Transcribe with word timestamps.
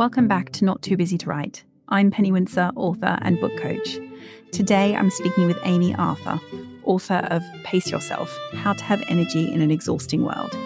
Welcome 0.00 0.28
back 0.28 0.50
to 0.52 0.64
Not 0.64 0.80
Too 0.80 0.96
Busy 0.96 1.18
to 1.18 1.26
Write. 1.28 1.62
I'm 1.90 2.10
Penny 2.10 2.32
Wincer, 2.32 2.72
author 2.74 3.18
and 3.20 3.38
book 3.38 3.54
coach. 3.58 3.98
Today 4.50 4.96
I'm 4.96 5.10
speaking 5.10 5.46
with 5.46 5.58
Amy 5.64 5.94
Arthur, 5.94 6.40
author 6.84 7.28
of 7.30 7.42
Pace 7.64 7.90
Yourself 7.90 8.34
How 8.54 8.72
to 8.72 8.82
Have 8.82 9.04
Energy 9.08 9.52
in 9.52 9.60
an 9.60 9.70
Exhausting 9.70 10.24
World. 10.24 10.56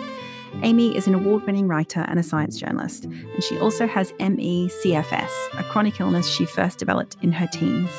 Amy 0.62 0.96
is 0.96 1.08
an 1.08 1.16
award 1.16 1.44
winning 1.46 1.66
writer 1.66 2.04
and 2.06 2.20
a 2.20 2.22
science 2.22 2.56
journalist, 2.56 3.06
and 3.06 3.42
she 3.42 3.58
also 3.58 3.88
has 3.88 4.12
ME 4.20 4.68
CFS, 4.68 5.32
a 5.58 5.64
chronic 5.64 5.98
illness 5.98 6.28
she 6.28 6.44
first 6.44 6.78
developed 6.78 7.16
in 7.20 7.32
her 7.32 7.48
teens. 7.48 7.90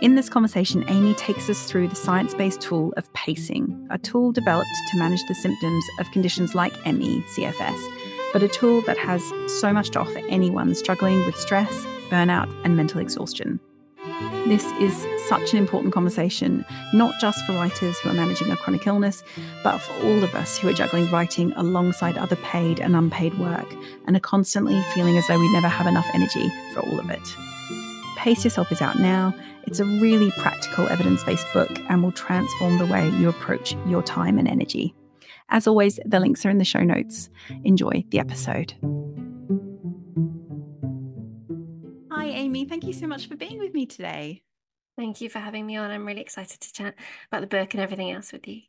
In 0.00 0.14
this 0.14 0.30
conversation, 0.30 0.86
Amy 0.88 1.12
takes 1.12 1.50
us 1.50 1.66
through 1.66 1.88
the 1.88 1.94
science 1.94 2.32
based 2.32 2.62
tool 2.62 2.94
of 2.96 3.12
pacing, 3.12 3.86
a 3.90 3.98
tool 3.98 4.32
developed 4.32 4.70
to 4.92 4.98
manage 4.98 5.22
the 5.28 5.34
symptoms 5.34 5.84
of 6.00 6.10
conditions 6.10 6.54
like 6.54 6.72
ME, 6.86 7.22
CFS, 7.36 7.93
but 8.34 8.42
a 8.42 8.48
tool 8.48 8.82
that 8.82 8.98
has 8.98 9.22
so 9.46 9.72
much 9.72 9.90
to 9.90 10.00
offer 10.00 10.18
anyone 10.28 10.74
struggling 10.74 11.24
with 11.24 11.36
stress, 11.36 11.72
burnout, 12.10 12.52
and 12.64 12.76
mental 12.76 13.00
exhaustion. 13.00 13.60
This 14.48 14.66
is 14.72 15.06
such 15.28 15.52
an 15.52 15.58
important 15.58 15.94
conversation, 15.94 16.66
not 16.92 17.14
just 17.20 17.42
for 17.46 17.52
writers 17.52 17.96
who 18.00 18.10
are 18.10 18.14
managing 18.14 18.50
a 18.50 18.56
chronic 18.56 18.88
illness, 18.88 19.22
but 19.62 19.78
for 19.78 19.92
all 20.04 20.24
of 20.24 20.34
us 20.34 20.58
who 20.58 20.68
are 20.68 20.72
juggling 20.72 21.08
writing 21.12 21.52
alongside 21.52 22.18
other 22.18 22.34
paid 22.36 22.80
and 22.80 22.96
unpaid 22.96 23.38
work 23.38 23.72
and 24.06 24.16
are 24.16 24.20
constantly 24.20 24.82
feeling 24.94 25.16
as 25.16 25.26
though 25.28 25.38
we 25.38 25.52
never 25.52 25.68
have 25.68 25.86
enough 25.86 26.06
energy 26.12 26.50
for 26.74 26.80
all 26.80 26.98
of 26.98 27.10
it. 27.10 27.36
Pace 28.16 28.42
Yourself 28.42 28.72
is 28.72 28.82
out 28.82 28.98
now 28.98 29.32
it's 29.66 29.80
a 29.80 29.84
really 29.84 30.30
practical, 30.32 30.88
evidence 30.88 31.22
based 31.22 31.46
book 31.54 31.70
and 31.88 32.02
will 32.02 32.12
transform 32.12 32.78
the 32.78 32.86
way 32.86 33.08
you 33.10 33.28
approach 33.28 33.76
your 33.86 34.02
time 34.02 34.38
and 34.38 34.48
energy. 34.48 34.94
As 35.48 35.66
always, 35.66 36.00
the 36.04 36.20
links 36.20 36.44
are 36.46 36.50
in 36.50 36.58
the 36.58 36.64
show 36.64 36.80
notes. 36.80 37.28
Enjoy 37.64 38.04
the 38.08 38.18
episode. 38.18 38.74
Hi, 42.10 42.26
Amy. 42.26 42.64
Thank 42.64 42.84
you 42.84 42.92
so 42.92 43.06
much 43.06 43.26
for 43.26 43.36
being 43.36 43.58
with 43.58 43.74
me 43.74 43.86
today. 43.86 44.42
Thank 44.96 45.20
you 45.20 45.28
for 45.28 45.40
having 45.40 45.66
me 45.66 45.76
on. 45.76 45.90
I'm 45.90 46.06
really 46.06 46.20
excited 46.20 46.60
to 46.60 46.72
chat 46.72 46.94
about 47.30 47.40
the 47.40 47.46
book 47.46 47.74
and 47.74 47.82
everything 47.82 48.10
else 48.10 48.32
with 48.32 48.46
you. 48.46 48.62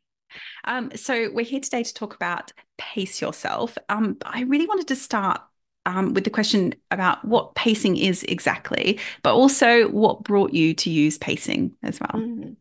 Um, 0.64 0.90
so, 0.96 1.30
we're 1.32 1.44
here 1.44 1.60
today 1.60 1.82
to 1.82 1.94
talk 1.94 2.14
about 2.14 2.52
Pace 2.78 3.20
Yourself. 3.20 3.78
Um, 3.88 4.16
I 4.24 4.42
really 4.42 4.66
wanted 4.66 4.88
to 4.88 4.96
start 4.96 5.40
um, 5.86 6.14
with 6.14 6.24
the 6.24 6.30
question 6.30 6.74
about 6.90 7.24
what 7.24 7.54
pacing 7.54 7.96
is 7.96 8.24
exactly, 8.24 8.98
but 9.22 9.34
also 9.34 9.88
what 9.88 10.24
brought 10.24 10.52
you 10.52 10.74
to 10.74 10.90
use 10.90 11.16
pacing 11.16 11.74
as 11.82 12.00
well. 12.00 12.20
Mm-hmm. 12.20 12.52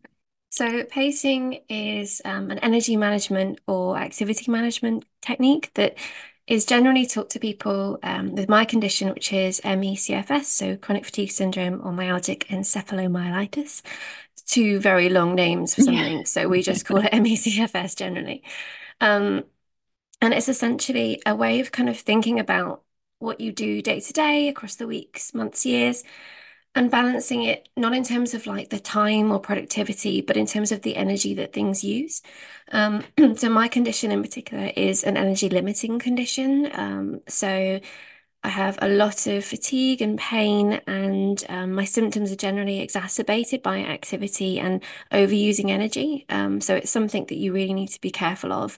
So, 0.56 0.86
pacing 0.86 1.60
is 1.68 2.22
um, 2.24 2.50
an 2.50 2.60
energy 2.60 2.96
management 2.96 3.60
or 3.68 3.98
activity 3.98 4.50
management 4.50 5.04
technique 5.22 5.70
that 5.74 5.98
is 6.48 6.66
generally 6.66 7.06
taught 7.06 7.30
to 7.32 7.42
people 7.42 8.00
um, 8.04 8.36
with 8.36 8.48
my 8.48 8.64
condition, 8.64 9.10
which 9.10 9.34
is 9.34 9.60
ME/CFS, 9.66 10.46
so 10.46 10.78
chronic 10.78 11.04
fatigue 11.04 11.32
syndrome 11.32 11.82
or 11.84 11.92
myalgic 11.92 12.46
encephalomyelitis. 12.46 13.82
Two 14.48 14.80
very 14.80 15.10
long 15.10 15.36
names 15.36 15.76
for 15.76 15.82
something, 15.82 16.20
yeah. 16.20 16.24
so 16.24 16.48
we 16.48 16.62
just 16.62 16.86
call 16.86 17.04
it 17.04 17.12
ME/CFS 17.22 17.98
generally. 17.98 18.42
Um, 19.02 19.44
and 20.22 20.34
it's 20.34 20.48
essentially 20.48 21.22
a 21.26 21.36
way 21.36 21.60
of 21.60 21.74
kind 21.74 21.90
of 21.90 22.00
thinking 22.00 22.40
about 22.40 22.82
what 23.20 23.42
you 23.42 23.52
do 23.52 23.82
day 23.82 24.00
to 24.00 24.14
day 24.14 24.48
across 24.48 24.76
the 24.76 24.88
weeks, 24.88 25.34
months, 25.34 25.66
years, 25.66 26.06
and 26.76 26.92
balancing 26.92 27.44
it 27.44 27.70
not 27.78 27.94
in 27.96 28.04
terms 28.04 28.34
of 28.34 28.46
like 28.46 28.70
the 28.70 28.80
time 28.80 29.32
or 29.32 29.40
productivity, 29.40 30.22
but 30.22 30.38
in 30.38 30.46
terms 30.46 30.72
of 30.72 30.82
the 30.82 30.96
energy 30.98 31.34
that 31.36 31.54
things 31.54 31.84
use. 31.84 32.22
Um, 32.72 33.04
so 33.38 33.50
my 33.50 33.68
condition 33.68 34.12
in 34.12 34.22
particular 34.22 34.72
is 34.76 35.04
an 35.04 35.18
energy 35.18 35.50
limiting 35.50 36.00
condition. 36.00 36.70
Um, 36.74 37.22
so 37.28 37.80
I 38.44 38.50
have 38.50 38.78
a 38.82 38.88
lot 38.90 39.26
of 39.26 39.44
fatigue 39.44 40.04
and 40.04 40.20
pain, 40.20 40.74
and 40.86 41.44
um, 41.50 41.74
my 41.74 41.84
symptoms 41.86 42.32
are 42.32 42.36
generally 42.36 42.80
exacerbated 42.80 43.64
by 43.64 43.80
activity 43.80 44.60
and 44.60 44.84
overusing 45.12 45.72
energy. 45.72 46.26
Um, 46.30 46.62
so 46.62 46.76
it's 46.76 46.92
something 46.92 47.26
that 47.26 47.38
you 47.38 47.54
really 47.54 47.74
need 47.74 47.88
to 47.90 48.02
be 48.02 48.12
careful 48.12 48.54
of. 48.54 48.78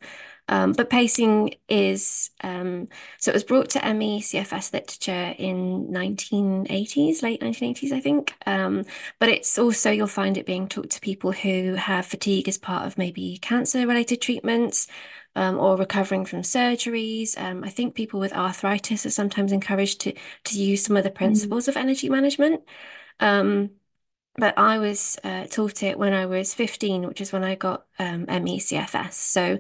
Um, 0.50 0.72
but 0.72 0.90
pacing 0.90 1.56
is 1.68 2.32
um, 2.44 2.88
so 3.18 3.32
it 3.32 3.34
was 3.34 3.44
brought 3.44 3.70
to 3.72 3.94
ME 3.94 4.22
CFS 4.22 4.74
literature 4.74 5.36
in 5.38 5.88
1980s, 5.88 7.22
late 7.22 7.42
1980s, 7.42 7.92
I 7.92 8.00
think. 8.00 8.34
Um, 8.46 8.86
but 9.20 9.30
it's 9.30 9.60
also 9.60 9.92
you'll 9.92 10.08
find 10.08 10.38
it 10.38 10.46
being 10.46 10.68
taught 10.68 10.90
to 10.92 11.02
people 11.02 11.32
who 11.34 11.76
have 11.76 12.06
fatigue 12.06 12.48
as 12.48 12.58
part 12.58 12.86
of 12.86 12.98
maybe 12.98 13.38
cancer-related 13.42 14.22
treatments. 14.22 14.88
Um, 15.36 15.60
or 15.60 15.78
recovering 15.78 16.26
from 16.26 16.42
surgeries. 16.42 17.40
Um, 17.40 17.64
I 17.64 17.70
think 17.70 17.94
people 17.94 18.20
with 18.20 18.34
arthritis 18.34 19.06
are 19.06 19.12
sometimes 19.12 19.52
encouraged 19.52 20.02
to 20.02 20.14
to 20.46 20.60
use 20.60 20.84
some 20.84 20.98
of 20.98 21.04
the 21.04 21.12
mm. 21.12 21.16
principles 21.16 21.66
mm. 21.66 21.68
of 21.68 21.78
energy 21.78 22.10
management. 22.10 22.64
Um, 23.20 23.70
but 24.38 24.58
I 24.58 24.78
was 24.78 25.18
uh, 25.24 25.46
taught 25.46 25.84
it 25.84 25.98
when 25.98 26.14
I 26.14 26.26
was 26.28 26.54
15, 26.54 27.08
which 27.08 27.22
is 27.22 27.32
when 27.32 27.44
I 27.44 27.54
got 27.56 27.86
um, 28.00 28.26
ME 28.26 28.60
CFS. 28.60 29.14
So 29.14 29.60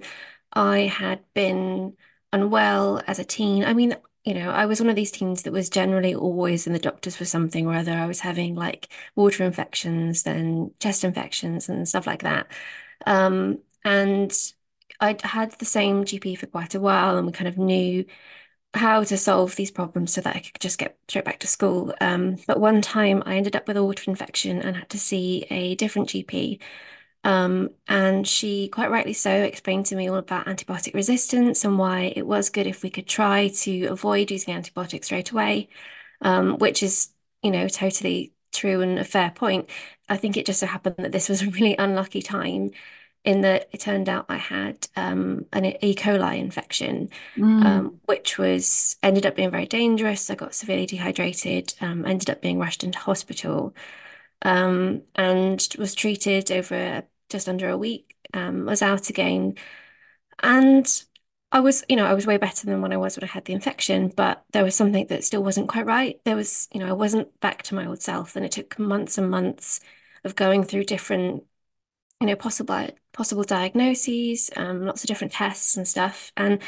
I 0.54 0.82
had 0.82 1.24
been 1.34 1.96
unwell 2.34 3.02
as 3.08 3.20
a 3.20 3.26
teen. 3.26 3.64
I 3.66 3.74
mean, 3.74 3.96
you 4.26 4.34
know, 4.34 4.50
I 4.52 4.66
was 4.66 4.80
one 4.82 4.90
of 4.90 4.96
these 4.96 5.12
teens 5.12 5.44
that 5.44 5.54
was 5.54 5.70
generally 5.70 6.14
always 6.16 6.68
in 6.68 6.74
the 6.74 6.80
doctors 6.80 7.16
for 7.16 7.26
something 7.26 7.66
or 7.68 7.76
other. 7.76 7.94
I 7.94 8.08
was 8.08 8.20
having 8.22 8.56
like 8.56 8.90
water 9.16 9.44
infections, 9.44 10.24
then 10.24 10.72
chest 10.80 11.04
infections 11.04 11.70
and 11.70 11.88
stuff 11.88 12.08
like 12.08 12.24
that. 12.24 12.48
Um, 13.06 13.60
and 13.86 14.32
I'd 15.00 15.22
had 15.22 15.52
the 15.54 15.66
same 15.66 16.06
GP 16.06 16.36
for 16.36 16.48
quite 16.48 16.76
a 16.76 16.80
while, 16.80 17.18
and 17.18 17.26
we 17.28 17.34
kind 17.34 17.48
of 17.48 17.58
knew 17.58 18.06
how 18.74 19.04
to 19.04 19.18
solve 19.18 19.56
these 19.56 19.72
problems 19.72 20.14
so 20.14 20.22
that 20.22 20.36
I 20.36 20.40
could 20.40 20.60
just 20.62 20.78
get 20.80 20.98
straight 21.08 21.26
back 21.26 21.40
to 21.40 21.48
school. 21.48 21.94
Um, 22.02 22.38
but 22.48 22.60
one 22.60 22.82
time 22.82 23.24
I 23.26 23.36
ended 23.38 23.56
up 23.56 23.68
with 23.68 23.78
a 23.78 23.84
water 23.84 24.10
infection 24.12 24.62
and 24.62 24.76
had 24.78 24.90
to 24.90 25.00
see 25.00 25.46
a 25.50 25.76
different 25.76 26.10
GP 26.10 26.60
um, 27.28 27.72
and 27.90 28.26
she 28.26 28.70
quite 28.70 28.90
rightly 28.90 29.12
so 29.12 29.30
explained 29.30 29.86
to 29.88 29.98
me 29.98 30.10
all 30.10 30.16
about 30.16 30.46
antibiotic 30.46 30.94
resistance 30.94 31.66
and 31.66 31.78
why 31.78 32.14
it 32.16 32.26
was 32.26 32.50
good 32.50 32.66
if 32.66 32.84
we 32.84 32.90
could 32.90 33.06
try 33.06 33.50
to 33.50 33.88
avoid 33.88 34.32
using 34.32 34.54
antibiotics 34.54 35.08
straight 35.08 35.32
away, 35.32 35.68
um, 36.22 36.58
which 36.58 36.82
is, 36.82 37.10
you 37.44 37.52
know, 37.52 37.68
totally 37.68 38.32
true 38.54 38.80
and 38.80 38.98
a 38.98 39.04
fair 39.04 39.30
point. 39.30 39.70
I 40.08 40.16
think 40.16 40.38
it 40.38 40.46
just 40.46 40.62
so 40.62 40.68
happened 40.68 40.96
that 41.00 41.12
this 41.12 41.28
was 41.28 41.42
a 41.42 41.50
really 41.50 41.76
unlucky 41.78 42.22
time 42.22 42.72
in 43.26 43.42
that 43.42 43.68
it 43.74 43.82
turned 43.82 44.08
out 44.08 44.28
I 44.30 44.38
had 44.38 44.88
um, 44.96 45.48
an 45.52 45.66
E. 45.66 45.96
coli 45.96 46.38
infection, 46.38 47.10
mm. 47.36 47.66
um, 47.66 48.00
which 48.06 48.38
was 48.38 48.96
ended 49.04 49.26
up 49.26 49.36
being 49.36 49.52
very 49.52 49.66
dangerous. 49.66 50.30
I 50.30 50.36
got 50.36 50.56
severely 50.56 50.86
dehydrated, 50.86 51.74
um, 51.82 52.06
ended 52.06 52.30
up 52.30 52.42
being 52.42 52.58
rushed 52.58 52.86
into 52.86 53.00
hospital, 53.00 53.76
um, 54.44 55.02
and 55.16 55.68
was 55.78 55.94
treated 55.94 56.50
over 56.54 57.04
just 57.30 57.50
under 57.50 57.70
a 57.70 57.78
week, 57.78 58.16
um, 58.34 58.66
was 58.66 58.82
out 58.82 59.10
again. 59.10 59.56
And 60.44 60.88
I 61.52 61.60
was, 61.62 61.84
you 61.90 61.96
know, 61.96 62.06
I 62.06 62.14
was 62.14 62.28
way 62.28 62.38
better 62.38 62.66
than 62.66 62.82
when 62.82 62.94
I 62.94 62.98
was 62.98 63.18
when 63.18 63.24
I 63.24 63.32
had 63.32 63.46
the 63.46 63.54
infection, 63.54 64.10
but 64.10 64.46
there 64.52 64.64
was 64.64 64.76
something 64.76 65.08
that 65.08 65.24
still 65.24 65.44
wasn't 65.44 65.70
quite 65.70 65.86
right. 65.86 66.20
There 66.26 66.36
was, 66.36 66.68
you 66.74 66.80
know, 66.80 66.88
I 66.88 66.94
wasn't 66.94 67.40
back 67.40 67.64
to 67.64 67.76
my 67.76 67.86
old 67.88 68.02
self. 68.02 68.36
And 68.36 68.46
it 68.46 68.52
took 68.52 68.78
months 68.80 69.18
and 69.18 69.30
months 69.32 69.80
of 70.24 70.36
going 70.36 70.64
through 70.64 70.86
different, 70.86 71.46
you 72.22 72.28
know, 72.28 72.36
possible 72.36 72.90
possible 73.14 73.44
diagnoses, 73.44 74.50
um, 74.56 74.86
lots 74.86 75.04
of 75.04 75.08
different 75.08 75.34
tests 75.34 75.78
and 75.78 75.88
stuff. 75.88 76.32
And 76.38 76.62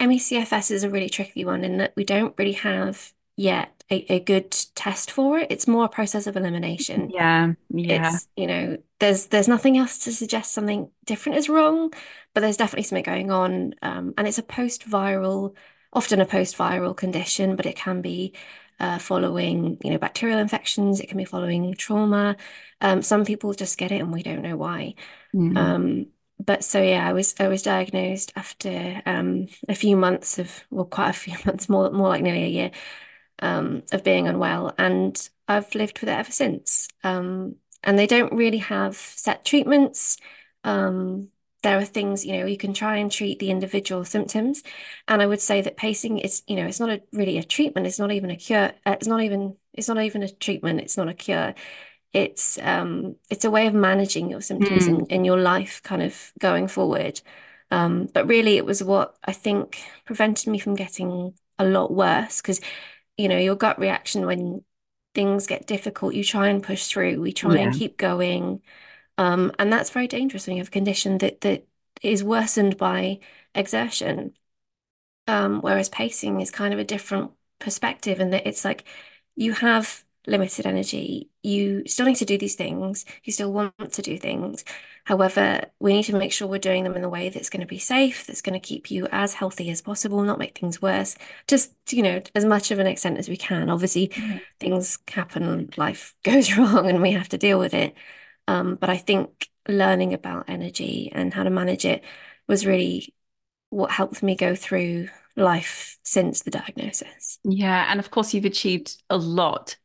ME/CFS 0.00 0.70
is 0.70 0.84
a 0.84 0.90
really 0.90 1.08
tricky 1.10 1.44
one 1.44 1.64
in 1.64 1.78
that 1.78 1.94
we 1.96 2.04
don't 2.04 2.36
really 2.38 2.52
have 2.52 3.12
yet 3.36 3.74
a, 3.90 4.14
a 4.14 4.20
good 4.20 4.50
test 4.74 5.10
for 5.10 5.38
it. 5.38 5.48
It's 5.50 5.68
more 5.68 5.84
a 5.84 5.88
process 5.88 6.26
of 6.26 6.36
elimination. 6.36 7.10
Yeah. 7.10 7.52
Yeah. 7.68 8.12
It's, 8.12 8.28
you 8.36 8.46
know, 8.46 8.78
there's 8.98 9.26
there's 9.26 9.48
nothing 9.48 9.76
else 9.76 9.98
to 10.00 10.12
suggest 10.12 10.52
something 10.52 10.90
different 11.04 11.38
is 11.38 11.48
wrong, 11.48 11.92
but 12.32 12.40
there's 12.40 12.56
definitely 12.56 12.84
something 12.84 13.04
going 13.04 13.30
on. 13.30 13.74
Um, 13.82 14.14
and 14.16 14.26
it's 14.26 14.38
a 14.38 14.42
post-viral, 14.42 15.54
often 15.92 16.20
a 16.20 16.26
post-viral 16.26 16.96
condition, 16.96 17.56
but 17.56 17.66
it 17.66 17.76
can 17.76 18.00
be 18.00 18.34
uh, 18.80 18.98
following, 18.98 19.78
you 19.84 19.90
know, 19.90 19.98
bacterial 19.98 20.38
infections, 20.38 21.00
it 21.00 21.08
can 21.08 21.18
be 21.18 21.24
following 21.24 21.74
trauma. 21.74 22.36
Um, 22.80 23.02
some 23.02 23.24
people 23.24 23.52
just 23.52 23.78
get 23.78 23.92
it 23.92 24.00
and 24.00 24.12
we 24.12 24.22
don't 24.22 24.42
know 24.42 24.56
why. 24.56 24.94
Mm-hmm. 25.34 25.56
Um, 25.56 26.06
but 26.44 26.64
so 26.64 26.82
yeah, 26.82 27.06
I 27.06 27.12
was 27.12 27.34
I 27.38 27.48
was 27.48 27.62
diagnosed 27.62 28.32
after 28.34 29.02
um, 29.06 29.46
a 29.68 29.74
few 29.74 29.96
months 29.96 30.38
of 30.38 30.64
well, 30.70 30.84
quite 30.84 31.10
a 31.10 31.12
few 31.12 31.34
months, 31.46 31.68
more 31.68 31.90
more 31.90 32.08
like 32.08 32.22
nearly 32.22 32.44
a 32.44 32.48
year 32.48 32.70
um, 33.40 33.82
of 33.92 34.04
being 34.04 34.28
unwell, 34.28 34.74
and 34.78 35.28
I've 35.48 35.74
lived 35.74 36.00
with 36.00 36.08
it 36.08 36.18
ever 36.18 36.32
since. 36.32 36.88
Um, 37.02 37.56
and 37.82 37.98
they 37.98 38.06
don't 38.06 38.32
really 38.32 38.58
have 38.58 38.96
set 38.96 39.44
treatments. 39.44 40.16
Um, 40.64 41.28
there 41.62 41.78
are 41.78 41.84
things, 41.84 42.24
you 42.24 42.32
know, 42.38 42.46
you 42.46 42.58
can 42.58 42.74
try 42.74 42.96
and 42.96 43.10
treat 43.10 43.38
the 43.38 43.50
individual 43.50 44.04
symptoms. 44.04 44.62
And 45.08 45.22
I 45.22 45.26
would 45.26 45.40
say 45.40 45.62
that 45.62 45.76
pacing 45.76 46.18
is, 46.18 46.42
you 46.46 46.56
know, 46.56 46.66
it's 46.66 46.80
not 46.80 46.90
a, 46.90 47.02
really 47.12 47.38
a 47.38 47.42
treatment. 47.42 47.86
It's 47.86 47.98
not 47.98 48.12
even 48.12 48.30
a 48.30 48.36
cure. 48.36 48.72
Uh, 48.86 48.92
it's 48.92 49.06
not 49.06 49.22
even, 49.22 49.56
it's 49.72 49.88
not 49.88 50.00
even 50.00 50.22
a 50.22 50.28
treatment. 50.28 50.80
It's 50.80 50.96
not 50.96 51.08
a 51.08 51.14
cure. 51.14 51.54
It's, 52.12 52.58
um, 52.58 53.16
it's 53.30 53.44
a 53.44 53.50
way 53.50 53.66
of 53.66 53.74
managing 53.74 54.30
your 54.30 54.42
symptoms 54.42 54.86
mm. 54.86 54.88
in, 54.88 55.06
in 55.06 55.24
your 55.24 55.38
life 55.38 55.82
kind 55.82 56.02
of 56.02 56.32
going 56.38 56.68
forward. 56.68 57.20
Um, 57.70 58.08
but 58.12 58.28
really 58.28 58.56
it 58.56 58.66
was 58.66 58.84
what 58.84 59.16
I 59.24 59.32
think 59.32 59.82
prevented 60.04 60.48
me 60.48 60.58
from 60.58 60.74
getting 60.74 61.34
a 61.58 61.64
lot 61.64 61.92
worse 61.92 62.40
because 62.40 62.60
you 63.16 63.28
know, 63.28 63.38
your 63.38 63.56
gut 63.56 63.78
reaction 63.78 64.26
when 64.26 64.64
things 65.14 65.46
get 65.46 65.66
difficult, 65.66 66.14
you 66.14 66.24
try 66.24 66.48
and 66.48 66.62
push 66.62 66.86
through, 66.86 67.20
we 67.20 67.32
try 67.32 67.56
yeah. 67.56 67.62
and 67.62 67.74
keep 67.74 67.96
going. 67.96 68.62
Um, 69.18 69.52
and 69.58 69.72
that's 69.72 69.90
very 69.90 70.08
dangerous 70.08 70.46
when 70.46 70.56
you 70.56 70.60
have 70.60 70.68
a 70.68 70.72
condition 70.72 71.18
that 71.18 71.40
that 71.42 71.66
is 72.02 72.24
worsened 72.24 72.76
by 72.76 73.20
exertion. 73.54 74.36
Um, 75.26 75.60
whereas 75.60 75.88
pacing 75.88 76.40
is 76.40 76.50
kind 76.50 76.74
of 76.74 76.80
a 76.80 76.84
different 76.84 77.32
perspective, 77.58 78.20
and 78.20 78.32
that 78.32 78.46
it's 78.46 78.64
like 78.64 78.84
you 79.36 79.52
have 79.52 80.03
limited 80.26 80.66
energy. 80.66 81.30
You 81.42 81.82
still 81.86 82.06
need 82.06 82.16
to 82.16 82.24
do 82.24 82.38
these 82.38 82.54
things. 82.54 83.04
You 83.24 83.32
still 83.32 83.52
want 83.52 83.92
to 83.92 84.02
do 84.02 84.18
things. 84.18 84.64
However, 85.04 85.66
we 85.78 85.92
need 85.92 86.04
to 86.04 86.16
make 86.16 86.32
sure 86.32 86.48
we're 86.48 86.58
doing 86.58 86.84
them 86.84 86.96
in 86.96 87.04
a 87.04 87.08
way 87.08 87.28
that's 87.28 87.50
going 87.50 87.60
to 87.60 87.66
be 87.66 87.78
safe, 87.78 88.26
that's 88.26 88.40
going 88.40 88.58
to 88.58 88.66
keep 88.66 88.90
you 88.90 89.06
as 89.12 89.34
healthy 89.34 89.70
as 89.70 89.82
possible, 89.82 90.22
not 90.22 90.38
make 90.38 90.56
things 90.56 90.80
worse. 90.80 91.16
Just, 91.46 91.72
you 91.90 92.02
know, 92.02 92.22
as 92.34 92.44
much 92.44 92.70
of 92.70 92.78
an 92.78 92.86
extent 92.86 93.18
as 93.18 93.28
we 93.28 93.36
can. 93.36 93.68
Obviously, 93.68 94.08
mm-hmm. 94.08 94.38
things 94.58 94.98
happen, 95.08 95.70
life 95.76 96.14
goes 96.24 96.56
wrong, 96.56 96.88
and 96.88 97.02
we 97.02 97.12
have 97.12 97.28
to 97.30 97.38
deal 97.38 97.58
with 97.58 97.74
it. 97.74 97.94
Um, 98.48 98.76
but 98.76 98.88
I 98.88 98.96
think 98.96 99.48
learning 99.68 100.14
about 100.14 100.48
energy 100.48 101.10
and 101.12 101.32
how 101.32 101.42
to 101.42 101.50
manage 101.50 101.84
it 101.84 102.02
was 102.48 102.66
really 102.66 103.14
what 103.70 103.90
helped 103.90 104.22
me 104.22 104.36
go 104.36 104.54
through 104.54 105.08
life 105.36 105.98
since 106.02 106.42
the 106.42 106.50
diagnosis. 106.50 107.38
Yeah. 107.44 107.86
And 107.90 108.00
of 108.00 108.10
course, 108.10 108.32
you've 108.32 108.44
achieved 108.44 109.02
a 109.10 109.16
lot 109.16 109.76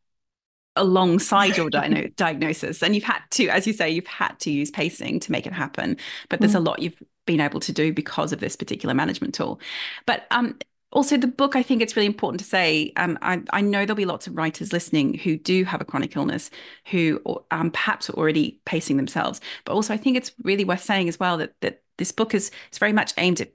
alongside 0.76 1.58
your 1.58 1.70
di- 1.72 2.12
diagnosis. 2.16 2.82
And 2.82 2.96
you've 2.96 3.04
had 3.04 3.22
to, 3.32 3.48
as 3.50 3.68
you 3.68 3.74
say, 3.74 3.90
you've 3.90 4.08
had 4.08 4.40
to 4.40 4.52
use 4.52 4.72
pacing 4.72 5.20
to 5.22 5.32
make 5.32 5.46
it 5.46 5.54
happen. 5.54 5.98
But 6.30 6.40
there's 6.40 6.54
mm. 6.54 6.58
a 6.58 6.62
lot 6.62 6.80
you've 6.80 7.02
been 7.26 7.42
able 7.42 7.60
to 7.62 7.72
do 7.72 7.94
because 7.94 8.32
of 8.32 8.40
this 8.40 8.56
particular 8.56 8.96
management 8.96 9.34
tool. 9.34 9.60
But 10.06 10.26
um, 10.32 10.58
also 10.92 11.18
the 11.18 11.28
book 11.28 11.56
i 11.56 11.62
think 11.62 11.82
it's 11.82 11.96
really 11.96 12.08
important 12.08 12.40
to 12.40 12.46
say 12.46 12.92
um, 12.98 13.18
I, 13.22 13.42
I, 13.52 13.62
know 13.62 13.86
there'll 13.86 13.96
be 13.96 14.06
lots 14.06 14.28
of 14.28 14.36
writers 14.36 14.74
listening 14.74 15.14
who 15.14 15.38
do 15.38 15.64
have 15.64 15.82
a 15.82 15.86
chronic 15.86 16.16
illness 16.16 16.50
who 16.88 17.22
um, 17.52 17.70
perhaps 17.72 18.10
are 18.10 18.14
already 18.14 18.60
pacing 18.66 18.98
themselves 18.98 19.40
but 19.66 19.74
also 19.74 19.94
i 19.94 19.98
think 19.98 20.18
it's 20.18 20.32
really 20.44 20.66
worth 20.66 20.84
saying 20.84 21.08
as 21.08 21.20
well 21.20 21.38
that 21.38 21.54
that 21.62 21.84
this 21.98 22.12
book 22.12 22.34
is, 22.34 22.50
is 22.72 22.78
very 22.80 22.94
much 22.94 23.14
aimed 23.18 23.42
at 23.42 23.52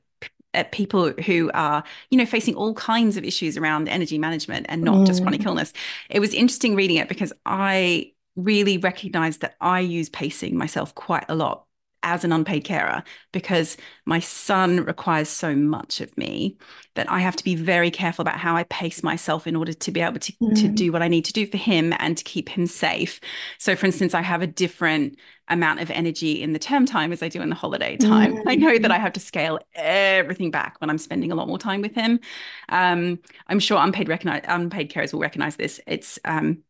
at 0.55 0.73
people 0.73 1.13
who 1.27 1.51
are, 1.55 1.83
you 2.11 2.19
know, 2.19 2.27
facing 2.27 2.55
all 2.55 2.75
kinds 2.75 3.17
of 3.17 3.25
issues 3.25 3.57
around 3.57 3.89
energy 3.89 4.19
management 4.19 4.67
and 4.69 4.83
not 4.83 4.97
mm. 4.97 5.07
just 5.07 5.23
chronic 5.23 5.43
mm. 5.43 5.47
illness. 5.47 5.73
It 6.11 6.21
was 6.21 6.33
interesting 6.35 6.75
reading 6.75 6.97
it 6.97 7.09
because 7.09 7.33
I 7.47 8.13
really 8.37 8.79
recognized 8.79 9.41
that 9.43 9.57
I 9.61 9.81
use 9.81 10.09
pacing 10.09 10.57
myself 10.57 10.95
quite 10.95 11.25
a 11.29 11.35
lot 11.35 11.67
as 12.05 12.23
an 12.23 12.33
unpaid 12.33 12.63
carer 12.63 13.03
because 13.33 13.77
my 14.05 14.21
son 14.21 14.85
requires 14.85 15.29
so 15.29 15.57
much 15.57 16.01
of 16.01 16.17
me 16.17 16.57
that 16.95 17.11
I 17.11 17.19
have 17.21 17.35
to 17.37 17.45
be 17.45 17.57
very 17.57 17.91
careful 17.91 18.23
about 18.23 18.39
how 18.39 18.57
I 18.57 18.63
pace 18.65 19.03
myself 19.03 19.47
in 19.47 19.57
order 19.57 19.73
to 19.73 19.91
be 19.91 20.01
able 20.01 20.21
to, 20.21 20.33
mm. 20.35 20.61
to 20.61 20.69
do 20.69 20.93
what 20.93 21.03
I 21.03 21.09
need 21.09 21.25
to 21.25 21.33
do 21.33 21.47
for 21.47 21.57
him 21.57 21.93
and 21.99 22.17
to 22.17 22.23
keep 22.23 22.49
him 22.49 22.67
safe. 22.67 23.21
So, 23.59 23.75
for 23.75 23.87
instance, 23.87 24.15
I 24.15 24.23
have 24.23 24.43
a 24.43 24.47
different 24.47 25.19
amount 25.49 25.81
of 25.81 25.91
energy 25.91 26.43
in 26.43 26.53
the 26.53 26.59
term 26.59 26.87
time 26.87 27.13
as 27.13 27.23
I 27.23 27.29
do 27.29 27.43
in 27.43 27.49
the 27.49 27.55
holiday 27.55 27.97
time. 27.97 28.37
Mm. 28.37 28.43
I 28.47 28.55
know 28.55 28.79
that 28.79 28.91
I 28.91 28.99
have 28.99 29.13
to 29.15 29.21
scale 29.21 29.59
everything 29.75 30.51
back 30.51 30.81
when 30.81 30.91
I'm 30.91 30.99
spending 30.99 31.33
a 31.33 31.35
lot 31.35 31.49
more 31.49 31.59
time 31.59 31.81
with 31.81 31.95
him. 31.95 32.21
Um, 32.69 33.19
I'm 33.49 33.59
sure 33.59 33.83
unpaid 33.83 34.09
recognize, 34.09 34.45
unpaid 34.47 34.93
carers 34.93 35.13
will 35.13 35.21
recognize 35.21 35.57
this. 35.57 35.81
It's 35.87 36.19
um, 36.25 36.63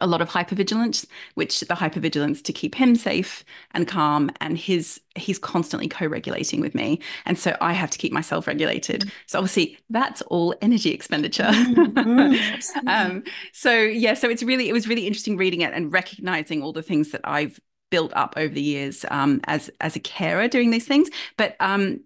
a 0.00 0.06
lot 0.06 0.20
of 0.20 0.28
hypervigilance 0.28 1.06
which 1.34 1.60
the 1.60 1.74
hypervigilance 1.74 2.42
to 2.42 2.52
keep 2.52 2.74
him 2.74 2.96
safe 2.96 3.44
and 3.72 3.86
calm 3.86 4.30
and 4.40 4.58
his 4.58 5.00
he's 5.14 5.38
constantly 5.38 5.88
co-regulating 5.88 6.60
with 6.60 6.74
me. 6.74 7.00
And 7.24 7.38
so 7.38 7.56
i 7.60 7.72
have 7.72 7.90
to 7.90 7.98
keep 7.98 8.12
myself 8.12 8.46
regulated. 8.46 9.02
Mm. 9.02 9.10
so 9.26 9.38
obviously 9.38 9.78
that's 9.90 10.22
all 10.22 10.54
energy 10.60 10.90
expenditure. 10.90 11.44
Mm, 11.44 12.62
um, 12.86 13.24
so 13.52 13.72
yeah 13.72 14.14
so 14.14 14.28
it's 14.28 14.42
really 14.42 14.68
it 14.68 14.72
was 14.72 14.88
really 14.88 15.06
interesting 15.06 15.36
reading 15.36 15.60
it 15.60 15.72
and 15.72 15.92
recognizing 15.92 16.62
all 16.62 16.72
the 16.72 16.82
things 16.82 17.10
that 17.10 17.20
i've 17.24 17.60
built 17.90 18.12
up 18.14 18.34
over 18.36 18.52
the 18.52 18.62
years 18.62 19.04
um, 19.10 19.40
as 19.44 19.70
as 19.80 19.96
a 19.96 20.00
carer 20.00 20.48
doing 20.48 20.70
these 20.70 20.86
things. 20.86 21.08
But 21.36 21.56
um 21.60 22.00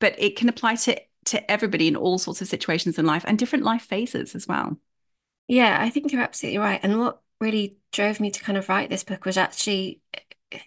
but 0.00 0.14
it 0.18 0.36
can 0.36 0.48
apply 0.48 0.76
to 0.76 1.00
to 1.26 1.50
everybody 1.50 1.86
in 1.86 1.96
all 1.96 2.18
sorts 2.18 2.40
of 2.40 2.48
situations 2.48 2.98
in 2.98 3.06
life 3.06 3.24
and 3.26 3.38
different 3.38 3.64
life 3.64 3.82
phases 3.82 4.34
as 4.34 4.48
well 4.48 4.76
yeah, 5.50 5.78
I 5.80 5.90
think 5.90 6.12
you're 6.12 6.22
absolutely 6.22 6.58
right. 6.58 6.78
And 6.80 7.00
what 7.00 7.20
really 7.40 7.76
drove 7.90 8.20
me 8.20 8.30
to 8.30 8.40
kind 8.40 8.56
of 8.56 8.68
write 8.68 8.88
this 8.88 9.02
book 9.02 9.24
was 9.24 9.36
actually 9.36 10.00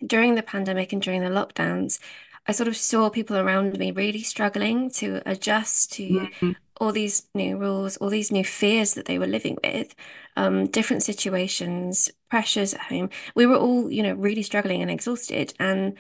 during 0.06 0.36
the 0.36 0.44
pandemic 0.44 0.92
and 0.92 1.02
during 1.02 1.22
the 1.22 1.30
lockdowns, 1.30 2.00
I 2.48 2.52
sort 2.52 2.68
of 2.68 2.76
saw 2.76 3.10
people 3.10 3.38
around 3.38 3.78
me 3.78 3.92
really 3.92 4.24
struggling 4.24 4.90
to 4.92 5.22
adjust 5.26 5.94
to 5.94 6.04
mm-hmm. 6.04 6.52
all 6.82 6.92
these 6.92 7.30
new 7.34 7.58
rules, 7.58 7.96
all 7.98 8.10
these 8.10 8.30
new 8.30 8.44
fears 8.44 8.94
that 8.96 9.06
they 9.06 9.18
were 9.18 9.26
living 9.26 9.58
with, 9.64 9.96
um, 10.36 10.68
different 10.68 11.04
situations, 11.04 12.12
pressures 12.30 12.74
at 12.74 12.82
home. 12.82 13.10
We 13.36 13.46
were 13.46 13.56
all, 13.56 13.90
you 13.90 14.04
know, 14.04 14.16
really 14.16 14.44
struggling 14.44 14.82
and 14.82 14.92
exhausted. 14.92 15.54
And, 15.60 15.98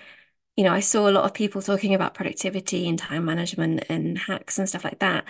you 0.57 0.65
know, 0.65 0.73
I 0.73 0.81
saw 0.81 1.07
a 1.07 1.11
lot 1.11 1.23
of 1.23 1.33
people 1.33 1.61
talking 1.61 1.93
about 1.93 2.15
productivity 2.15 2.89
and 2.89 2.99
time 2.99 3.23
management 3.23 3.85
and 3.87 4.17
hacks 4.17 4.59
and 4.59 4.67
stuff 4.67 4.83
like 4.83 4.99
that. 4.99 5.23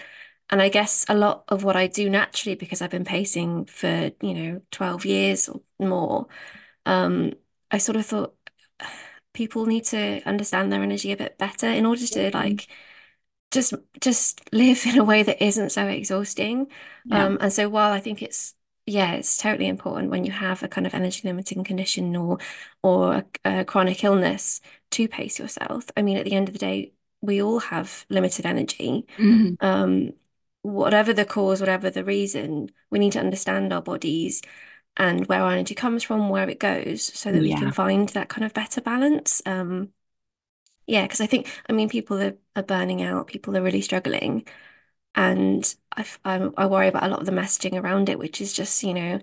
And 0.54 0.62
I 0.62 0.70
guess 0.70 1.04
a 1.10 1.16
lot 1.16 1.46
of 1.48 1.64
what 1.64 1.76
I 1.76 1.88
do 1.88 2.12
naturally, 2.12 2.54
because 2.54 2.80
I've 2.80 2.92
been 2.92 3.04
pacing 3.04 3.66
for, 3.66 4.12
you 4.22 4.34
know, 4.36 4.62
12 4.70 5.04
years 5.04 5.50
or 5.50 5.62
more, 5.80 6.28
um, 6.86 7.34
I 7.72 7.80
sort 7.80 7.96
of 7.96 8.06
thought 8.06 8.36
people 9.34 9.66
need 9.66 9.86
to 9.86 10.22
understand 10.28 10.72
their 10.72 10.84
energy 10.84 11.12
a 11.12 11.18
bit 11.18 11.40
better 11.40 11.66
in 11.66 11.88
order 11.88 12.06
to 12.06 12.20
mm-hmm. 12.20 12.38
like 12.38 12.68
just 13.50 13.74
just 14.00 14.42
live 14.54 14.86
in 14.86 15.00
a 15.00 15.04
way 15.04 15.24
that 15.24 15.44
isn't 15.44 15.72
so 15.72 15.88
exhausting. 15.88 16.68
Yeah. 17.06 17.26
Um, 17.26 17.40
and 17.42 17.52
so 17.52 17.68
while 17.68 17.92
I 17.92 18.00
think 18.00 18.22
it's 18.22 18.54
yeah, 18.86 19.14
it's 19.14 19.38
totally 19.38 19.68
important 19.68 20.12
when 20.12 20.24
you 20.24 20.34
have 20.34 20.62
a 20.62 20.68
kind 20.68 20.86
of 20.86 20.94
energy 20.94 21.22
limiting 21.24 21.64
condition 21.64 22.16
or 22.16 22.38
or 22.84 23.26
a, 23.44 23.62
a 23.62 23.66
chronic 23.66 24.04
illness 24.04 24.62
to 24.92 25.08
pace 25.08 25.40
yourself. 25.40 25.86
I 25.98 26.04
mean, 26.04 26.18
at 26.18 26.26
the 26.26 26.34
end 26.34 26.48
of 26.48 26.54
the 26.54 26.60
day, 26.60 26.94
we 27.22 27.42
all 27.42 27.60
have 27.60 28.06
limited 28.12 28.46
energy. 28.46 29.08
Mm-hmm. 29.18 29.66
Um, 29.66 30.14
whatever 30.64 31.14
the 31.14 31.26
cause, 31.26 31.60
whatever 31.60 31.92
the 31.92 32.04
reason, 32.04 32.72
we 32.90 32.98
need 32.98 33.12
to 33.12 33.20
understand 33.20 33.72
our 33.72 33.82
bodies 33.82 34.42
and 34.98 35.28
where 35.28 35.42
our 35.42 35.52
energy 35.52 35.76
comes 35.76 36.04
from, 36.04 36.30
where 36.30 36.50
it 36.50 36.60
goes, 36.60 37.04
so 37.04 37.32
that 37.32 37.44
yeah. 37.44 37.56
we 37.56 37.62
can 37.62 37.72
find 37.72 38.10
that 38.10 38.30
kind 38.30 38.44
of 38.44 38.54
better 38.54 38.82
balance. 38.82 39.42
Um, 39.46 39.90
yeah, 40.88 41.04
because 41.04 41.22
I 41.22 41.28
think, 41.28 41.48
I 41.70 41.74
mean, 41.74 41.90
people 41.90 42.22
are, 42.22 42.36
are 42.56 42.64
burning 42.64 43.04
out, 43.04 43.28
people 43.28 43.56
are 43.56 43.62
really 43.62 43.82
struggling. 43.82 44.48
And 45.16 45.76
I, 45.96 46.06
I 46.26 46.66
worry 46.66 46.88
about 46.88 47.04
a 47.04 47.08
lot 47.08 47.20
of 47.20 47.28
the 47.28 47.32
messaging 47.32 47.80
around 47.80 48.10
it, 48.10 48.18
which 48.18 48.42
is 48.42 48.52
just, 48.52 48.82
you 48.82 48.94
know, 48.94 49.20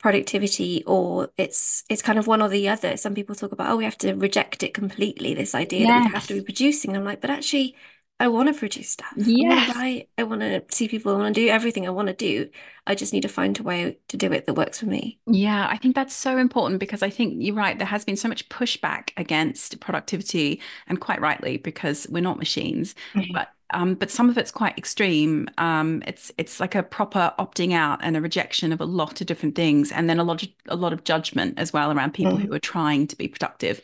productivity 0.00 0.84
or 0.86 1.28
it's 1.36 1.82
it's 1.88 2.02
kind 2.02 2.18
of 2.18 2.26
one 2.26 2.40
or 2.40 2.48
the 2.48 2.68
other. 2.68 2.96
Some 2.96 3.14
people 3.14 3.34
talk 3.34 3.52
about, 3.52 3.70
oh, 3.70 3.76
we 3.76 3.84
have 3.84 3.98
to 3.98 4.14
reject 4.14 4.62
it 4.62 4.74
completely, 4.74 5.34
this 5.34 5.54
idea 5.54 5.80
yes. 5.80 5.88
that 5.88 6.08
we 6.08 6.14
have 6.14 6.26
to 6.28 6.34
be 6.34 6.42
producing. 6.42 6.96
I'm 6.96 7.04
like, 7.04 7.20
but 7.20 7.30
actually, 7.30 7.76
I 8.20 8.28
want 8.28 8.52
to 8.52 8.58
produce 8.58 8.90
stuff. 8.90 9.12
Yes. 9.16 9.52
I 9.52 9.56
want 9.56 9.72
to 9.72 9.78
write. 9.78 10.08
I 10.18 10.22
want 10.24 10.40
to 10.40 10.64
see 10.70 10.88
people. 10.88 11.14
I 11.14 11.18
want 11.18 11.34
to 11.34 11.40
do 11.40 11.48
everything 11.48 11.86
I 11.86 11.90
want 11.90 12.08
to 12.08 12.14
do. 12.14 12.48
I 12.86 12.94
just 12.94 13.12
need 13.12 13.22
to 13.22 13.28
find 13.28 13.58
a 13.58 13.62
way 13.62 13.98
to 14.08 14.16
do 14.16 14.32
it 14.32 14.46
that 14.46 14.54
works 14.54 14.80
for 14.80 14.86
me. 14.86 15.18
Yeah, 15.26 15.68
I 15.70 15.76
think 15.76 15.94
that's 15.94 16.14
so 16.14 16.36
important 16.36 16.80
because 16.80 17.02
I 17.02 17.10
think 17.10 17.34
you're 17.38 17.54
right. 17.54 17.78
There 17.78 17.86
has 17.86 18.04
been 18.04 18.16
so 18.16 18.28
much 18.28 18.48
pushback 18.48 19.10
against 19.16 19.78
productivity, 19.78 20.60
and 20.88 21.00
quite 21.00 21.20
rightly 21.20 21.58
because 21.58 22.08
we're 22.10 22.22
not 22.22 22.38
machines. 22.38 22.96
Mm-hmm. 23.14 23.34
But 23.34 23.48
um, 23.70 23.94
but 23.94 24.10
some 24.10 24.28
of 24.28 24.36
it's 24.36 24.50
quite 24.50 24.76
extreme. 24.76 25.48
Um, 25.58 26.02
it's 26.06 26.32
it's 26.38 26.58
like 26.58 26.74
a 26.74 26.82
proper 26.82 27.32
opting 27.38 27.72
out 27.72 28.00
and 28.02 28.16
a 28.16 28.20
rejection 28.20 28.72
of 28.72 28.80
a 28.80 28.86
lot 28.86 29.20
of 29.20 29.28
different 29.28 29.54
things, 29.54 29.92
and 29.92 30.10
then 30.10 30.18
a 30.18 30.24
lot 30.24 30.42
of, 30.42 30.48
a 30.66 30.76
lot 30.76 30.92
of 30.92 31.04
judgment 31.04 31.58
as 31.58 31.72
well 31.72 31.92
around 31.92 32.14
people 32.14 32.32
mm-hmm. 32.32 32.46
who 32.46 32.54
are 32.54 32.58
trying 32.58 33.06
to 33.06 33.16
be 33.16 33.28
productive. 33.28 33.80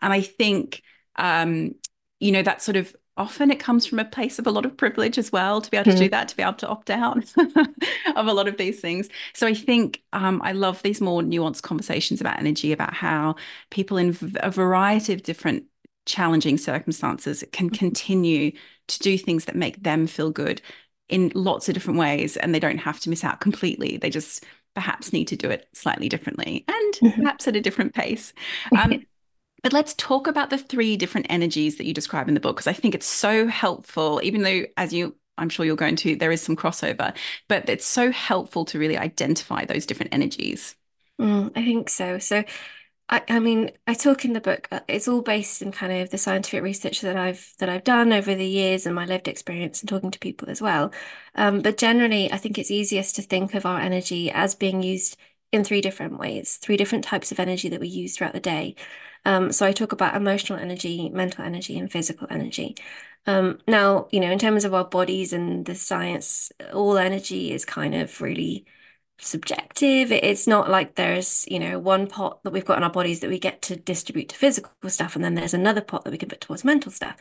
And 0.00 0.12
I 0.12 0.22
think 0.22 0.82
um, 1.16 1.74
you 2.18 2.32
know 2.32 2.42
that 2.42 2.62
sort 2.62 2.76
of 2.76 2.94
often 3.16 3.50
it 3.50 3.60
comes 3.60 3.86
from 3.86 3.98
a 3.98 4.04
place 4.04 4.38
of 4.38 4.46
a 4.46 4.50
lot 4.50 4.66
of 4.66 4.76
privilege 4.76 5.18
as 5.18 5.30
well 5.30 5.60
to 5.60 5.70
be 5.70 5.76
able 5.76 5.90
to 5.90 5.96
mm. 5.96 6.00
do 6.00 6.08
that 6.08 6.28
to 6.28 6.36
be 6.36 6.42
able 6.42 6.54
to 6.54 6.68
opt 6.68 6.90
out 6.90 7.32
of 8.16 8.26
a 8.26 8.32
lot 8.32 8.48
of 8.48 8.56
these 8.56 8.80
things 8.80 9.08
so 9.34 9.46
i 9.46 9.54
think 9.54 10.02
um, 10.12 10.40
i 10.44 10.52
love 10.52 10.82
these 10.82 11.00
more 11.00 11.22
nuanced 11.22 11.62
conversations 11.62 12.20
about 12.20 12.38
energy 12.38 12.72
about 12.72 12.92
how 12.92 13.34
people 13.70 13.96
in 13.96 14.16
a 14.36 14.50
variety 14.50 15.12
of 15.12 15.22
different 15.22 15.64
challenging 16.06 16.58
circumstances 16.58 17.44
can 17.52 17.68
mm-hmm. 17.68 17.76
continue 17.76 18.50
to 18.88 18.98
do 18.98 19.16
things 19.16 19.46
that 19.46 19.56
make 19.56 19.82
them 19.82 20.06
feel 20.06 20.30
good 20.30 20.60
in 21.08 21.30
lots 21.34 21.68
of 21.68 21.74
different 21.74 21.98
ways 21.98 22.36
and 22.36 22.54
they 22.54 22.60
don't 22.60 22.78
have 22.78 23.00
to 23.00 23.10
miss 23.10 23.24
out 23.24 23.40
completely 23.40 23.96
they 23.96 24.10
just 24.10 24.44
perhaps 24.74 25.12
need 25.12 25.28
to 25.28 25.36
do 25.36 25.48
it 25.48 25.68
slightly 25.72 26.08
differently 26.08 26.64
and 26.66 26.94
mm-hmm. 26.94 27.22
perhaps 27.22 27.46
at 27.46 27.56
a 27.56 27.60
different 27.60 27.94
pace 27.94 28.32
um, 28.76 29.04
but 29.64 29.72
let's 29.72 29.94
talk 29.94 30.28
about 30.28 30.50
the 30.50 30.58
three 30.58 30.96
different 30.96 31.26
energies 31.30 31.78
that 31.78 31.86
you 31.86 31.94
describe 31.94 32.28
in 32.28 32.34
the 32.34 32.40
book, 32.40 32.56
because 32.56 32.68
I 32.68 32.74
think 32.74 32.94
it's 32.94 33.06
so 33.06 33.48
helpful, 33.48 34.20
even 34.22 34.42
though, 34.42 34.66
as 34.76 34.92
you 34.92 35.16
I'm 35.38 35.48
sure 35.48 35.66
you're 35.66 35.74
going 35.74 35.96
to, 35.96 36.14
there 36.14 36.30
is 36.30 36.42
some 36.42 36.54
crossover, 36.54 37.16
but 37.48 37.68
it's 37.68 37.86
so 37.86 38.12
helpful 38.12 38.64
to 38.66 38.78
really 38.78 38.96
identify 38.96 39.64
those 39.64 39.86
different 39.86 40.14
energies. 40.14 40.76
Mm, 41.20 41.50
I 41.56 41.64
think 41.64 41.88
so. 41.88 42.18
So 42.18 42.44
I, 43.08 43.22
I 43.28 43.38
mean, 43.40 43.70
I 43.86 43.94
talk 43.94 44.24
in 44.24 44.32
the 44.32 44.40
book, 44.40 44.68
uh, 44.70 44.80
it's 44.88 45.08
all 45.08 45.22
based 45.22 45.62
in 45.62 45.72
kind 45.72 45.92
of 45.92 46.10
the 46.10 46.18
scientific 46.18 46.62
research 46.62 47.00
that 47.02 47.16
I've 47.16 47.52
that 47.58 47.68
I've 47.68 47.84
done 47.84 48.12
over 48.12 48.34
the 48.34 48.46
years 48.46 48.86
and 48.86 48.94
my 48.94 49.06
lived 49.06 49.28
experience 49.28 49.80
and 49.80 49.88
talking 49.88 50.10
to 50.10 50.18
people 50.18 50.50
as 50.50 50.62
well. 50.62 50.92
Um, 51.34 51.60
but 51.62 51.78
generally, 51.78 52.32
I 52.32 52.36
think 52.38 52.58
it's 52.58 52.70
easiest 52.70 53.16
to 53.16 53.22
think 53.22 53.54
of 53.54 53.66
our 53.66 53.80
energy 53.80 54.30
as 54.30 54.54
being 54.54 54.82
used 54.82 55.16
in 55.54 55.64
three 55.64 55.80
different 55.80 56.18
ways, 56.18 56.56
three 56.56 56.76
different 56.76 57.04
types 57.04 57.32
of 57.32 57.40
energy 57.40 57.68
that 57.68 57.80
we 57.80 57.88
use 57.88 58.16
throughout 58.16 58.34
the 58.34 58.40
day. 58.40 58.74
Um, 59.24 59.52
so 59.52 59.64
I 59.64 59.72
talk 59.72 59.92
about 59.92 60.16
emotional 60.16 60.58
energy, 60.58 61.08
mental 61.08 61.44
energy, 61.44 61.78
and 61.78 61.90
physical 61.90 62.26
energy. 62.30 62.76
Um, 63.26 63.58
now, 63.66 64.08
you 64.10 64.20
know, 64.20 64.30
in 64.30 64.38
terms 64.38 64.64
of 64.64 64.74
our 64.74 64.84
bodies 64.84 65.32
and 65.32 65.64
the 65.64 65.74
science, 65.74 66.52
all 66.74 66.98
energy 66.98 67.52
is 67.52 67.64
kind 67.64 67.94
of 67.94 68.20
really 68.20 68.66
subjective. 69.18 70.12
It's 70.12 70.46
not 70.46 70.68
like 70.68 70.96
there's, 70.96 71.46
you 71.48 71.58
know, 71.58 71.78
one 71.78 72.06
pot 72.06 72.42
that 72.42 72.52
we've 72.52 72.64
got 72.64 72.76
in 72.76 72.84
our 72.84 72.90
bodies 72.90 73.20
that 73.20 73.30
we 73.30 73.38
get 73.38 73.62
to 73.62 73.76
distribute 73.76 74.28
to 74.30 74.36
physical 74.36 74.90
stuff, 74.90 75.16
and 75.16 75.24
then 75.24 75.36
there's 75.36 75.54
another 75.54 75.80
pot 75.80 76.04
that 76.04 76.10
we 76.10 76.18
can 76.18 76.28
put 76.28 76.42
towards 76.42 76.64
mental 76.64 76.92
stuff. 76.92 77.16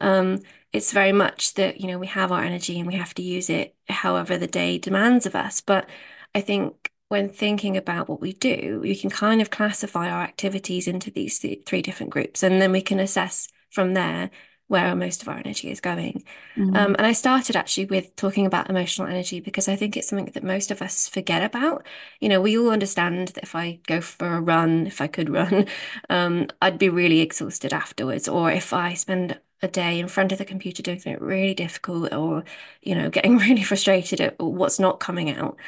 Um, 0.00 0.40
it's 0.72 0.92
very 0.92 1.12
much 1.12 1.54
that, 1.54 1.80
you 1.80 1.88
know, 1.88 1.98
we 1.98 2.06
have 2.06 2.30
our 2.30 2.42
energy 2.44 2.78
and 2.78 2.86
we 2.86 2.94
have 2.94 3.14
to 3.14 3.22
use 3.22 3.50
it 3.50 3.74
however 3.88 4.38
the 4.38 4.46
day 4.46 4.78
demands 4.78 5.26
of 5.26 5.34
us. 5.34 5.60
But 5.60 5.88
I 6.34 6.40
think 6.40 6.91
when 7.12 7.28
thinking 7.28 7.76
about 7.76 8.08
what 8.08 8.22
we 8.22 8.32
do, 8.32 8.80
we 8.82 8.96
can 8.96 9.10
kind 9.10 9.42
of 9.42 9.50
classify 9.50 10.08
our 10.08 10.22
activities 10.22 10.88
into 10.88 11.10
these 11.10 11.38
th 11.38 11.66
three 11.66 11.82
different 11.82 12.10
groups, 12.10 12.42
and 12.42 12.58
then 12.60 12.72
we 12.72 12.80
can 12.80 12.98
assess 12.98 13.48
from 13.70 13.92
there 13.92 14.30
where 14.68 14.96
most 14.96 15.20
of 15.20 15.28
our 15.28 15.36
energy 15.36 15.70
is 15.70 15.78
going. 15.82 16.24
Mm. 16.56 16.74
Um, 16.74 16.94
and 16.96 17.06
I 17.06 17.12
started 17.12 17.54
actually 17.54 17.84
with 17.84 18.16
talking 18.16 18.46
about 18.46 18.70
emotional 18.70 19.08
energy 19.08 19.40
because 19.40 19.68
I 19.68 19.76
think 19.76 19.94
it's 19.94 20.08
something 20.08 20.32
that 20.32 20.42
most 20.42 20.70
of 20.70 20.80
us 20.80 21.06
forget 21.06 21.42
about. 21.42 21.86
You 22.20 22.30
know, 22.30 22.40
we 22.40 22.56
all 22.56 22.70
understand 22.70 23.28
that 23.28 23.44
if 23.44 23.54
I 23.54 23.80
go 23.86 24.00
for 24.00 24.28
a 24.28 24.40
run, 24.40 24.86
if 24.86 25.02
I 25.02 25.06
could 25.06 25.28
run, 25.40 25.66
um, 26.08 26.48
I'd 26.62 26.78
be 26.78 26.88
really 26.88 27.20
exhausted 27.20 27.74
afterwards. 27.74 28.26
Or 28.26 28.50
if 28.50 28.72
I 28.72 28.94
spend 28.94 29.38
a 29.60 29.68
day 29.68 29.98
in 30.00 30.08
front 30.08 30.32
of 30.32 30.38
the 30.38 30.46
computer 30.46 30.82
doing 30.82 30.98
something 30.98 31.22
really 31.22 31.54
difficult 31.54 32.10
or, 32.14 32.44
you 32.80 32.94
know, 32.94 33.10
getting 33.10 33.36
really 33.46 33.62
frustrated 33.62 34.20
at 34.22 34.40
what's 34.40 34.78
not 34.78 34.98
coming 34.98 35.28
out, 35.30 35.58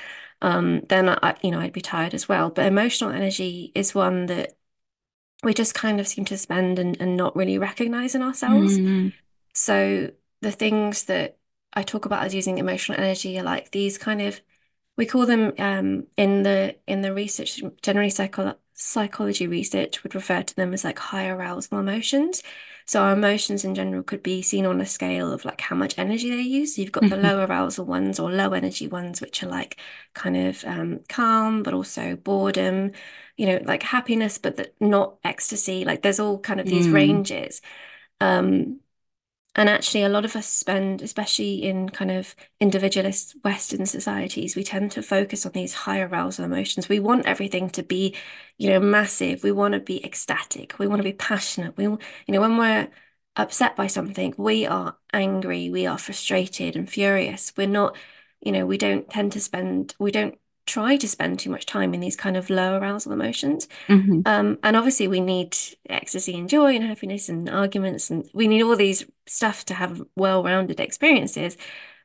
um, 0.45 0.83
then 0.91 1.09
I, 1.09 1.37
you 1.43 1.51
know, 1.51 1.59
I'd 1.59 1.73
be 1.73 1.81
tired 1.81 2.13
as 2.13 2.29
well. 2.29 2.51
But 2.51 2.67
emotional 2.67 3.11
energy 3.11 3.73
is 3.75 3.95
one 3.95 4.27
that 4.27 4.57
we 5.43 5.55
just 5.55 5.75
kind 5.75 5.99
of 5.99 6.07
seem 6.07 6.27
to 6.27 6.37
spend 6.37 6.79
and, 6.79 7.01
and 7.01 7.17
not 7.17 7.35
really 7.35 7.57
recognize 7.59 8.15
in 8.15 8.23
ourselves. 8.23 8.79
Mm. 8.79 9.15
So 9.55 10.11
the 10.43 10.53
things 10.53 11.05
that 11.05 11.39
I 11.73 11.83
talk 11.83 12.05
about 12.05 12.25
as 12.25 12.35
using 12.35 12.59
emotional 12.59 13.01
energy 13.01 13.39
are 13.39 13.43
like 13.43 13.71
these 13.71 13.97
kind 13.97 14.21
of 14.21 14.43
we 14.97 15.07
call 15.07 15.25
them 15.25 15.55
um, 15.59 16.07
in 16.17 16.43
the 16.43 16.77
in 16.87 17.01
the 17.01 17.13
research 17.15 17.63
generally 17.83 18.11
psycho 18.11 18.55
psychology 18.75 19.47
research 19.47 20.02
would 20.02 20.14
refer 20.14 20.43
to 20.43 20.54
them 20.57 20.75
as 20.75 20.85
like 20.85 20.99
high 20.99 21.28
arousal 21.28 21.78
emotions 21.78 22.43
so 22.87 23.02
our 23.02 23.14
emotions 23.14 23.64
in 23.64 23.75
general 23.75 24.02
could 24.02 24.23
be 24.23 24.43
seen 24.43 24.66
on 24.66 24.81
a 24.81 24.87
scale 24.87 25.33
of 25.33 25.45
like 25.45 25.61
how 25.61 25.75
much 25.75 25.99
energy 25.99 26.28
they 26.28 26.43
use. 26.43 26.76
So 26.76 26.83
you've 26.83 26.93
got 26.93 27.04
the 27.04 27.16
mm-hmm. 27.16 27.25
low 27.25 27.45
arousal 27.45 27.87
ones 27.87 28.19
or 28.19 28.31
low 28.31 28.52
energy 28.52 28.87
ones, 28.88 29.21
which 29.23 29.43
are 29.43 29.49
like 29.49 29.78
kind 30.12 30.37
of 30.37 30.62
um, 30.66 31.00
calm, 31.09 31.62
but 31.62 31.73
also 31.73 32.16
boredom, 32.16 32.93
you 33.37 33.47
know, 33.47 33.61
like 33.64 33.83
happiness, 33.83 34.37
but 34.37 34.57
the, 34.57 34.71
not 34.81 35.16
ecstasy. 35.25 35.87
Like 35.87 36.02
there's 36.02 36.21
all 36.21 36.38
kind 36.38 36.61
of 36.61 36.66
these 36.66 36.87
mm. 36.87 36.93
ranges. 36.93 37.62
Um, 38.21 38.81
and 39.57 39.69
actually, 39.69 40.03
a 40.03 40.09
lot 40.09 40.25
of 40.25 40.35
us 40.37 40.47
spend, 40.47 41.01
especially 41.03 41.63
in 41.63 41.89
kind 41.89 42.11
of 42.11 42.35
individualist 42.61 43.37
Western 43.45 43.87
societies, 43.87 44.57
we 44.57 44.65
tend 44.65 44.91
to 44.93 45.03
focus 45.03 45.47
on 45.47 45.53
these 45.53 45.75
high 45.75 46.01
arousal 46.01 46.45
emotions. 46.45 46.89
We 46.89 46.99
want 47.01 47.27
everything 47.27 47.71
to 47.71 47.83
be, 47.83 48.17
you 48.59 48.71
know, 48.71 48.81
massive. 48.81 49.43
We 49.45 49.53
want 49.53 49.75
to 49.75 49.81
be 49.81 50.05
ecstatic. 50.05 50.79
We 50.79 50.87
want 50.89 51.01
to 51.01 51.05
be 51.05 51.13
passionate. 51.13 51.77
We, 51.77 51.85
you 51.85 51.99
know, 52.29 52.41
when 52.41 52.57
we're 52.59 52.89
upset 53.37 53.77
by 53.77 53.87
something, 53.87 54.35
we 54.37 54.67
are 54.67 54.97
angry, 55.13 55.71
we 55.71 55.87
are 55.87 55.99
frustrated 55.99 56.77
and 56.77 56.89
furious. 56.89 57.53
We're 57.57 57.67
not, 57.67 57.97
you 58.41 58.53
know, 58.53 58.67
we 58.67 58.79
don't 58.79 59.09
tend 59.09 59.33
to 59.33 59.41
spend, 59.41 59.95
we 59.99 60.11
don't 60.11 60.39
try 60.66 60.97
to 60.97 61.09
spend 61.09 61.38
too 61.38 61.50
much 61.50 61.66
time 61.66 61.94
in 61.94 62.00
these 62.00 62.16
kind 62.16 62.37
of 62.37 62.50
low 62.50 62.78
arousal 62.78 63.12
emotions. 63.12 63.68
Mm-hmm. 63.88 64.21
Um, 64.26 64.59
and 64.62 64.76
obviously, 64.76 65.09
we 65.09 65.21
need 65.21 65.56
ecstasy 65.88 66.37
and 66.38 66.49
joy 66.49 66.75
and 66.75 66.85
happiness 66.85 67.28
and 67.28 67.49
arguments, 67.49 68.11
and 68.11 68.28
we 68.33 68.49
need 68.49 68.62
all 68.62 68.76
these 68.76 69.04
stuff 69.26 69.64
to 69.66 69.75
have 69.75 70.02
well 70.16 70.42
rounded 70.42 70.80
experiences. 70.80 71.56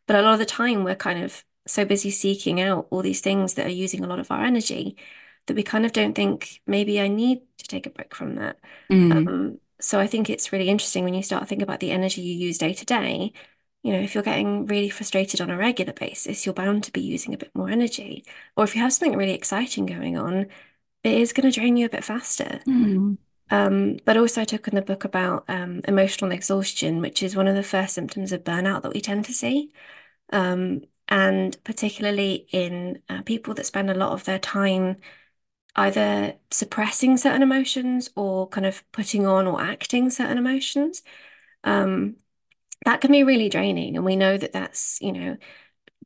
But 0.08 0.18
a 0.18 0.22
lot 0.22 0.34
of 0.34 0.40
the 0.40 0.46
time, 0.46 0.84
we're 0.84 0.96
kind 0.96 1.24
of 1.24 1.44
so 1.68 1.86
busy 1.86 2.12
seeking 2.12 2.60
out 2.60 2.88
all 2.90 3.02
these 3.02 3.22
things 3.22 3.54
that 3.54 3.68
are 3.68 3.70
using 3.70 4.04
a 4.04 4.08
lot 4.08 4.20
of 4.20 4.32
our 4.32 4.44
energy 4.44 4.98
that 5.46 5.56
we 5.56 5.64
kind 5.64 5.86
of 5.86 5.94
don't 5.94 6.16
think 6.16 6.62
maybe 6.66 7.00
I 7.00 7.08
need 7.08 7.42
to 7.58 7.68
take 7.68 7.86
a 7.86 7.90
break 7.90 8.16
from 8.16 8.36
that. 8.36 8.58
Mm. 8.92 9.12
Um, 9.12 9.60
so 9.80 10.00
I 10.00 10.08
think 10.08 10.30
it's 10.30 10.52
really 10.52 10.70
interesting 10.70 11.04
when 11.04 11.14
you 11.14 11.24
start 11.24 11.48
thinking 11.48 11.64
about 11.64 11.80
the 11.80 11.92
energy 11.92 12.22
you 12.22 12.36
use 12.36 12.58
day 12.58 12.74
to 12.74 12.86
day 12.86 13.34
you 13.84 13.94
know, 13.94 14.00
if 14.00 14.14
you're 14.14 14.24
getting 14.24 14.66
really 14.66 14.90
frustrated 14.90 15.42
on 15.42 15.50
a 15.50 15.58
regular 15.58 15.94
basis, 15.94 16.46
you're 16.46 16.54
bound 16.54 16.84
to 16.84 16.92
be 16.92 17.02
using 17.02 17.34
a 17.34 17.38
bit 17.38 17.52
more 17.56 17.70
energy. 17.70 18.26
Or 18.56 18.64
if 18.64 18.76
you 18.76 18.82
have 18.82 18.94
something 18.94 19.18
really 19.18 19.34
exciting 19.34 19.86
going 19.86 20.18
on, 20.18 20.48
it 21.04 21.14
is 21.14 21.34
going 21.34 21.50
to 21.50 21.58
drain 21.58 21.78
you 21.78 21.86
a 21.86 21.90
bit 21.90 22.04
faster. 22.04 22.60
Mm. 22.68 23.18
Um, 23.52 23.98
but 24.06 24.18
also, 24.18 24.42
I 24.42 24.46
took 24.46 24.68
in 24.68 24.76
the 24.76 24.82
book 24.82 25.06
about 25.06 25.46
um, 25.48 25.82
emotional 25.88 26.32
exhaustion, 26.32 27.02
which 27.02 27.24
is 27.24 27.36
one 27.36 27.48
of 27.48 27.56
the 27.56 27.64
first 27.64 27.94
symptoms 27.96 28.32
of 28.32 28.44
burnout 28.44 28.84
that 28.84 28.94
we 28.94 29.02
tend 29.02 29.26
to 29.26 29.34
see. 29.34 29.72
Um, 30.32 30.82
and 31.08 31.62
particularly 31.64 32.48
in 32.52 33.02
uh, 33.10 33.24
people 33.24 33.54
that 33.56 33.66
spend 33.66 33.90
a 33.90 33.96
lot 33.96 34.12
of 34.12 34.26
their 34.26 34.40
time 34.40 34.98
either 35.76 36.36
suppressing 36.52 37.18
certain 37.18 37.42
emotions 37.42 38.10
or 38.16 38.48
kind 38.50 38.66
of 38.66 38.84
putting 38.92 39.26
on 39.26 39.48
or 39.48 39.62
acting 39.62 40.10
certain 40.10 40.38
emotions. 40.38 41.02
Um, 41.64 42.18
that 42.86 43.02
can 43.02 43.12
be 43.12 43.24
really 43.24 43.50
draining. 43.50 43.96
And 43.96 44.06
we 44.06 44.16
know 44.16 44.38
that 44.38 44.54
that's, 44.54 45.00
you 45.02 45.12
know, 45.12 45.38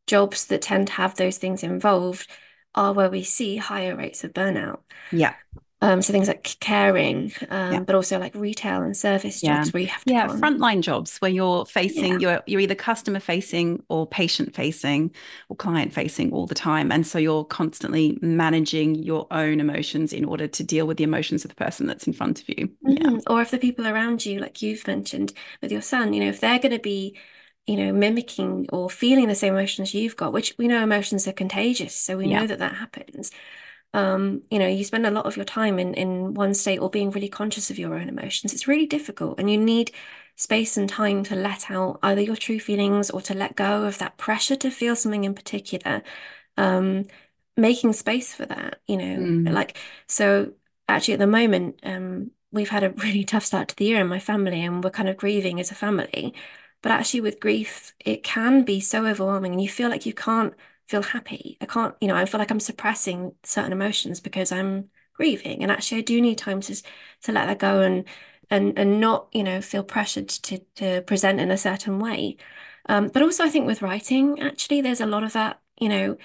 jobs 0.07 0.45
that 0.47 0.61
tend 0.61 0.87
to 0.87 0.93
have 0.93 1.15
those 1.15 1.37
things 1.37 1.63
involved 1.63 2.29
are 2.75 2.93
where 2.93 3.09
we 3.09 3.23
see 3.23 3.57
higher 3.57 3.95
rates 3.95 4.23
of 4.23 4.33
burnout. 4.33 4.79
Yeah. 5.11 5.35
Um, 5.83 6.01
so 6.01 6.13
things 6.13 6.29
like 6.29 6.55
caring, 6.61 7.33
um, 7.49 7.73
yeah. 7.73 7.79
but 7.81 7.93
also 7.93 8.17
like 8.17 8.33
retail 8.35 8.83
and 8.83 8.95
service 8.95 9.41
jobs 9.41 9.67
yeah. 9.67 9.71
where 9.71 9.81
you 9.81 9.89
have 9.89 10.05
to 10.05 10.13
yeah 10.13 10.27
frontline 10.27 10.79
jobs 10.79 11.17
where 11.17 11.29
you're 11.29 11.65
facing 11.65 12.13
yeah. 12.13 12.19
you're 12.19 12.43
you're 12.47 12.61
either 12.61 12.73
customer 12.73 13.19
facing 13.19 13.83
or 13.89 14.07
patient 14.07 14.55
facing 14.55 15.11
or 15.49 15.57
client 15.57 15.91
facing 15.91 16.31
all 16.31 16.47
the 16.47 16.55
time, 16.55 16.89
and 16.89 17.05
so 17.05 17.19
you're 17.19 17.43
constantly 17.43 18.17
managing 18.21 18.95
your 18.95 19.27
own 19.29 19.59
emotions 19.59 20.13
in 20.13 20.23
order 20.23 20.47
to 20.47 20.63
deal 20.63 20.87
with 20.87 20.95
the 20.95 21.03
emotions 21.03 21.43
of 21.43 21.49
the 21.49 21.55
person 21.55 21.85
that's 21.85 22.07
in 22.07 22.13
front 22.13 22.41
of 22.41 22.47
you. 22.47 22.69
Mm-hmm. 22.85 23.15
Yeah. 23.15 23.19
Or 23.27 23.41
if 23.41 23.51
the 23.51 23.57
people 23.57 23.85
around 23.85 24.25
you, 24.25 24.39
like 24.39 24.61
you've 24.61 24.87
mentioned 24.87 25.33
with 25.61 25.69
your 25.69 25.81
son, 25.81 26.13
you 26.13 26.21
know, 26.23 26.29
if 26.29 26.39
they're 26.39 26.59
going 26.59 26.71
to 26.71 26.79
be 26.79 27.17
you 27.65 27.77
know, 27.77 27.93
mimicking 27.93 28.67
or 28.73 28.89
feeling 28.89 29.29
the 29.29 29.35
same 29.35 29.53
emotions 29.53 29.93
you've 29.93 30.17
got, 30.17 30.33
which 30.33 30.53
we 30.57 30.67
know 30.67 30.83
emotions 30.83 31.25
are 31.29 31.31
contagious. 31.31 31.95
So 31.95 32.17
we 32.17 32.27
yeah. 32.27 32.41
know 32.41 32.47
that 32.47 32.59
that 32.59 32.75
happens 32.75 33.31
um, 33.93 34.41
you 34.49 34.57
know, 34.59 34.67
you 34.67 34.83
spend 34.83 35.05
a 35.05 35.11
lot 35.11 35.25
of 35.25 35.35
your 35.35 35.45
time 35.45 35.77
in 35.79 35.93
in 35.93 36.33
one 36.33 36.53
state 36.53 36.79
or 36.79 36.89
being 36.89 37.11
really 37.11 37.29
conscious 37.29 37.69
of 37.69 37.77
your 37.77 37.95
own 37.95 38.09
emotions. 38.09 38.53
It's 38.53 38.67
really 38.67 38.87
difficult, 38.87 39.39
and 39.39 39.49
you 39.49 39.57
need 39.57 39.91
space 40.35 40.77
and 40.77 40.89
time 40.89 41.23
to 41.23 41.35
let 41.35 41.69
out 41.69 41.99
either 42.01 42.21
your 42.21 42.35
true 42.35 42.59
feelings 42.59 43.11
or 43.11 43.21
to 43.21 43.35
let 43.35 43.55
go 43.55 43.83
of 43.85 43.99
that 43.99 44.17
pressure 44.17 44.55
to 44.55 44.71
feel 44.71 44.95
something 44.95 45.23
in 45.23 45.35
particular. 45.35 46.01
Um, 46.57 47.05
making 47.55 47.93
space 47.93 48.33
for 48.33 48.45
that, 48.47 48.79
you 48.87 48.97
know, 48.97 49.17
mm. 49.17 49.51
like 49.51 49.77
so. 50.07 50.53
Actually, 50.89 51.13
at 51.13 51.19
the 51.19 51.27
moment, 51.27 51.79
um, 51.83 52.31
we've 52.51 52.69
had 52.69 52.83
a 52.83 52.89
really 52.97 53.23
tough 53.23 53.45
start 53.45 53.69
to 53.69 53.75
the 53.75 53.85
year 53.85 54.01
in 54.01 54.07
my 54.07 54.19
family, 54.19 54.61
and 54.63 54.83
we're 54.83 54.89
kind 54.89 55.09
of 55.09 55.17
grieving 55.17 55.59
as 55.59 55.71
a 55.71 55.75
family. 55.75 56.33
But 56.81 56.91
actually, 56.91 57.21
with 57.21 57.39
grief, 57.39 57.93
it 57.99 58.23
can 58.23 58.63
be 58.63 58.79
so 58.79 59.05
overwhelming, 59.05 59.53
and 59.53 59.61
you 59.61 59.69
feel 59.69 59.89
like 59.89 60.05
you 60.05 60.13
can't 60.13 60.53
feel 60.87 61.01
happy. 61.01 61.57
I 61.61 61.65
can't, 61.65 61.95
you 62.01 62.07
know, 62.07 62.15
I 62.15 62.25
feel 62.25 62.39
like 62.39 62.51
I'm 62.51 62.59
suppressing 62.59 63.33
certain 63.43 63.71
emotions 63.71 64.19
because 64.19 64.51
I'm 64.51 64.89
grieving. 65.13 65.63
And 65.63 65.71
actually 65.71 65.99
I 65.99 66.01
do 66.01 66.21
need 66.21 66.37
time 66.37 66.61
to 66.61 66.75
to 67.23 67.31
let 67.31 67.47
that 67.47 67.59
go 67.59 67.81
and 67.81 68.05
and 68.49 68.77
and 68.77 68.99
not, 68.99 69.27
you 69.31 69.43
know, 69.43 69.61
feel 69.61 69.83
pressured 69.83 70.29
to 70.29 70.59
to 70.75 71.01
present 71.03 71.39
in 71.39 71.51
a 71.51 71.57
certain 71.57 71.99
way. 71.99 72.37
Um, 72.89 73.07
but 73.07 73.21
also 73.23 73.43
I 73.43 73.49
think 73.49 73.65
with 73.67 73.81
writing, 73.81 74.41
actually, 74.41 74.81
there's 74.81 75.01
a 75.01 75.05
lot 75.05 75.23
of 75.23 75.33
that, 75.33 75.61
you 75.79 75.89
know, 75.89 76.17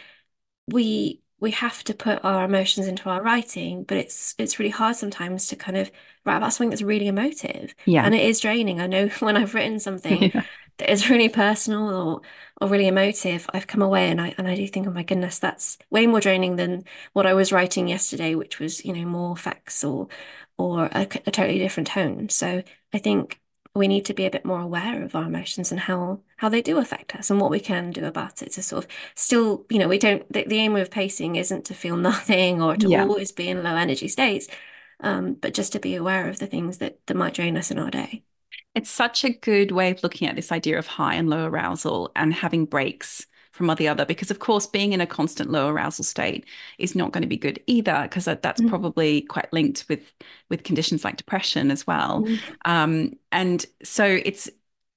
we 0.69 1.23
we 1.41 1.53
have 1.53 1.85
to 1.85 1.95
put 1.95 2.25
our 2.25 2.45
emotions 2.45 2.89
into 2.89 3.09
our 3.09 3.23
writing, 3.23 3.85
but 3.85 3.97
it's 3.97 4.35
it's 4.39 4.59
really 4.59 4.71
hard 4.71 4.97
sometimes 4.97 5.47
to 5.49 5.57
kind 5.57 5.77
of 5.77 5.91
write 6.25 6.37
about 6.39 6.53
something 6.53 6.71
that's 6.71 6.83
really 6.83 7.07
emotive. 7.09 7.75
Yeah. 7.87 8.05
And 8.05 8.15
it 8.15 8.25
is 8.25 8.41
draining. 8.41 8.81
I 8.81 8.87
know 8.87 9.09
when 9.21 9.37
I've 9.37 9.55
written 9.55 9.79
something 9.81 10.31
yeah 10.35 10.43
that 10.79 10.91
is 10.91 11.11
really 11.11 11.29
personal 11.29 11.91
or 11.91 12.23
or 12.61 12.69
really 12.69 12.89
emotive, 12.89 13.49
I've 13.55 13.69
come 13.69 13.83
away 13.83 14.11
and 14.11 14.21
I 14.21 14.35
and 14.39 14.49
I 14.49 14.57
do 14.57 14.67
think, 14.67 14.87
oh 14.87 14.91
my 14.91 15.03
goodness, 15.03 15.39
that's 15.39 15.79
way 15.91 16.07
more 16.07 16.21
draining 16.21 16.57
than 16.57 16.85
what 17.13 17.27
I 17.27 17.35
was 17.35 17.53
writing 17.53 17.89
yesterday, 17.89 18.35
which 18.35 18.59
was, 18.59 18.85
you 18.85 18.93
know, 18.93 19.05
more 19.07 19.37
facts 19.37 19.85
or 19.85 20.09
or 20.57 20.87
a, 20.87 21.03
a 21.27 21.31
totally 21.31 21.59
different 21.59 21.89
tone. 21.89 22.29
So 22.31 22.63
I 22.93 22.99
think 22.99 23.41
we 23.75 23.87
need 23.89 24.05
to 24.07 24.15
be 24.15 24.27
a 24.27 24.31
bit 24.31 24.45
more 24.45 24.61
aware 24.61 25.05
of 25.05 25.15
our 25.15 25.25
emotions 25.25 25.71
and 25.71 25.81
how 25.81 26.21
how 26.39 26.49
they 26.49 26.63
do 26.63 26.79
affect 26.79 27.15
us 27.15 27.31
and 27.31 27.41
what 27.41 27.51
we 27.51 27.61
can 27.61 27.91
do 27.91 28.05
about 28.05 28.43
it 28.43 28.53
to 28.53 28.63
sort 28.63 28.85
of 28.85 28.91
still 29.15 29.65
you 29.71 29.79
know 29.79 29.89
we 29.89 29.99
don't 29.99 30.31
the, 30.33 30.45
the 30.45 30.59
aim 30.59 30.75
of 30.77 30.91
pacing 30.91 31.37
isn't 31.37 31.65
to 31.67 31.75
feel 31.75 31.97
nothing 32.11 32.61
or 32.63 32.77
to 32.77 32.89
yeah. 32.89 33.03
always 33.05 33.31
be 33.33 33.49
in 33.49 33.63
low 33.63 33.77
energy 33.77 34.09
states 34.09 34.49
um, 35.01 35.35
but 35.35 35.55
just 35.55 35.73
to 35.73 35.81
be 35.81 35.95
aware 35.95 36.29
of 36.29 36.39
the 36.39 36.47
things 36.47 36.79
that 36.79 36.99
that 37.07 37.17
might 37.17 37.35
drain 37.35 37.57
us 37.57 37.71
in 37.71 37.79
our 37.79 37.91
day. 37.91 38.25
It's 38.79 38.91
such 38.91 39.25
a 39.25 39.31
good 39.31 39.73
way 39.73 39.91
of 39.91 40.03
looking 40.05 40.29
at 40.29 40.37
this 40.37 40.53
idea 40.53 40.79
of 40.79 40.87
high 40.87 41.15
and 41.15 41.29
low 41.29 41.47
arousal 41.47 42.13
and 42.15 42.33
having 42.33 42.65
breaks 42.65 43.27
from 43.51 43.75
the 43.75 43.89
other 43.89 44.07
because 44.07 44.31
of 44.31 44.39
course 44.39 44.69
being 44.69 44.93
in 44.93 45.01
a 45.01 45.07
constant 45.07 45.51
low 45.51 45.69
arousal 45.69 46.05
state 46.05 46.47
is 46.79 46.95
not 46.95 47.11
going 47.11 47.23
to 47.23 47.29
be 47.29 47.37
good 47.37 47.61
either 47.67 48.03
because 48.05 48.27
that's 48.27 48.61
mm. 48.61 48.69
probably 48.69 49.23
quite 49.23 49.53
linked 49.53 49.85
with 49.89 50.13
with 50.49 50.63
conditions 50.63 51.03
like 51.03 51.17
depression 51.17 51.73
as 51.73 51.85
well 51.85 52.23
mm. 52.23 52.39
um, 52.67 53.13
and 53.33 53.67
so 53.83 54.05
it's 54.25 54.49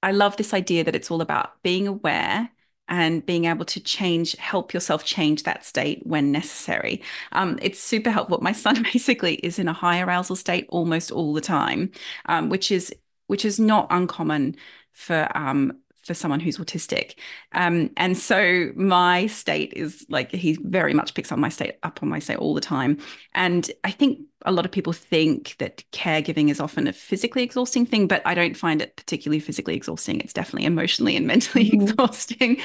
i 0.04 0.12
love 0.12 0.38
this 0.38 0.54
idea 0.54 0.84
that 0.84 0.96
it's 0.96 1.10
all 1.10 1.22
about 1.22 1.60
being 1.64 1.88
aware 1.88 2.52
and 2.92 3.26
being 3.26 3.46
able 3.46 3.64
to 3.64 3.80
change, 3.80 4.36
help 4.36 4.74
yourself 4.74 5.06
change 5.06 5.44
that 5.44 5.64
state 5.64 6.06
when 6.06 6.30
necessary. 6.30 7.02
Um, 7.32 7.58
it's 7.62 7.80
super 7.80 8.12
helpful. 8.12 8.40
My 8.42 8.52
son 8.52 8.84
basically 8.94 9.36
is 9.36 9.58
in 9.58 9.70
a 9.70 9.74
high 9.74 10.02
arousal 10.02 10.36
state 10.36 10.66
almost 10.68 11.10
all 11.10 11.34
the 11.34 11.40
time, 11.40 11.90
um, 12.26 12.50
which 12.50 12.70
is 12.70 12.94
which 13.32 13.46
is 13.46 13.62
not 13.62 13.88
uncommon 13.90 14.58
for 14.92 15.30
um, 15.34 15.72
for 16.04 16.14
someone 16.14 16.42
who's 16.42 16.58
autistic. 16.58 17.16
Um, 17.54 17.92
and 17.96 18.18
so 18.18 18.72
my 18.76 19.28
state 19.28 19.72
is 19.74 20.06
like 20.10 20.32
he 20.32 20.58
very 20.64 20.94
much 20.94 21.14
picks 21.14 21.32
on 21.32 21.40
my 21.40 21.48
state 21.48 21.76
up 21.84 22.00
on 22.04 22.10
my 22.10 22.20
state 22.20 22.40
all 22.40 22.54
the 22.54 22.60
time. 22.60 22.98
And 23.34 23.72
I 23.86 23.92
think 23.92 24.20
a 24.46 24.52
lot 24.52 24.66
of 24.66 24.72
people 24.74 24.92
think 24.92 25.56
that 25.60 25.86
caregiving 25.94 26.50
is 26.50 26.60
often 26.60 26.88
a 26.88 26.92
physically 26.92 27.42
exhausting 27.44 27.86
thing, 27.86 28.06
but 28.06 28.22
I 28.26 28.36
don't 28.36 28.58
find 28.58 28.82
it 28.82 28.98
particularly 28.98 29.40
physically 29.40 29.76
exhausting. 29.76 30.20
It's 30.20 30.34
definitely 30.34 30.66
emotionally 30.66 31.16
and 31.16 31.26
mentally 31.34 31.70
mm-hmm. 31.70 31.84
exhausting. 31.84 32.58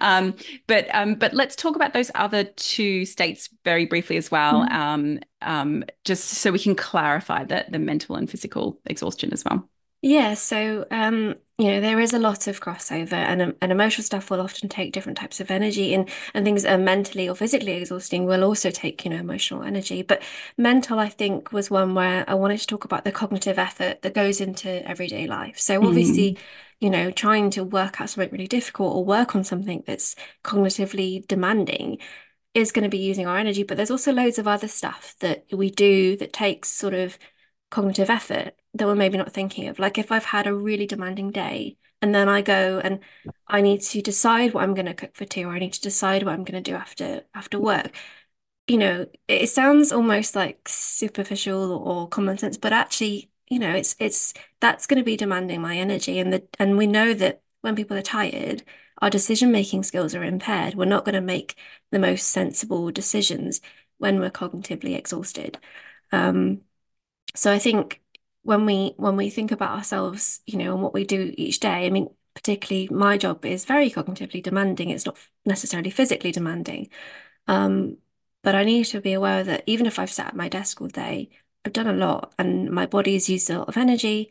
Um, 0.00 0.34
but 0.66 0.92
um, 0.92 1.14
but 1.14 1.32
let's 1.32 1.54
talk 1.54 1.76
about 1.76 1.92
those 1.92 2.10
other 2.16 2.42
two 2.42 3.04
states 3.04 3.50
very 3.64 3.86
briefly 3.86 4.16
as 4.16 4.32
well, 4.32 4.64
mm-hmm. 4.64 4.74
Um, 4.74 5.20
um, 5.42 5.84
just 6.04 6.24
so 6.24 6.50
we 6.50 6.58
can 6.58 6.74
clarify 6.74 7.44
that 7.44 7.70
the 7.70 7.78
mental 7.78 8.16
and 8.16 8.28
physical 8.28 8.80
exhaustion 8.86 9.32
as 9.32 9.44
well. 9.44 9.68
Yeah, 10.00 10.34
so 10.34 10.86
um, 10.92 11.34
you 11.58 11.72
know, 11.72 11.80
there 11.80 11.98
is 11.98 12.12
a 12.12 12.20
lot 12.20 12.46
of 12.46 12.60
crossover 12.60 13.14
and 13.14 13.42
um, 13.42 13.56
and 13.60 13.72
emotional 13.72 14.04
stuff 14.04 14.30
will 14.30 14.40
often 14.40 14.68
take 14.68 14.92
different 14.92 15.18
types 15.18 15.40
of 15.40 15.50
energy 15.50 15.92
and 15.92 16.08
and 16.34 16.44
things 16.44 16.62
that 16.62 16.78
are 16.78 16.82
mentally 16.82 17.28
or 17.28 17.34
physically 17.34 17.72
exhausting 17.72 18.24
will 18.24 18.44
also 18.44 18.70
take, 18.70 19.04
you 19.04 19.10
know, 19.10 19.16
emotional 19.16 19.64
energy. 19.64 20.02
But 20.02 20.22
mental, 20.56 21.00
I 21.00 21.08
think, 21.08 21.52
was 21.52 21.68
one 21.68 21.96
where 21.96 22.24
I 22.30 22.34
wanted 22.34 22.60
to 22.60 22.66
talk 22.66 22.84
about 22.84 23.04
the 23.04 23.10
cognitive 23.10 23.58
effort 23.58 24.02
that 24.02 24.14
goes 24.14 24.40
into 24.40 24.88
everyday 24.88 25.26
life. 25.26 25.58
So 25.58 25.84
obviously, 25.84 26.34
mm. 26.34 26.38
you 26.78 26.90
know, 26.90 27.10
trying 27.10 27.50
to 27.50 27.64
work 27.64 28.00
out 28.00 28.10
something 28.10 28.30
really 28.30 28.46
difficult 28.46 28.94
or 28.94 29.04
work 29.04 29.34
on 29.34 29.42
something 29.42 29.82
that's 29.84 30.14
cognitively 30.44 31.26
demanding 31.26 31.98
is 32.54 32.72
going 32.72 32.84
to 32.84 32.88
be 32.88 32.98
using 32.98 33.26
our 33.26 33.38
energy, 33.38 33.62
but 33.62 33.76
there's 33.76 33.90
also 33.90 34.12
loads 34.12 34.38
of 34.38 34.48
other 34.48 34.68
stuff 34.68 35.14
that 35.20 35.44
we 35.52 35.70
do 35.70 36.16
that 36.16 36.32
takes 36.32 36.68
sort 36.70 36.94
of 36.94 37.18
cognitive 37.70 38.10
effort 38.10 38.54
that 38.78 38.86
we're 38.86 38.94
maybe 38.94 39.18
not 39.18 39.32
thinking 39.32 39.68
of. 39.68 39.78
Like 39.78 39.98
if 39.98 40.12
I've 40.12 40.24
had 40.26 40.46
a 40.46 40.54
really 40.54 40.86
demanding 40.86 41.30
day 41.30 41.76
and 42.02 42.14
then 42.14 42.28
I 42.28 42.42
go 42.42 42.80
and 42.82 43.00
I 43.48 43.60
need 43.60 43.82
to 43.82 44.02
decide 44.02 44.54
what 44.54 44.62
I'm 44.64 44.74
going 44.74 44.86
to 44.86 44.94
cook 44.94 45.16
for 45.16 45.24
tea 45.24 45.44
or 45.44 45.52
I 45.52 45.58
need 45.58 45.72
to 45.74 45.80
decide 45.80 46.22
what 46.22 46.32
I'm 46.34 46.44
going 46.44 46.62
to 46.62 46.70
do 46.70 46.76
after 46.76 47.24
after 47.34 47.58
work. 47.60 47.92
You 48.66 48.78
know, 48.78 49.06
it 49.28 49.48
sounds 49.48 49.92
almost 49.92 50.36
like 50.36 50.68
superficial 50.68 51.72
or 51.72 52.08
common 52.08 52.36
sense, 52.38 52.58
but 52.58 52.72
actually, 52.72 53.30
you 53.48 53.58
know, 53.58 53.74
it's 53.74 53.96
it's 53.98 54.34
that's 54.60 54.86
going 54.86 54.98
to 54.98 55.04
be 55.04 55.16
demanding 55.16 55.60
my 55.62 55.76
energy 55.78 56.18
and 56.18 56.32
the 56.32 56.46
and 56.58 56.76
we 56.76 56.86
know 56.86 57.14
that 57.14 57.42
when 57.62 57.76
people 57.76 57.96
are 57.96 58.02
tired, 58.02 58.62
our 59.00 59.10
decision 59.10 59.50
making 59.52 59.84
skills 59.84 60.14
are 60.14 60.24
impaired. 60.24 60.74
We're 60.74 60.84
not 60.84 61.04
going 61.04 61.14
to 61.14 61.20
make 61.22 61.56
the 61.90 61.98
most 61.98 62.28
sensible 62.28 62.90
decisions 62.90 63.60
when 63.98 64.20
we're 64.20 64.30
cognitively 64.30 64.96
exhausted. 64.96 65.58
Um, 66.12 66.62
so 67.34 67.52
I 67.52 67.58
think 67.58 68.02
when 68.42 68.64
we 68.66 68.94
when 68.96 69.16
we 69.16 69.30
think 69.30 69.52
about 69.52 69.76
ourselves, 69.76 70.40
you 70.46 70.58
know, 70.58 70.74
and 70.74 70.82
what 70.82 70.94
we 70.94 71.04
do 71.04 71.34
each 71.36 71.60
day, 71.60 71.86
I 71.86 71.90
mean, 71.90 72.08
particularly 72.34 72.88
my 72.90 73.18
job 73.18 73.44
is 73.44 73.64
very 73.64 73.90
cognitively 73.90 74.42
demanding. 74.42 74.90
It's 74.90 75.06
not 75.06 75.18
necessarily 75.44 75.90
physically 75.90 76.32
demanding. 76.32 76.88
Um, 77.46 77.98
but 78.42 78.54
I 78.54 78.64
need 78.64 78.84
to 78.86 79.00
be 79.00 79.12
aware 79.12 79.44
that 79.44 79.64
even 79.66 79.86
if 79.86 79.98
I've 79.98 80.12
sat 80.12 80.28
at 80.28 80.36
my 80.36 80.48
desk 80.48 80.80
all 80.80 80.88
day, 80.88 81.30
I've 81.64 81.72
done 81.72 81.88
a 81.88 81.92
lot 81.92 82.32
and 82.38 82.70
my 82.70 82.86
body 82.86 83.14
has 83.14 83.28
used 83.28 83.50
a 83.50 83.58
lot 83.58 83.68
of 83.68 83.76
energy. 83.76 84.30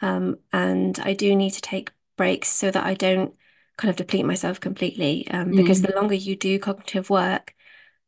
Um, 0.00 0.38
and 0.52 0.98
I 1.00 1.14
do 1.14 1.34
need 1.34 1.52
to 1.52 1.60
take 1.60 1.90
breaks 2.16 2.48
so 2.48 2.70
that 2.70 2.84
I 2.84 2.94
don't 2.94 3.34
kind 3.76 3.90
of 3.90 3.96
deplete 3.96 4.24
myself 4.24 4.60
completely. 4.60 5.26
Um, 5.30 5.52
mm. 5.52 5.56
Because 5.56 5.82
the 5.82 5.94
longer 5.94 6.14
you 6.14 6.36
do 6.36 6.58
cognitive 6.58 7.10
work, 7.10 7.55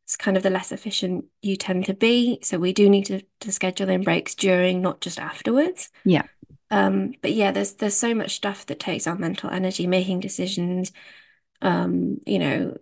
it's 0.09 0.17
kind 0.17 0.35
of 0.35 0.41
the 0.41 0.49
less 0.49 0.71
efficient 0.71 1.25
you 1.43 1.55
tend 1.55 1.85
to 1.85 1.93
be. 1.93 2.39
So 2.41 2.57
we 2.57 2.73
do 2.73 2.89
need 2.89 3.05
to, 3.05 3.21
to 3.41 3.51
schedule 3.51 3.89
in 3.89 4.01
breaks 4.01 4.33
during, 4.33 4.81
not 4.81 5.01
just 5.01 5.19
afterwards. 5.19 5.91
Yeah. 6.03 6.23
Um, 6.71 7.13
but 7.21 7.33
yeah, 7.33 7.51
there's 7.51 7.73
there's 7.73 7.95
so 7.95 8.15
much 8.15 8.33
stuff 8.33 8.65
that 8.65 8.79
takes 8.79 9.05
our 9.05 9.15
mental 9.15 9.51
energy, 9.51 9.85
making 9.85 10.21
decisions, 10.21 10.91
um, 11.61 12.17
you 12.25 12.39
know, 12.39 12.77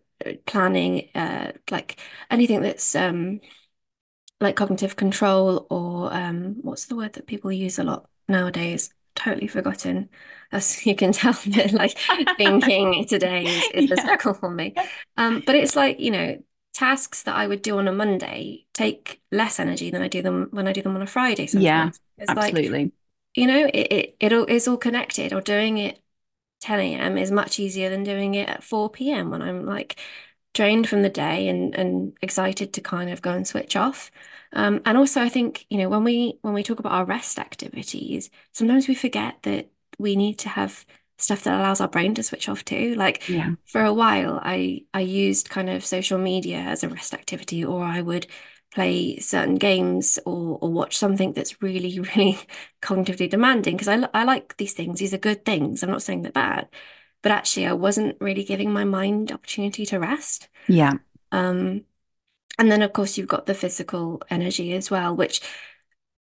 planning, 0.45 1.09
uh, 1.15 1.51
like 1.69 1.99
anything 2.31 2.61
that's 2.61 2.95
um 2.95 3.41
like 4.39 4.55
cognitive 4.55 4.95
control 4.95 5.67
or 5.69 6.13
um 6.13 6.55
what's 6.61 6.85
the 6.85 6.95
word 6.95 7.11
that 7.13 7.27
people 7.27 7.51
use 7.51 7.77
a 7.77 7.83
lot 7.83 8.09
nowadays? 8.29 8.89
Totally 9.15 9.47
forgotten. 9.47 10.07
As 10.53 10.85
you 10.85 10.95
can 10.95 11.11
tell, 11.11 11.37
like 11.73 11.97
thinking 12.37 13.05
today 13.05 13.43
is, 13.43 13.63
is 13.73 13.89
yeah. 13.89 13.95
a 13.95 13.97
struggle 13.97 14.33
for 14.33 14.49
me. 14.49 14.75
Um, 15.17 15.43
but 15.45 15.55
it's 15.55 15.75
like, 15.75 15.99
you 15.99 16.11
know, 16.11 16.37
tasks 16.77 17.23
that 17.23 17.35
I 17.35 17.47
would 17.47 17.61
do 17.63 17.77
on 17.79 17.87
a 17.87 17.91
Monday 17.93 18.67
take 18.73 19.21
less 19.31 19.59
energy 19.59 19.89
than 19.91 20.01
I 20.03 20.07
do 20.07 20.21
them 20.21 20.49
when 20.51 20.67
I 20.67 20.73
do 20.73 20.81
them 20.83 20.95
on 20.95 21.01
a 21.01 21.07
Friday. 21.07 21.47
Sometimes. 21.47 21.73
Yeah, 21.73 21.91
it's 22.17 22.33
absolutely. 22.33 22.69
Like, 22.71 22.93
you 23.35 23.47
know, 23.47 23.65
it, 23.67 23.87
it 23.93 24.17
it 24.19 24.33
all 24.33 24.45
is 24.45 24.67
all 24.67 24.77
connected. 24.77 25.33
Or 25.33 25.41
doing 25.41 25.77
it 25.77 26.01
10 26.61 26.95
a.m. 26.95 27.17
is 27.17 27.31
much 27.31 27.59
easier 27.59 27.89
than 27.89 28.03
doing 28.03 28.35
it 28.35 28.49
at 28.49 28.63
4 28.63 29.11
p.m. 29.11 29.29
when 29.31 29.41
I'm 29.41 29.65
like 29.65 29.99
drained 30.53 30.89
from 30.89 31.03
the 31.03 31.09
day 31.09 31.47
and 31.47 31.75
and 31.75 32.17
excited 32.21 32.73
to 32.73 32.81
kind 32.81 33.09
of 33.09 33.21
go 33.21 33.31
and 33.33 33.47
switch 33.47 33.75
off. 33.75 34.11
Um, 34.53 34.81
and 34.85 34.97
also, 34.97 35.21
I 35.21 35.29
think 35.29 35.65
you 35.69 35.77
know 35.77 35.89
when 35.89 36.03
we 36.03 36.39
when 36.41 36.53
we 36.53 36.63
talk 36.63 36.79
about 36.79 36.93
our 36.93 37.05
rest 37.05 37.39
activities, 37.39 38.29
sometimes 38.53 38.87
we 38.87 38.95
forget 38.95 39.43
that 39.43 39.69
we 39.99 40.15
need 40.15 40.39
to 40.39 40.49
have 40.49 40.85
stuff 41.17 41.43
that 41.43 41.59
allows 41.59 41.81
our 41.81 41.87
brain 41.87 42.13
to 42.15 42.23
switch 42.23 42.49
off 42.49 42.63
too. 42.65 42.95
Like 42.95 43.27
yeah. 43.27 43.51
for 43.65 43.83
a 43.83 43.93
while, 43.93 44.39
I 44.43 44.83
I 44.93 45.01
used 45.01 45.49
kind 45.49 45.69
of 45.69 45.85
social 45.85 46.17
media 46.17 46.57
as 46.59 46.83
a 46.83 46.89
rest 46.89 47.13
activity, 47.13 47.63
or 47.63 47.83
I 47.83 48.01
would 48.01 48.27
play 48.73 49.17
certain 49.19 49.55
games 49.55 50.19
or 50.25 50.59
or 50.61 50.71
watch 50.71 50.97
something 50.97 51.33
that's 51.33 51.61
really 51.61 51.99
really 52.15 52.39
cognitively 52.81 53.29
demanding 53.29 53.75
because 53.77 53.87
I 53.87 54.07
I 54.13 54.23
like 54.23 54.57
these 54.57 54.73
things. 54.73 54.99
These 54.99 55.13
are 55.13 55.17
good 55.17 55.45
things. 55.45 55.83
I'm 55.83 55.91
not 55.91 56.03
saying 56.03 56.21
they're 56.21 56.31
bad, 56.31 56.67
but 57.21 57.31
actually, 57.31 57.67
I 57.67 57.73
wasn't 57.73 58.17
really 58.21 58.43
giving 58.43 58.71
my 58.71 58.83
mind 58.83 59.31
opportunity 59.31 59.85
to 59.87 59.99
rest. 59.99 60.49
Yeah. 60.67 60.93
Um, 61.31 61.85
and 62.59 62.71
then 62.71 62.81
of 62.81 62.93
course 62.93 63.17
you've 63.17 63.27
got 63.27 63.45
the 63.45 63.53
physical 63.53 64.21
energy 64.29 64.73
as 64.73 64.89
well, 64.89 65.15
which 65.15 65.41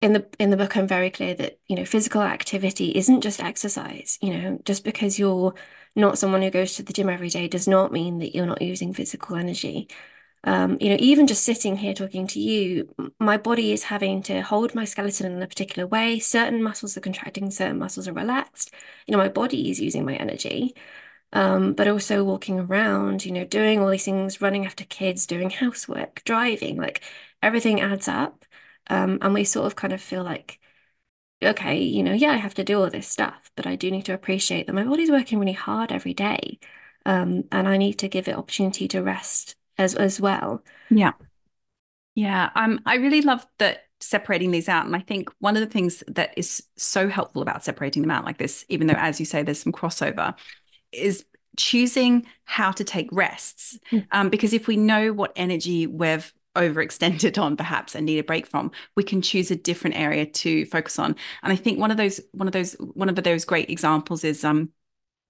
in 0.01 0.13
the 0.13 0.25
in 0.39 0.49
the 0.49 0.58
book 0.58 0.75
i'm 0.77 0.88
very 0.88 1.10
clear 1.10 1.34
that 1.34 1.58
you 1.67 1.75
know 1.75 1.86
physical 1.86 2.21
activity 2.21 2.91
isn't 2.95 3.21
just 3.21 3.41
exercise 3.41 4.17
you 4.21 4.31
know 4.38 4.60
just 4.65 4.84
because 4.84 5.17
you're 5.17 5.53
not 5.95 6.17
someone 6.17 6.41
who 6.41 6.49
goes 6.51 6.75
to 6.75 6.84
the 6.84 6.93
gym 6.93 7.10
every 7.10 7.29
day 7.29 7.47
does 7.47 7.67
not 7.67 7.91
mean 7.91 8.19
that 8.19 8.36
you're 8.36 8.45
not 8.45 8.62
using 8.62 8.93
physical 8.93 9.36
energy. 9.36 9.88
Um, 10.43 10.77
you 10.79 10.89
know 10.89 10.97
even 10.99 11.25
just 11.25 11.43
sitting 11.43 11.77
here 11.77 11.93
talking 11.95 12.27
to 12.27 12.39
you 12.39 12.93
my 13.19 13.36
body 13.38 13.71
is 13.71 13.84
having 13.86 14.21
to 14.23 14.41
hold 14.41 14.75
my 14.75 14.86
skeleton 14.86 15.31
in 15.31 15.41
a 15.41 15.47
particular 15.47 15.88
way. 15.88 16.19
Certain 16.19 16.62
muscles 16.62 16.95
are 16.97 17.01
contracting 17.01 17.49
certain 17.51 17.79
muscles 17.79 18.08
are 18.08 18.13
relaxed. 18.13 18.71
You 19.08 19.13
know 19.13 19.17
my 19.17 19.29
body 19.29 19.71
is 19.71 19.79
using 19.81 20.05
my 20.05 20.15
energy. 20.15 20.75
Um, 21.34 21.73
but 21.73 21.88
also 21.88 22.23
walking 22.23 22.60
around 22.60 23.25
you 23.25 23.31
know 23.31 23.45
doing 23.45 23.79
all 23.81 23.89
these 23.89 24.05
things 24.05 24.41
running 24.41 24.65
after 24.65 24.86
kids 24.86 25.27
doing 25.27 25.49
housework 25.49 26.23
driving 26.25 26.77
like 26.77 27.01
everything 27.43 27.81
adds 27.81 28.08
up 28.08 28.45
um, 28.89 29.19
and 29.21 29.34
we 29.34 29.43
sort 29.43 29.67
of 29.67 29.76
kind 29.76 29.93
of 29.93 30.02
feel 30.02 30.24
like, 30.24 30.60
okay, 31.43 31.82
you 31.82 32.04
know, 32.04 32.13
yeah, 32.13 32.32
I 32.32 32.38
have 32.38 32.54
to 32.56 32.63
do 32.63 32.80
all 32.80 32.89
this 32.89 33.08
stuff, 33.08 33.52
but 33.56 33.67
I 33.67 33.76
do 33.76 33.91
need 33.91 34.06
to 34.06 34.13
appreciate 34.13 34.67
that 34.67 34.74
my 34.74 34.84
body's 34.84 35.12
working 35.12 35.39
really 35.39 35.54
hard 35.54 35.91
every 35.91 36.13
day. 36.13 36.60
Um, 37.06 37.43
and 37.52 37.67
I 37.67 37.78
need 37.78 38.00
to 38.00 38.08
give 38.08 38.28
it 38.28 38.36
opportunity 38.36 38.88
to 38.89 39.04
rest 39.04 39.56
as 39.78 39.93
as 39.95 40.19
well. 40.19 40.63
Yeah. 40.89 41.12
Yeah. 42.15 42.50
Um, 42.56 42.80
I 42.86 42.95
really 42.95 43.21
love 43.21 43.45
that 43.60 43.84
separating 44.00 44.52
these 44.52 44.69
out. 44.69 44.86
And 44.86 44.95
I 44.95 45.00
think 45.00 45.30
one 45.39 45.56
of 45.56 45.62
the 45.62 45.71
things 45.71 46.04
that 46.08 46.34
is 46.38 46.63
so 46.78 47.10
helpful 47.10 47.41
about 47.41 47.63
separating 47.63 48.02
them 48.02 48.12
out 48.12 48.26
like 48.26 48.38
this, 48.38 48.65
even 48.69 48.88
though, 48.88 48.95
as 48.98 49.19
you 49.19 49.26
say, 49.26 49.43
there's 49.43 49.62
some 49.62 49.74
crossover, 49.74 50.36
is 50.91 51.26
choosing 51.58 52.26
how 52.45 52.71
to 52.71 52.84
take 52.84 53.10
rests. 53.12 53.78
Mm. 53.91 54.08
Um, 54.12 54.30
because 54.30 54.54
if 54.54 54.67
we 54.67 54.78
know 54.78 55.13
what 55.13 55.34
energy 55.36 55.88
we've 55.88 56.34
overextended 56.55 57.41
on 57.41 57.55
perhaps 57.57 57.95
and 57.95 58.05
need 58.05 58.19
a 58.19 58.23
break 58.23 58.47
from 58.47 58.71
we 58.95 59.03
can 59.03 59.21
choose 59.21 59.51
a 59.51 59.55
different 59.55 59.95
area 59.97 60.25
to 60.25 60.65
focus 60.65 60.99
on. 60.99 61.15
And 61.43 61.53
i 61.53 61.55
think 61.55 61.79
one 61.79 61.91
of 61.91 61.97
those 61.97 62.19
one 62.31 62.47
of 62.47 62.53
those 62.53 62.73
one 62.73 63.09
of 63.09 63.15
those 63.15 63.45
great 63.45 63.69
examples 63.69 64.23
is 64.23 64.43
um 64.43 64.69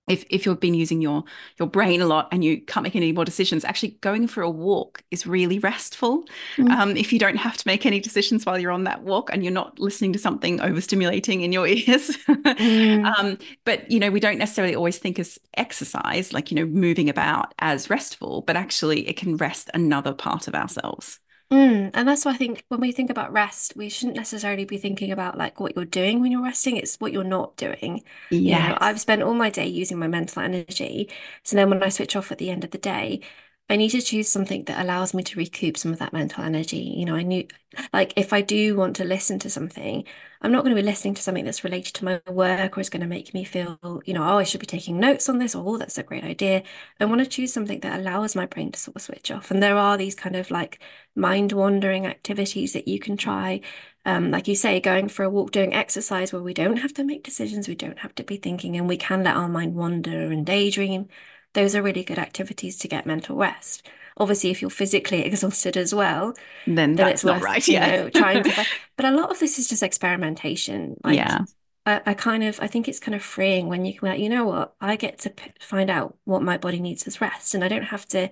if 0.08 0.26
if 0.30 0.46
you've 0.46 0.60
been 0.60 0.74
using 0.74 1.02
your 1.02 1.24
your 1.58 1.68
brain 1.68 2.02
a 2.02 2.06
lot 2.06 2.28
and 2.32 2.44
you 2.44 2.62
can't 2.62 2.84
make 2.84 2.96
any 2.96 3.12
more 3.12 3.26
decisions 3.26 3.66
actually 3.66 3.92
going 4.02 4.28
for 4.28 4.42
a 4.42 4.50
walk 4.50 5.04
is 5.12 5.26
really 5.26 5.60
restful 5.60 6.24
mm. 6.58 6.70
um, 6.70 6.96
if 6.96 7.12
you 7.12 7.20
don't 7.20 7.38
have 7.38 7.58
to 7.58 7.68
make 7.68 7.86
any 7.86 8.00
decisions 8.00 8.46
while 8.46 8.58
you're 8.60 8.72
on 8.72 8.84
that 8.84 9.04
walk 9.04 9.30
and 9.32 9.44
you're 9.44 9.54
not 9.54 9.80
listening 9.80 10.14
to 10.14 10.20
something 10.20 10.60
overstimulating 10.60 11.44
in 11.44 11.52
your 11.52 11.68
ears 11.68 12.18
mm. 12.28 13.06
um, 13.18 13.38
but 13.64 13.90
you 13.90 14.00
know 14.00 14.12
we 14.12 14.20
don't 14.20 14.38
necessarily 14.38 14.76
always 14.76 14.98
think 14.98 15.18
as 15.18 15.40
exercise 15.56 16.34
like 16.34 16.52
you 16.52 16.56
know 16.56 16.66
moving 16.66 17.10
about 17.10 17.54
as 17.60 17.90
restful 17.90 18.42
but 18.42 18.56
actually 18.56 19.08
it 19.08 19.18
can 19.18 19.38
rest 19.38 19.70
another 19.74 20.14
part 20.14 20.48
of 20.48 20.56
ourselves 20.56 21.20
Mm, 21.56 21.92
and 21.94 22.08
that's 22.08 22.26
why 22.26 22.32
I 22.34 22.38
think 22.38 22.66
when 22.70 22.82
we 22.82 22.92
think 22.92 23.10
about 23.12 23.32
rest, 23.32 23.74
we 23.76 23.88
shouldn't 23.88 24.18
necessarily 24.18 24.66
be 24.66 24.78
thinking 24.78 25.12
about 25.12 25.38
like 25.38 25.60
what 25.60 25.76
you're 25.76 25.86
doing 25.86 26.20
when 26.20 26.32
you're 26.32 26.44
resting. 26.44 26.76
It's 26.76 27.00
what 27.00 27.14
you're 27.14 27.24
not 27.24 27.56
doing. 27.56 28.04
You 28.44 28.56
know, 28.60 28.78
I've 28.82 29.00
spent 29.00 29.22
all 29.22 29.34
my 29.36 29.50
day 29.52 29.68
using 29.68 30.00
my 30.00 30.08
mental 30.08 30.42
energy. 30.42 31.10
So 31.44 31.56
then 31.56 31.70
when 31.70 31.84
I 31.84 31.90
switch 31.90 32.16
off 32.16 32.32
at 32.32 32.40
the 32.40 32.50
end 32.50 32.64
of 32.64 32.72
the 32.72 32.78
day, 32.80 33.22
I 33.68 33.78
need 33.78 33.90
to 33.90 34.02
choose 34.02 34.30
something 34.30 34.66
that 34.66 34.80
allows 34.84 35.16
me 35.16 35.24
to 35.24 35.40
recoup 35.40 35.76
some 35.76 35.92
of 35.92 35.98
that 35.98 36.14
mental 36.14 36.44
energy. 36.44 36.78
You 36.78 37.04
know, 37.06 37.16
I 37.16 37.24
knew 37.24 37.48
like 37.92 38.14
if 38.16 38.32
I 38.32 38.42
do 38.42 38.76
want 38.76 38.96
to 38.98 39.04
listen 39.04 39.40
to 39.40 39.50
something, 39.50 40.04
I'm 40.42 40.52
not 40.52 40.64
going 40.64 40.76
to 40.76 40.80
be 40.80 40.86
listening 40.86 41.16
to 41.16 41.22
something 41.24 41.46
that's 41.46 41.64
related 41.64 41.96
to 41.96 42.06
my 42.06 42.22
work 42.28 42.78
or 42.78 42.82
is 42.82 42.92
going 42.92 43.02
to 43.02 43.08
make 43.08 43.34
me 43.34 43.44
feel, 43.44 43.80
you 44.06 44.14
know, 44.14 44.24
oh, 44.24 44.38
I 44.38 44.44
should 44.44 44.60
be 44.60 44.68
taking 44.68 45.00
notes 45.00 45.28
on 45.30 45.40
this 45.40 45.56
or 45.56 45.68
oh, 45.68 45.78
that's 45.80 45.98
a 45.98 46.04
great 46.04 46.24
idea. 46.24 46.62
I 47.00 47.06
want 47.06 47.22
to 47.22 47.28
choose 47.28 47.52
something 47.54 47.80
that 47.80 48.00
allows 48.00 48.36
my 48.36 48.46
brain 48.46 48.72
to 48.72 48.80
sort 48.80 48.98
of 48.98 49.02
switch 49.02 49.32
off. 49.32 49.50
And 49.50 49.64
there 49.64 49.78
are 49.78 49.98
these 49.98 50.14
kind 50.14 50.36
of 50.36 50.52
like 50.52 50.80
mind 51.16 51.52
wandering 51.52 52.06
activities 52.06 52.74
that 52.74 52.88
you 52.88 53.00
can 53.00 53.18
try. 53.18 53.62
Um, 54.06 54.30
like 54.30 54.48
you 54.48 54.56
say, 54.56 54.80
going 54.80 55.10
for 55.10 55.24
a 55.24 55.30
walk, 55.30 55.50
doing 55.52 55.74
exercise 55.74 56.32
where 56.32 56.44
we 56.44 56.54
don't 56.54 56.78
have 56.78 56.94
to 56.94 57.04
make 57.04 57.24
decisions, 57.24 57.68
we 57.68 57.74
don't 57.74 57.98
have 58.00 58.14
to 58.16 58.24
be 58.24 58.38
thinking, 58.38 58.78
and 58.78 58.88
we 58.88 58.98
can 58.98 59.24
let 59.24 59.36
our 59.36 59.50
mind 59.50 59.74
wander 59.74 60.32
and 60.32 60.46
daydream 60.46 61.08
those 61.56 61.76
are 61.76 61.82
really 61.82 62.04
good 62.04 62.20
activities 62.20 62.78
to 62.80 62.88
get 62.88 63.06
mental 63.06 63.36
rest. 63.36 63.88
Obviously, 64.18 64.52
if 64.52 64.62
you're 64.62 64.70
physically 64.70 65.22
exhausted 65.26 65.76
as 65.76 65.94
well, 65.94 66.34
then, 66.68 66.96
then 66.96 67.08
it's 67.08 67.24
not 67.24 67.38
worth, 67.38 67.44
right. 67.44 67.68
Yeah, 67.68 67.86
you 67.86 68.04
know, 68.04 68.10
trying 68.10 68.44
to. 68.44 68.66
But 68.98 69.08
a 69.08 69.12
lot 69.12 69.32
of 69.32 69.40
this 69.40 69.60
is 69.60 69.68
just 69.68 69.84
experimentation. 69.84 70.98
Like, 71.04 71.18
yeah. 71.18 71.40
I, 71.86 72.02
I, 72.06 72.14
kind 72.14 72.44
of 72.44 72.60
I 72.62 72.68
think 72.68 72.88
it's 72.88 73.00
kind 73.00 73.14
of 73.14 73.22
freeing 73.22 73.68
when 73.68 73.86
you 73.86 73.94
can 73.94 74.08
like 74.10 74.20
you 74.20 74.30
know 74.30 74.46
what 74.46 74.76
I 74.82 74.96
get 74.96 75.20
to 75.20 75.30
p- 75.32 75.52
find 75.60 75.90
out 75.90 76.18
what 76.24 76.42
my 76.42 76.58
body 76.58 76.80
needs 76.80 77.06
as 77.08 77.22
rest 77.22 77.54
and 77.54 77.64
I 77.64 77.68
don't 77.68 77.84
have 77.84 78.08
to 78.08 78.30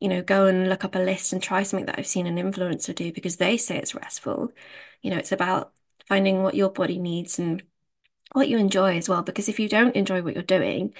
you 0.00 0.08
know 0.08 0.22
go 0.22 0.46
and 0.46 0.68
look 0.68 0.84
up 0.84 0.94
a 0.94 0.98
list 0.98 1.32
and 1.32 1.42
try 1.42 1.62
something 1.62 1.86
that 1.86 1.98
I've 1.98 2.06
seen 2.06 2.26
an 2.26 2.36
influencer 2.36 2.94
do 2.94 3.12
because 3.12 3.36
they 3.36 3.56
say 3.56 3.76
it's 3.76 3.94
restful 3.94 4.52
you 5.02 5.10
know 5.10 5.18
it's 5.18 5.32
about 5.32 5.72
finding 6.08 6.42
what 6.42 6.54
your 6.54 6.70
body 6.70 6.98
needs 6.98 7.38
and 7.38 7.62
what 8.32 8.48
you 8.48 8.58
enjoy 8.58 8.96
as 8.96 9.08
well 9.08 9.22
because 9.22 9.48
if 9.48 9.58
you 9.60 9.68
don't 9.68 9.96
enjoy 9.96 10.22
what 10.22 10.34
you're 10.34 10.42
doing 10.42 10.94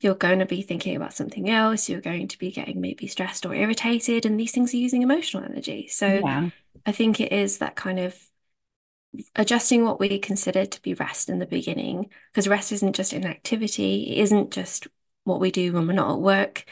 you're 0.00 0.14
going 0.14 0.40
to 0.40 0.46
be 0.46 0.62
thinking 0.62 0.94
about 0.94 1.14
something 1.14 1.48
else. 1.48 1.88
You're 1.88 2.00
going 2.00 2.28
to 2.28 2.38
be 2.38 2.50
getting 2.50 2.80
maybe 2.80 3.06
stressed 3.06 3.46
or 3.46 3.54
irritated, 3.54 4.26
and 4.26 4.38
these 4.38 4.52
things 4.52 4.74
are 4.74 4.78
using 4.78 5.02
emotional 5.02 5.44
energy. 5.44 5.88
So 5.88 6.06
yeah. 6.06 6.50
I 6.84 6.92
think 6.92 7.20
it 7.20 7.32
is 7.32 7.58
that 7.58 7.76
kind 7.76 7.98
of 7.98 8.18
adjusting 9.34 9.84
what 9.84 9.98
we 9.98 10.18
consider 10.18 10.66
to 10.66 10.82
be 10.82 10.92
rest 10.94 11.30
in 11.30 11.38
the 11.38 11.46
beginning, 11.46 12.10
because 12.30 12.48
rest 12.48 12.72
isn't 12.72 12.94
just 12.94 13.12
an 13.14 13.24
activity, 13.24 14.10
it 14.10 14.18
isn't 14.22 14.50
just 14.50 14.86
what 15.24 15.40
we 15.40 15.50
do 15.50 15.72
when 15.72 15.86
we're 15.86 15.94
not 15.94 16.12
at 16.12 16.20
work. 16.20 16.64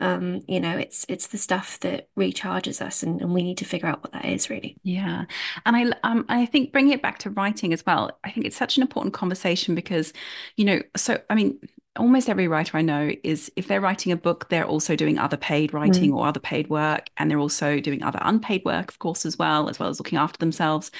Um, 0.00 0.42
you 0.46 0.60
know, 0.60 0.78
it's 0.78 1.04
it's 1.08 1.26
the 1.26 1.38
stuff 1.38 1.80
that 1.80 2.08
recharges 2.16 2.80
us, 2.80 3.02
and, 3.02 3.20
and 3.20 3.34
we 3.34 3.42
need 3.42 3.58
to 3.58 3.64
figure 3.64 3.88
out 3.88 4.00
what 4.00 4.12
that 4.12 4.26
is 4.26 4.48
really. 4.48 4.76
Yeah, 4.84 5.24
and 5.66 5.76
I 5.76 5.90
um 6.04 6.24
I 6.28 6.46
think 6.46 6.70
bringing 6.70 6.92
it 6.92 7.02
back 7.02 7.18
to 7.20 7.30
writing 7.30 7.72
as 7.72 7.84
well. 7.84 8.16
I 8.22 8.30
think 8.30 8.46
it's 8.46 8.56
such 8.56 8.76
an 8.76 8.82
important 8.82 9.12
conversation 9.12 9.74
because, 9.74 10.12
you 10.56 10.64
know, 10.64 10.82
so 10.96 11.20
I 11.28 11.34
mean, 11.34 11.58
almost 11.98 12.28
every 12.28 12.48
writer 12.48 12.76
I 12.76 12.82
know 12.82 13.10
is 13.22 13.50
if 13.56 13.68
they're 13.68 13.80
writing 13.80 14.12
a 14.12 14.16
book, 14.16 14.48
they're 14.48 14.64
also 14.64 14.96
doing 14.96 15.18
other 15.18 15.36
paid 15.36 15.72
writing 15.74 16.12
mm. 16.12 16.16
or 16.16 16.26
other 16.26 16.40
paid 16.40 16.68
work. 16.68 17.08
And 17.16 17.30
they're 17.30 17.38
also 17.38 17.80
doing 17.80 18.02
other 18.02 18.18
unpaid 18.22 18.62
work, 18.64 18.90
of 18.90 18.98
course, 18.98 19.26
as 19.26 19.38
well, 19.38 19.68
as 19.68 19.78
well 19.78 19.88
as 19.88 19.98
looking 19.98 20.18
after 20.18 20.38
themselves. 20.38 20.90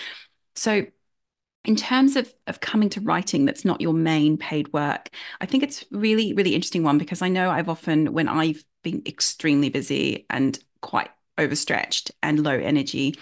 So 0.57 0.87
in 1.65 1.77
terms 1.77 2.17
of, 2.17 2.33
of 2.47 2.61
coming 2.61 2.89
to 2.91 3.01
writing 3.01 3.45
that's 3.45 3.65
not 3.65 3.81
your 3.81 3.93
main 3.93 4.37
paid 4.37 4.73
work, 4.73 5.11
I 5.41 5.47
think 5.47 5.63
it's 5.63 5.85
really, 5.91 6.33
really 6.33 6.55
interesting 6.55 6.83
one 6.83 6.99
because 6.99 7.23
I 7.23 7.29
know 7.29 7.51
I've 7.51 7.69
often, 7.69 8.13
when 8.13 8.29
I've 8.29 8.65
been 8.83 9.03
extremely 9.07 9.69
busy 9.69 10.27
and 10.31 10.59
quite 10.81 11.11
overstretched 11.37 12.11
and 12.23 12.43
low 12.43 12.55
energy, 12.55 13.15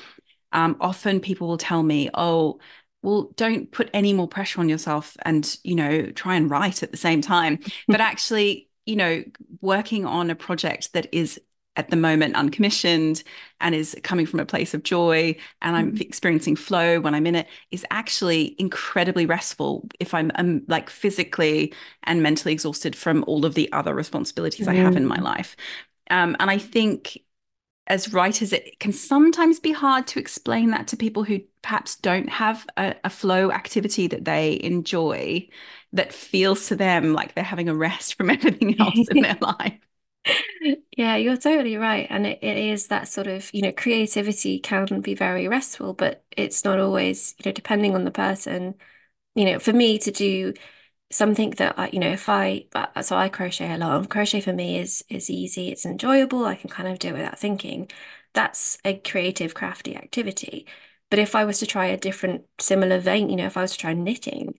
um, 0.52 0.76
often 0.80 1.20
people 1.20 1.48
will 1.48 1.58
tell 1.58 1.82
me, 1.82 2.08
oh, 2.14 2.60
well 3.06 3.30
don't 3.36 3.70
put 3.70 3.88
any 3.94 4.12
more 4.12 4.26
pressure 4.26 4.60
on 4.60 4.68
yourself 4.68 5.16
and 5.22 5.58
you 5.62 5.76
know 5.76 6.10
try 6.10 6.34
and 6.34 6.50
write 6.50 6.82
at 6.82 6.90
the 6.90 6.96
same 6.96 7.22
time 7.22 7.58
but 7.88 8.00
actually 8.00 8.68
you 8.84 8.96
know 8.96 9.22
working 9.60 10.04
on 10.04 10.28
a 10.28 10.34
project 10.34 10.92
that 10.92 11.06
is 11.12 11.40
at 11.76 11.90
the 11.90 11.96
moment 11.96 12.34
uncommissioned 12.34 13.22
and 13.60 13.74
is 13.74 13.96
coming 14.02 14.26
from 14.26 14.40
a 14.40 14.46
place 14.46 14.74
of 14.74 14.82
joy 14.82 15.36
and 15.62 15.76
i'm 15.76 15.92
mm-hmm. 15.92 16.02
experiencing 16.02 16.56
flow 16.56 16.98
when 17.00 17.14
i'm 17.14 17.26
in 17.26 17.36
it 17.36 17.46
is 17.70 17.86
actually 17.90 18.56
incredibly 18.58 19.24
restful 19.24 19.86
if 20.00 20.12
i'm, 20.12 20.32
I'm 20.34 20.64
like 20.66 20.90
physically 20.90 21.72
and 22.02 22.22
mentally 22.22 22.52
exhausted 22.52 22.96
from 22.96 23.24
all 23.28 23.46
of 23.46 23.54
the 23.54 23.70
other 23.72 23.94
responsibilities 23.94 24.66
mm-hmm. 24.66 24.80
i 24.80 24.82
have 24.82 24.96
in 24.96 25.06
my 25.06 25.18
mm. 25.18 25.22
life 25.22 25.56
um, 26.10 26.36
and 26.40 26.50
i 26.50 26.58
think 26.58 27.18
as 27.86 28.12
writers, 28.12 28.52
it 28.52 28.78
can 28.80 28.92
sometimes 28.92 29.60
be 29.60 29.72
hard 29.72 30.06
to 30.08 30.18
explain 30.18 30.70
that 30.70 30.88
to 30.88 30.96
people 30.96 31.24
who 31.24 31.40
perhaps 31.62 31.96
don't 31.96 32.28
have 32.28 32.66
a, 32.76 32.94
a, 33.04 33.10
flow 33.10 33.50
activity 33.50 34.06
that 34.08 34.24
they 34.24 34.60
enjoy 34.62 35.46
that 35.92 36.12
feels 36.12 36.68
to 36.68 36.76
them 36.76 37.12
like 37.12 37.34
they're 37.34 37.44
having 37.44 37.68
a 37.68 37.74
rest 37.74 38.14
from 38.14 38.30
everything 38.30 38.80
else 38.80 39.08
in 39.10 39.22
their 39.22 39.38
life. 39.40 39.78
Yeah, 40.96 41.16
you're 41.16 41.36
totally 41.36 41.76
right. 41.76 42.06
And 42.10 42.26
it, 42.26 42.38
it 42.42 42.56
is 42.56 42.88
that 42.88 43.08
sort 43.08 43.28
of, 43.28 43.52
you 43.54 43.62
know, 43.62 43.72
creativity 43.72 44.58
can 44.58 45.00
be 45.00 45.14
very 45.14 45.46
restful, 45.46 45.92
but 45.92 46.24
it's 46.36 46.64
not 46.64 46.80
always, 46.80 47.34
you 47.38 47.48
know, 47.48 47.52
depending 47.52 47.94
on 47.94 48.04
the 48.04 48.10
person. 48.10 48.74
You 49.34 49.44
know, 49.44 49.58
for 49.58 49.72
me 49.72 49.98
to 49.98 50.10
do 50.10 50.54
something 51.10 51.50
that 51.52 51.78
I, 51.78 51.88
you 51.92 51.98
know, 52.00 52.10
if 52.10 52.28
I, 52.28 52.66
so 53.02 53.16
I 53.16 53.28
crochet 53.28 53.72
a 53.72 53.78
lot. 53.78 54.08
Crochet 54.10 54.40
for 54.40 54.52
me 54.52 54.78
is 54.78 55.04
is 55.08 55.30
easy. 55.30 55.68
It's 55.70 55.86
enjoyable. 55.86 56.44
I 56.44 56.54
can 56.56 56.70
kind 56.70 56.88
of 56.88 56.98
do 56.98 57.08
it 57.08 57.12
without 57.14 57.38
thinking. 57.38 57.90
That's 58.34 58.78
a 58.84 58.98
creative, 58.98 59.54
crafty 59.54 59.96
activity. 59.96 60.66
But 61.10 61.18
if 61.20 61.34
I 61.34 61.44
was 61.44 61.58
to 61.60 61.66
try 61.66 61.86
a 61.86 61.96
different, 61.96 62.46
similar 62.60 62.98
vein, 63.00 63.30
you 63.30 63.36
know, 63.36 63.46
if 63.46 63.56
I 63.56 63.62
was 63.62 63.72
to 63.72 63.78
try 63.78 63.92
knitting, 63.94 64.58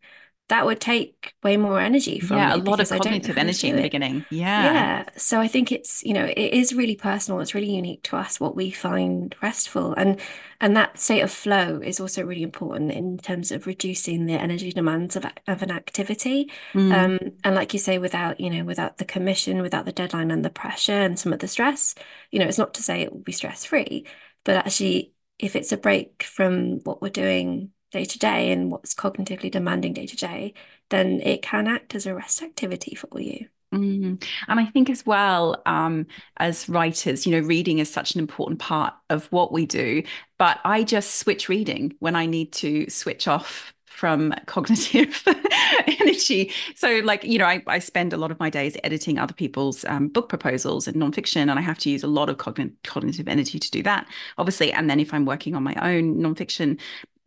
that 0.50 0.66
would 0.66 0.80
take 0.80 1.34
way 1.44 1.58
more 1.58 1.80
energy 1.80 2.20
from 2.20 2.38
yeah 2.38 2.56
a 2.56 2.58
lot 2.58 2.80
of 2.80 2.90
cognitive 2.90 3.38
energy 3.38 3.70
in 3.70 3.76
the 3.76 3.82
beginning. 3.82 4.26
Yeah. 4.30 4.64
Yeah. 4.64 5.06
So 5.18 5.40
i 5.40 5.48
think 5.48 5.72
it's 5.72 6.04
you 6.04 6.14
know 6.14 6.26
it 6.26 6.54
is 6.54 6.74
really 6.74 6.96
personal. 6.96 7.40
It's 7.42 7.54
really 7.54 7.72
unique 7.72 8.04
to 8.04 8.16
us 8.16 8.40
what 8.40 8.56
we 8.56 8.72
find 8.72 9.36
restful. 9.42 9.94
And 9.94 10.20
and 10.60 10.76
that 10.76 11.00
state 11.00 11.22
of 11.22 11.32
flow 11.32 11.80
is 11.84 12.00
also 12.00 12.24
really 12.24 12.44
important 12.44 12.92
in 12.92 13.18
terms 13.18 13.52
of 13.52 13.68
reducing 13.68 14.26
the 14.26 14.34
energy 14.34 14.72
demands 14.72 15.16
of, 15.16 15.26
of 15.48 15.62
an 15.62 15.72
activity. 15.72 16.52
Mm. 16.74 16.94
um 16.94 17.20
and 17.44 17.56
like 17.56 17.74
you 17.74 17.80
say 17.80 17.98
without 17.98 18.40
you 18.40 18.50
know 18.50 18.64
without 18.64 18.98
the 18.98 19.06
commission 19.06 19.62
without 19.62 19.86
the 19.86 19.92
deadline 19.92 20.32
and 20.32 20.44
the 20.44 20.50
pressure 20.50 20.94
and 20.94 21.20
some 21.20 21.34
of 21.34 21.40
the 21.40 21.48
stress 21.48 21.96
you 22.32 22.40
know 22.40 22.46
it's 22.46 22.58
not 22.58 22.74
to 22.76 22.84
say 22.84 23.02
it 23.02 23.12
will 23.12 23.20
be 23.20 23.32
stress 23.32 23.66
free 23.66 24.06
but 24.44 24.56
actually 24.56 25.14
if 25.40 25.56
it's 25.56 25.72
a 25.72 25.78
break 25.78 26.24
from 26.24 26.80
what 26.84 27.02
we're 27.02 27.10
doing 27.10 27.72
day 27.92 28.06
to 28.06 28.20
day 28.20 28.52
and 28.52 28.72
what's 28.72 28.94
cognitively 28.94 29.52
demanding 29.52 29.94
day 29.94 30.06
to 30.06 30.16
day, 30.16 30.54
then 30.90 31.22
it 31.22 31.42
can 31.42 31.68
act 31.68 31.96
as 31.96 32.06
a 32.06 32.16
rest 32.16 32.42
activity 32.42 32.96
for 32.96 33.20
you. 33.20 33.48
Mm. 33.74 34.24
And 34.48 34.60
I 34.60 34.66
think 34.66 34.90
as 34.90 35.06
well, 35.06 35.62
um, 35.66 36.08
as 36.38 36.70
writers, 36.70 37.26
you 37.26 37.34
know, 37.34 37.46
reading 37.46 37.80
is 37.80 37.92
such 37.92 38.16
an 38.16 38.20
important 38.20 38.60
part 38.60 38.94
of 39.10 39.26
what 39.32 39.52
we 39.52 39.66
do. 39.66 40.04
But 40.38 40.60
I 40.64 40.84
just 40.84 41.16
switch 41.16 41.50
reading 41.50 41.94
when 42.00 42.16
I 42.16 42.26
need 42.26 42.54
to 42.54 42.90
switch 42.90 43.28
off 43.28 43.74
from 43.86 44.34
cognitive 44.46 45.22
energy. 46.00 46.52
So, 46.76 47.02
like, 47.04 47.24
you 47.26 47.40
know, 47.40 47.46
I, 47.46 47.62
I, 47.68 47.80
spend 47.80 48.14
a 48.14 48.18
lot 48.18 48.32
of 48.32 48.40
my 48.40 48.50
days 48.50 48.78
editing 48.84 49.18
other 49.18 49.34
people's 49.34 49.84
um, 49.86 50.08
book 50.08 50.30
proposals 50.30 50.88
and 50.88 50.96
nonfiction, 50.96 51.42
and 51.42 51.54
I 51.54 51.62
have 51.62 51.80
to 51.80 51.90
use 51.90 52.04
a 52.04 52.08
lot 52.08 52.30
of 52.30 52.38
cogn- 52.38 52.74
cognitive 52.84 53.28
energy 53.28 53.60
to 53.60 53.72
do 53.72 53.84
that, 53.84 54.08
obviously. 54.38 54.72
And 54.72 54.90
then 54.90 55.00
if 55.00 55.14
I'm 55.14 55.26
working 55.26 55.56
on 55.56 55.64
my 55.64 55.76
own 55.82 56.16
nonfiction, 56.16 56.80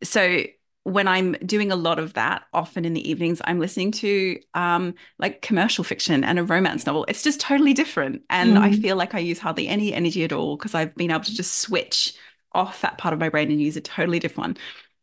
so 0.02 0.42
when 0.84 1.06
I'm 1.06 1.32
doing 1.44 1.70
a 1.70 1.76
lot 1.76 1.98
of 1.98 2.14
that, 2.14 2.44
often 2.54 2.84
in 2.84 2.94
the 2.94 3.08
evenings, 3.08 3.42
I'm 3.44 3.60
listening 3.60 3.92
to 3.92 4.40
um, 4.54 4.94
like 5.18 5.42
commercial 5.42 5.84
fiction 5.84 6.24
and 6.24 6.38
a 6.38 6.44
romance 6.44 6.86
novel. 6.86 7.04
It's 7.06 7.22
just 7.22 7.40
totally 7.40 7.74
different. 7.74 8.22
And 8.30 8.56
mm. 8.56 8.60
I 8.60 8.72
feel 8.72 8.96
like 8.96 9.14
I 9.14 9.18
use 9.18 9.38
hardly 9.38 9.68
any 9.68 9.92
energy 9.92 10.24
at 10.24 10.32
all 10.32 10.56
because 10.56 10.74
I've 10.74 10.94
been 10.94 11.10
able 11.10 11.24
to 11.24 11.34
just 11.34 11.58
switch 11.58 12.14
off 12.52 12.80
that 12.80 12.98
part 12.98 13.12
of 13.12 13.20
my 13.20 13.28
brain 13.28 13.50
and 13.50 13.60
use 13.60 13.76
a 13.76 13.80
totally 13.80 14.18
different 14.18 14.38
one. 14.38 14.56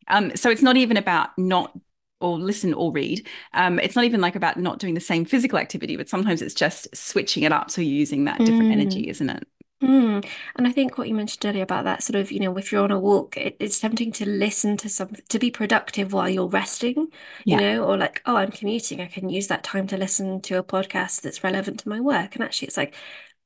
Um, 0.07 0.35
so 0.35 0.49
it's 0.49 0.61
not 0.61 0.77
even 0.77 0.97
about 0.97 1.37
not 1.37 1.77
or 2.19 2.39
listen 2.39 2.73
or 2.73 2.91
read. 2.91 3.27
Um, 3.53 3.79
it's 3.79 3.95
not 3.95 4.05
even 4.05 4.21
like 4.21 4.35
about 4.35 4.57
not 4.57 4.79
doing 4.79 4.95
the 4.95 4.99
same 4.99 5.25
physical 5.25 5.59
activity, 5.59 5.95
but 5.95 6.09
sometimes 6.09 6.41
it's 6.41 6.55
just 6.55 6.93
switching 6.95 7.43
it 7.43 7.51
up. 7.51 7.69
So 7.69 7.81
you're 7.81 7.93
using 7.93 8.25
that 8.25 8.39
different 8.39 8.69
mm. 8.69 8.71
energy, 8.71 9.07
isn't 9.09 9.29
it? 9.29 9.47
Mm. 9.81 10.27
And 10.55 10.67
I 10.67 10.71
think 10.71 10.97
what 10.97 11.07
you 11.07 11.13
mentioned 11.13 11.45
earlier 11.45 11.61
about 11.63 11.83
that 11.83 12.01
sort 12.01 12.15
of, 12.15 12.31
you 12.31 12.39
know, 12.39 12.57
if 12.57 12.71
you're 12.71 12.83
on 12.83 12.89
a 12.91 12.99
walk, 12.99 13.37
it, 13.37 13.55
it's 13.59 13.79
tempting 13.79 14.11
to 14.13 14.25
listen 14.27 14.75
to 14.77 14.89
something, 14.89 15.21
to 15.29 15.37
be 15.37 15.51
productive 15.51 16.13
while 16.13 16.27
you're 16.29 16.47
resting, 16.47 17.11
you 17.47 17.57
Yeah. 17.57 17.59
know, 17.59 17.83
or 17.83 17.95
like, 17.95 18.21
oh, 18.25 18.37
I'm 18.37 18.51
commuting. 18.51 19.01
I 19.01 19.05
can 19.05 19.29
use 19.29 19.47
that 19.47 19.63
time 19.63 19.85
to 19.87 19.97
listen 19.97 20.41
to 20.41 20.57
a 20.57 20.63
podcast 20.63 21.21
that's 21.21 21.43
relevant 21.43 21.79
to 21.81 21.89
my 21.89 21.99
work. 21.99 22.33
And 22.35 22.43
actually, 22.43 22.69
it's 22.69 22.77
like, 22.77 22.95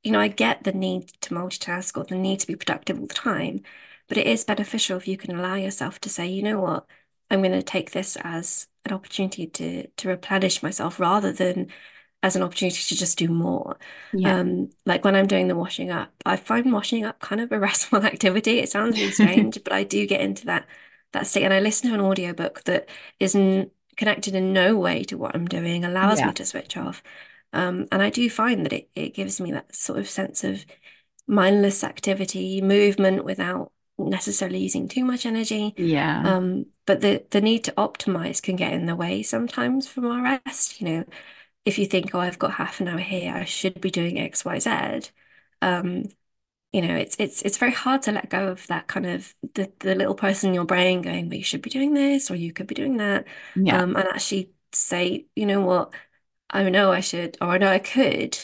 you 0.04 0.12
know, 0.12 0.22
I 0.22 0.30
get 0.30 0.64
the 0.64 0.72
need 0.72 1.10
to 1.22 1.36
multitask 1.36 1.98
or 1.98 2.06
the 2.06 2.16
need 2.16 2.40
to 2.42 2.48
be 2.48 2.56
productive 2.56 3.00
all 3.00 3.08
the 3.08 3.14
time, 3.14 3.62
but 4.08 4.18
it 4.18 4.26
is 4.28 4.46
beneficial 4.46 4.98
if 4.98 5.08
you 5.10 5.18
can 5.18 5.36
allow 5.38 5.56
yourself 5.56 6.00
to 6.02 6.10
say, 6.10 6.28
you 6.28 6.44
know 6.44 6.62
what, 6.62 6.86
I'm 7.30 7.42
going 7.42 7.52
to 7.54 7.62
take 7.64 7.92
this 7.92 8.18
as 8.22 8.68
an 8.86 8.94
opportunity 8.94 9.48
to 9.48 9.88
to 9.88 10.08
replenish 10.10 10.64
myself 10.64 11.00
rather 11.00 11.32
than 11.34 11.68
as 12.24 12.36
an 12.36 12.44
opportunity 12.44 12.78
to 12.84 12.96
just 12.96 13.18
do 13.18 13.28
more. 13.30 13.78
Yeah. 14.14 14.42
Um, 14.42 14.70
like 14.86 15.04
when 15.04 15.16
I'm 15.16 15.28
doing 15.28 15.48
the 15.48 15.56
washing 15.56 15.90
up, 15.92 16.14
I 16.26 16.36
find 16.38 16.72
washing 16.72 17.06
up 17.06 17.20
kind 17.20 17.42
of 17.42 17.52
a 17.52 17.60
restful 17.60 18.06
activity. 18.06 18.60
It 18.60 18.70
sounds 18.70 18.98
really 18.98 19.12
strange, 19.12 19.64
but 19.64 19.74
I 19.74 19.84
do 19.84 20.06
get 20.08 20.22
into 20.22 20.46
that 20.48 20.68
that 21.14 21.28
state 21.28 21.44
and 21.44 21.54
I 21.54 21.60
listen 21.60 21.90
to 21.90 21.96
an 21.96 22.02
audiobook 22.02 22.64
that 22.64 22.88
isn't 23.20 23.72
connected 23.98 24.34
in 24.34 24.54
no 24.54 24.78
way 24.78 25.04
to 25.06 25.18
what 25.18 25.36
I'm 25.36 25.46
doing, 25.48 25.84
allows 25.84 26.24
Yeah. 26.24 26.26
me 26.26 26.32
to 26.34 26.46
switch 26.46 26.78
off. 26.78 27.04
Um, 27.54 27.88
and 27.92 28.02
I 28.02 28.10
do 28.10 28.30
find 28.30 28.66
that 28.66 28.72
it, 28.74 28.90
it 28.96 29.14
gives 29.14 29.42
me 29.42 29.52
that 29.52 29.76
sort 29.76 30.00
of 30.00 30.08
sense 30.10 30.44
of 30.46 30.66
mindless 31.28 31.84
activity, 31.84 32.62
movement 32.62 33.24
without 33.26 33.72
necessarily 33.98 34.60
using 34.60 34.88
too 34.88 35.06
much 35.06 35.26
energy. 35.26 35.76
Yeah. 35.76 36.24
Um, 36.24 36.68
but 36.86 37.02
the 37.02 37.26
the 37.32 37.42
need 37.42 37.64
to 37.66 37.72
optimize 37.74 38.42
can 38.42 38.56
get 38.56 38.74
in 38.74 38.86
the 38.86 38.96
way 38.96 39.24
sometimes 39.24 39.88
from 39.88 40.06
our 40.06 40.22
rest. 40.46 40.82
You 40.82 40.88
know, 40.90 41.06
if 41.66 41.78
you 41.80 41.86
think, 41.86 42.14
oh, 42.16 42.20
I've 42.20 42.40
got 42.40 42.54
half 42.54 42.80
an 42.82 42.88
hour 42.88 42.98
here, 43.00 43.34
I 43.36 43.46
should 43.46 43.82
be 43.82 43.92
doing 43.92 44.20
X, 44.20 44.46
Y, 44.46 44.60
Z. 44.60 45.12
Um, 45.62 46.06
you 46.72 46.82
know, 46.82 46.96
it's 46.96 47.16
it's 47.20 47.42
it's 47.44 47.58
very 47.58 47.74
hard 47.74 48.02
to 48.04 48.12
let 48.14 48.30
go 48.30 48.50
of 48.50 48.68
that 48.68 48.88
kind 48.88 49.06
of 49.06 49.36
the 49.56 49.72
the 49.80 49.96
little 49.96 50.16
person 50.16 50.50
in 50.50 50.56
your 50.56 50.66
brain 50.66 51.02
going, 51.02 51.30
well, 51.30 51.38
you 51.38 51.44
should 51.44 51.62
be 51.62 51.70
doing 51.70 51.94
this 51.94 52.32
or 52.32 52.36
you 52.36 52.54
could 52.54 52.68
be 52.68 52.76
doing 52.76 52.98
that. 52.98 53.28
Yeah. 53.56 53.84
Um, 53.84 53.96
and 53.96 54.08
actually 54.08 54.54
say, 54.74 55.28
you 55.36 55.46
know 55.46 55.62
what, 55.62 55.94
I 56.50 56.70
know 56.70 56.92
I 56.92 57.02
should 57.02 57.38
or 57.42 57.50
I 57.50 57.58
know 57.58 57.70
I 57.70 57.80
could, 57.80 58.38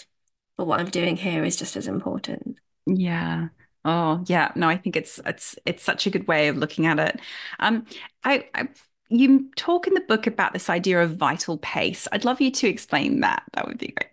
but 0.58 0.68
what 0.68 0.80
I'm 0.80 0.90
doing 0.90 1.18
here 1.18 1.44
is 1.46 1.56
just 1.58 1.78
as 1.78 1.88
important. 1.88 2.60
Yeah. 2.86 3.50
Oh, 3.86 4.24
yeah. 4.28 4.52
No, 4.56 4.68
I 4.68 4.78
think 4.78 4.96
it's 4.96 5.20
it's 5.26 5.56
it's 5.66 5.84
such 5.84 6.08
a 6.08 6.10
good 6.10 6.28
way 6.28 6.48
of 6.50 6.58
looking 6.58 6.86
at 6.88 7.00
it. 7.00 7.20
Um, 7.60 7.86
I, 8.24 8.50
I 8.54 8.70
you 9.10 9.50
talk 9.56 9.88
in 9.88 9.94
the 9.94 10.02
book 10.02 10.28
about 10.28 10.54
this 10.54 10.70
idea 10.70 11.02
of 11.02 11.18
vital 11.18 11.58
pace. 11.58 12.08
I'd 12.12 12.26
love 12.26 12.42
you 12.42 12.52
to 12.52 12.68
explain 12.68 13.22
that. 13.22 13.44
That 13.54 13.68
would 13.68 13.78
be 13.78 13.88
great. 13.90 14.10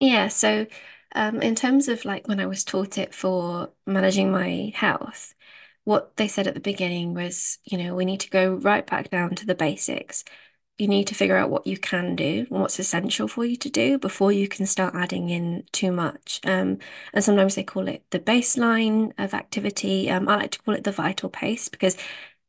Yeah, 0.00 0.28
so 0.28 0.66
um, 1.14 1.40
in 1.42 1.54
terms 1.54 1.88
of 1.88 2.04
like 2.04 2.26
when 2.26 2.40
I 2.40 2.46
was 2.46 2.64
taught 2.64 2.98
it 2.98 3.14
for 3.14 3.72
managing 3.86 4.30
my 4.32 4.72
health, 4.74 5.34
what 5.84 6.16
they 6.16 6.28
said 6.28 6.46
at 6.46 6.54
the 6.54 6.60
beginning 6.60 7.14
was, 7.14 7.58
you 7.64 7.78
know, 7.78 7.94
we 7.94 8.04
need 8.04 8.20
to 8.20 8.30
go 8.30 8.54
right 8.54 8.86
back 8.86 9.10
down 9.10 9.34
to 9.36 9.46
the 9.46 9.54
basics. 9.54 10.24
You 10.78 10.88
need 10.88 11.06
to 11.08 11.14
figure 11.14 11.36
out 11.36 11.50
what 11.50 11.66
you 11.66 11.78
can 11.78 12.16
do 12.16 12.46
and 12.50 12.60
what's 12.60 12.80
essential 12.80 13.28
for 13.28 13.44
you 13.44 13.56
to 13.58 13.70
do 13.70 13.98
before 13.98 14.32
you 14.32 14.48
can 14.48 14.66
start 14.66 14.94
adding 14.96 15.28
in 15.30 15.64
too 15.72 15.92
much. 15.92 16.40
Um, 16.44 16.78
and 17.12 17.22
sometimes 17.24 17.54
they 17.54 17.62
call 17.64 17.88
it 17.88 18.04
the 18.10 18.18
baseline 18.20 19.12
of 19.18 19.34
activity. 19.34 20.10
Um, 20.10 20.28
I 20.28 20.36
like 20.36 20.50
to 20.52 20.58
call 20.62 20.74
it 20.74 20.84
the 20.84 20.92
vital 20.92 21.28
pace 21.30 21.68
because 21.68 21.96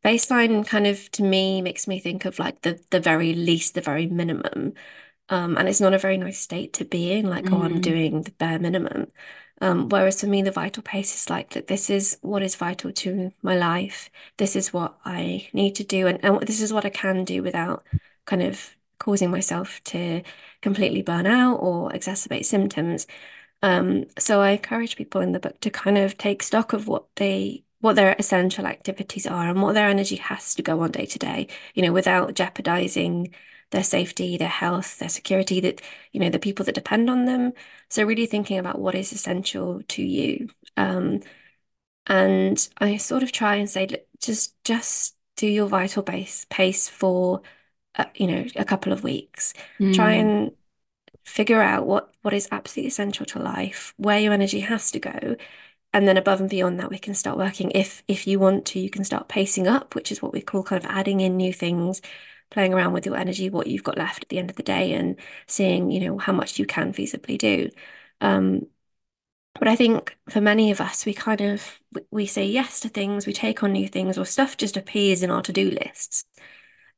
baseline 0.04 0.66
kind 0.68 0.88
of 0.88 1.10
to 1.12 1.24
me 1.24 1.62
makes 1.62 1.88
me 1.88 2.00
think 2.00 2.26
of 2.26 2.40
like 2.40 2.62
the 2.62 2.84
the 2.92 3.00
very 3.00 3.34
least, 3.34 3.76
the 3.76 3.82
very 3.82 4.08
minimum. 4.08 4.74
Um, 5.30 5.58
and 5.58 5.70
it's 5.70 5.82
not 5.82 5.94
a 5.94 5.98
very 6.00 6.18
nice 6.18 6.40
state 6.40 6.74
to 6.74 6.86
be 6.86 7.12
in, 7.14 7.30
like, 7.30 7.54
oh, 7.54 7.64
I'm 7.64 7.80
Mm, 7.80 7.82
doing 7.82 8.24
the 8.24 8.32
bare 8.32 8.60
minimum. 8.60 9.12
Um, 9.62 9.90
whereas 9.90 10.22
for 10.22 10.28
me, 10.28 10.42
the 10.42 10.52
vital 10.52 10.84
pace 10.84 11.16
is 11.16 11.30
like 11.30 11.52
that 11.52 11.68
this 11.68 11.90
is 11.90 12.18
what 12.22 12.44
is 12.44 12.56
vital 12.56 12.92
to 12.94 13.32
my 13.42 13.56
life. 13.56 14.10
This 14.38 14.56
is 14.56 14.74
what 14.74 14.98
I 15.06 15.50
need 15.54 15.76
to 15.76 15.84
do, 15.84 16.08
and, 16.08 16.24
and 16.26 16.42
this 16.42 16.62
is 16.62 16.74
what 16.74 16.86
I 16.86 16.90
can 16.90 17.24
do 17.26 17.44
without 17.44 17.86
kind 18.26 18.44
of 18.44 18.76
causing 19.00 19.32
myself 19.32 19.82
to 19.86 20.24
completely 20.62 21.02
burn 21.02 21.26
out 21.28 21.58
or 21.58 21.92
exacerbate 21.92 22.46
symptoms. 22.46 23.08
Um, 23.62 24.06
so 24.20 24.42
I 24.42 24.52
encourage 24.52 24.96
people 24.98 25.22
in 25.22 25.32
the 25.32 25.40
book 25.40 25.60
to 25.62 25.70
kind 25.70 25.98
of 25.98 26.18
take 26.18 26.44
stock 26.44 26.74
of 26.74 26.88
what 26.88 27.06
they 27.16 27.63
what 27.84 27.98
their 27.98 28.16
essential 28.18 28.66
activities 28.66 29.28
are 29.28 29.50
and 29.50 29.62
what 29.62 29.74
their 29.74 29.90
energy 29.90 30.16
has 30.16 30.56
to 30.56 30.64
go 30.64 30.82
on 30.82 30.92
day 30.92 31.06
to 31.06 31.20
day, 31.20 31.48
you 31.76 31.82
know, 31.84 31.92
without 31.92 32.34
jeopardizing 32.34 33.34
their 33.72 33.84
safety, 33.84 34.38
their 34.38 34.48
health, 34.48 35.00
their 35.00 35.10
security, 35.10 35.60
that, 35.60 35.82
you 36.14 36.22
know, 36.22 36.30
the 36.30 36.40
people 36.40 36.64
that 36.66 36.76
depend 36.76 37.10
on 37.10 37.26
them. 37.26 37.52
So 37.90 38.06
really 38.06 38.26
thinking 38.26 38.58
about 38.58 38.80
what 38.80 38.96
is 38.96 39.12
essential 39.12 39.82
to 39.90 40.02
you. 40.02 40.48
Um, 40.78 41.20
and 42.08 42.68
I 42.78 42.98
sort 42.98 43.24
of 43.24 43.32
try 43.32 43.56
and 43.56 43.70
say, 43.70 43.88
look, 43.88 44.06
just 44.22 44.56
just 44.64 45.16
do 45.38 45.48
your 45.48 45.68
vital 45.68 46.04
base 46.04 46.46
pace 46.50 46.90
for, 46.90 47.42
uh, 47.96 48.06
you 48.16 48.28
know, 48.28 48.46
a 48.56 48.66
couple 48.66 48.94
of 48.94 49.04
weeks. 49.04 49.54
Try 49.92 50.14
mm, 50.14 50.20
and 50.20 50.52
figure 51.26 51.62
out 51.62 51.86
what 51.88 52.14
what 52.22 52.34
is 52.34 52.48
absolutely 52.52 52.88
essential 52.90 53.26
to 53.28 53.40
life, 53.40 53.94
where 53.98 54.20
your 54.20 54.34
energy 54.34 54.62
has 54.62 54.92
to 54.92 55.00
go, 55.00 55.36
and 55.94 56.08
then 56.08 56.18
above 56.18 56.40
and 56.42 56.50
beyond 56.50 56.80
that, 56.80 56.90
we 56.90 57.00
can 57.00 57.14
start 57.14 57.38
working. 57.38 57.72
If 57.72 58.04
if 58.08 58.28
you 58.28 58.40
want 58.40 58.66
to, 58.68 58.80
you 58.80 58.90
can 58.90 59.04
start 59.04 59.28
pacing 59.30 59.68
up, 59.68 59.96
which 59.96 60.12
is 60.12 60.22
what 60.22 60.34
we 60.34 60.42
call 60.42 60.64
kind 60.64 60.84
of 60.84 60.90
adding 60.90 61.22
in 61.22 61.38
new 61.38 61.54
things, 61.54 62.02
playing 62.52 62.74
around 62.74 62.94
with 62.94 63.06
your 63.06 63.16
energy, 63.18 63.50
what 63.50 63.68
you've 63.68 63.84
got 63.84 63.98
left 63.98 64.24
at 64.24 64.30
the 64.30 64.40
end 64.40 64.50
of 64.50 64.56
the 64.56 64.64
day, 64.64 64.94
and 64.94 65.18
seeing, 65.48 65.92
you 65.92 66.00
know, 66.00 66.18
how 66.18 66.34
much 66.34 66.60
you 66.60 66.66
can 66.66 66.94
feasibly 66.94 67.38
do. 67.38 67.70
Um, 68.22 68.68
but 69.60 69.68
I 69.68 69.76
think 69.76 70.18
for 70.30 70.42
many 70.42 70.72
of 70.72 70.82
us, 70.82 71.06
we 71.06 71.14
kind 71.14 71.42
of 71.42 71.80
we 72.12 72.26
say 72.26 72.46
yes 72.46 72.80
to 72.82 72.90
things, 72.90 73.28
we 73.28 73.34
take 73.34 73.64
on 73.64 73.72
new 73.74 73.88
things, 73.88 74.18
or 74.18 74.26
stuff 74.26 74.58
just 74.58 74.78
appears 74.78 75.24
in 75.24 75.30
our 75.32 75.42
to-do 75.42 75.72
lists. 75.72 76.26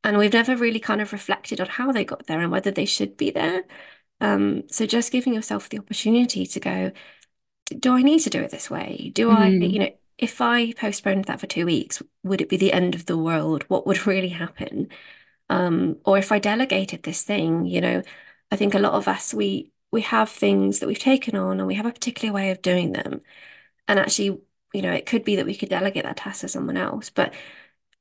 And 0.04 0.18
we've 0.18 0.34
never 0.34 0.56
really 0.56 0.80
kind 0.80 1.02
of 1.02 1.12
reflected 1.14 1.60
on 1.60 1.68
how 1.68 1.92
they 1.92 2.06
got 2.06 2.28
there 2.28 2.40
and 2.40 2.52
whether 2.52 2.72
they 2.72 2.86
should 2.86 3.18
be 3.18 3.32
there. 3.32 3.64
Um, 4.22 4.64
so 4.70 4.86
just 4.86 5.12
giving 5.12 5.34
yourself 5.34 5.68
the 5.70 5.80
opportunity 5.80 6.46
to 6.46 6.60
go, 6.60 6.92
do 7.66 7.94
I 7.94 8.02
need 8.04 8.20
to 8.20 8.30
do 8.30 8.42
it 8.42 8.52
this 8.52 8.70
way? 8.70 9.12
Do 9.14 9.32
I, 9.32 9.48
you 9.48 9.60
mm. 9.60 9.80
know, 9.80 9.90
if 10.18 10.42
I 10.42 10.72
postponed 10.74 11.26
that 11.26 11.40
for 11.40 11.48
two 11.48 11.66
weeks, 11.66 12.02
would 12.24 12.42
it 12.42 12.50
be 12.50 12.58
the 12.58 12.74
end 12.74 12.96
of 12.96 13.06
the 13.06 13.18
world? 13.18 13.64
What 13.68 13.88
would 13.88 14.06
really 14.08 14.30
happen? 14.30 14.90
Um, 15.50 15.98
or 16.06 16.18
if 16.18 16.32
I 16.32 16.40
delegated 16.40 17.04
this 17.04 17.24
thing, 17.24 17.66
you 17.66 17.82
know, 17.82 18.02
I 18.52 18.56
think 18.56 18.74
a 18.74 18.80
lot 18.80 18.94
of 18.94 19.08
us 19.08 19.34
we 19.34 19.72
we 19.92 20.02
have 20.02 20.30
things 20.30 20.80
that 20.80 20.88
we've 20.88 21.00
taken 21.00 21.36
on 21.36 21.60
and 21.60 21.68
we 21.68 21.76
have 21.76 21.86
a 21.86 21.92
particular 21.92 22.34
way 22.34 22.52
of 22.52 22.62
doing 22.62 22.92
them. 22.94 23.22
And 23.88 24.00
actually, 24.00 24.42
you 24.74 24.82
know, 24.82 24.92
it 24.92 25.06
could 25.06 25.24
be 25.24 25.38
that 25.38 25.46
we 25.46 25.56
could 25.56 25.70
delegate 25.70 26.04
that 26.04 26.18
task 26.18 26.42
to 26.42 26.48
someone 26.50 26.78
else. 26.78 27.10
But 27.10 27.34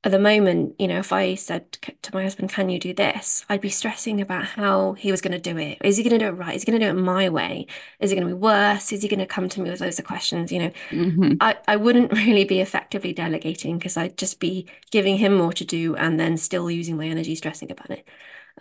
at 0.05 0.11
the 0.11 0.19
moment, 0.19 0.75
you 0.79 0.87
know, 0.87 0.99
if 0.99 1.11
I 1.13 1.35
said 1.35 1.73
to 1.73 2.15
my 2.15 2.23
husband, 2.23 2.51
"Can 2.51 2.69
you 2.69 2.79
do 2.79 2.93
this?" 2.93 3.45
I'd 3.49 3.61
be 3.61 3.69
stressing 3.69 4.21
about 4.21 4.45
how 4.45 4.93
he 4.93 5.11
was 5.11 5.21
going 5.21 5.33
to 5.33 5.39
do 5.39 5.57
it. 5.57 5.79
Is 5.83 5.97
he 5.97 6.03
going 6.03 6.19
to 6.19 6.25
do 6.25 6.27
it 6.29 6.37
right? 6.39 6.55
Is 6.55 6.63
he 6.63 6.71
going 6.71 6.79
to 6.81 6.85
do 6.87 6.97
it 6.97 7.01
my 7.01 7.29
way? 7.29 7.67
Is 7.99 8.11
it 8.11 8.15
going 8.15 8.27
to 8.29 8.35
be 8.35 8.39
worse? 8.41 8.91
Is 8.93 9.01
he 9.03 9.09
going 9.09 9.19
to 9.19 9.25
come 9.27 9.49
to 9.49 9.61
me 9.61 9.71
with 9.71 9.81
loads 9.81 9.99
of 9.99 10.05
questions? 10.05 10.51
You 10.51 10.59
know, 10.59 10.71
hmm 10.91 11.39
I, 11.39 11.57
I 11.67 11.75
wouldn't 11.77 12.11
really 12.25 12.45
be 12.45 12.61
effectively 12.61 13.13
delegating 13.13 13.77
because 13.77 13.97
I'd 13.97 14.17
just 14.17 14.39
be 14.39 14.67
giving 14.91 15.17
him 15.17 15.35
more 15.35 15.53
to 15.53 15.65
do 15.65 15.95
and 15.95 16.19
then 16.19 16.37
still 16.37 16.69
using 16.71 16.97
my 16.97 17.07
energy 17.07 17.35
stressing 17.35 17.71
about 17.71 17.89
it. 17.91 18.07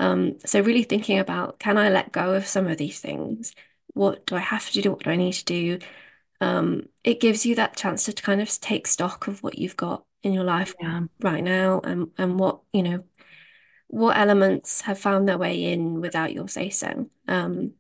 Um, 0.00 0.38
so 0.44 0.61
really 0.61 0.83
thinking 0.85 1.18
about 1.18 1.59
can 1.61 1.78
I 1.78 1.88
let 1.90 2.12
go 2.12 2.35
of 2.35 2.46
some 2.46 2.66
of 2.68 2.78
these 2.78 3.00
things? 3.00 3.54
What 3.94 4.26
do 4.26 4.37
I 4.37 4.40
have 4.40 4.70
to 4.70 4.83
do? 4.83 4.92
What 4.92 5.04
do 5.04 5.11
I 5.11 5.16
need 5.16 5.35
to 5.35 5.44
do? 5.44 5.78
Um, 6.40 6.88
it 7.04 7.20
gives 7.20 7.46
you 7.46 7.54
that 7.57 7.76
chance 7.76 8.04
to 8.07 8.12
kind 8.12 8.40
of 8.40 8.48
take 8.61 8.87
stock 8.87 9.28
of 9.28 9.42
what 9.42 9.59
you've 9.59 9.76
got 9.76 10.04
in 10.24 10.32
your 10.32 10.44
life 10.44 10.74
Yeah. 10.80 11.02
right 11.22 11.42
now 11.44 11.80
and 11.80 12.10
and 12.18 12.38
what, 12.38 12.60
you 12.72 12.82
know, 12.82 13.04
what 13.88 14.16
elements 14.16 14.82
have 14.82 14.98
found 14.98 15.28
their 15.28 15.38
way 15.38 15.72
in 15.72 16.00
without 16.00 16.32
your 16.32 16.48
say 16.48 16.70
so. 16.70 17.10
Um, 17.28 17.74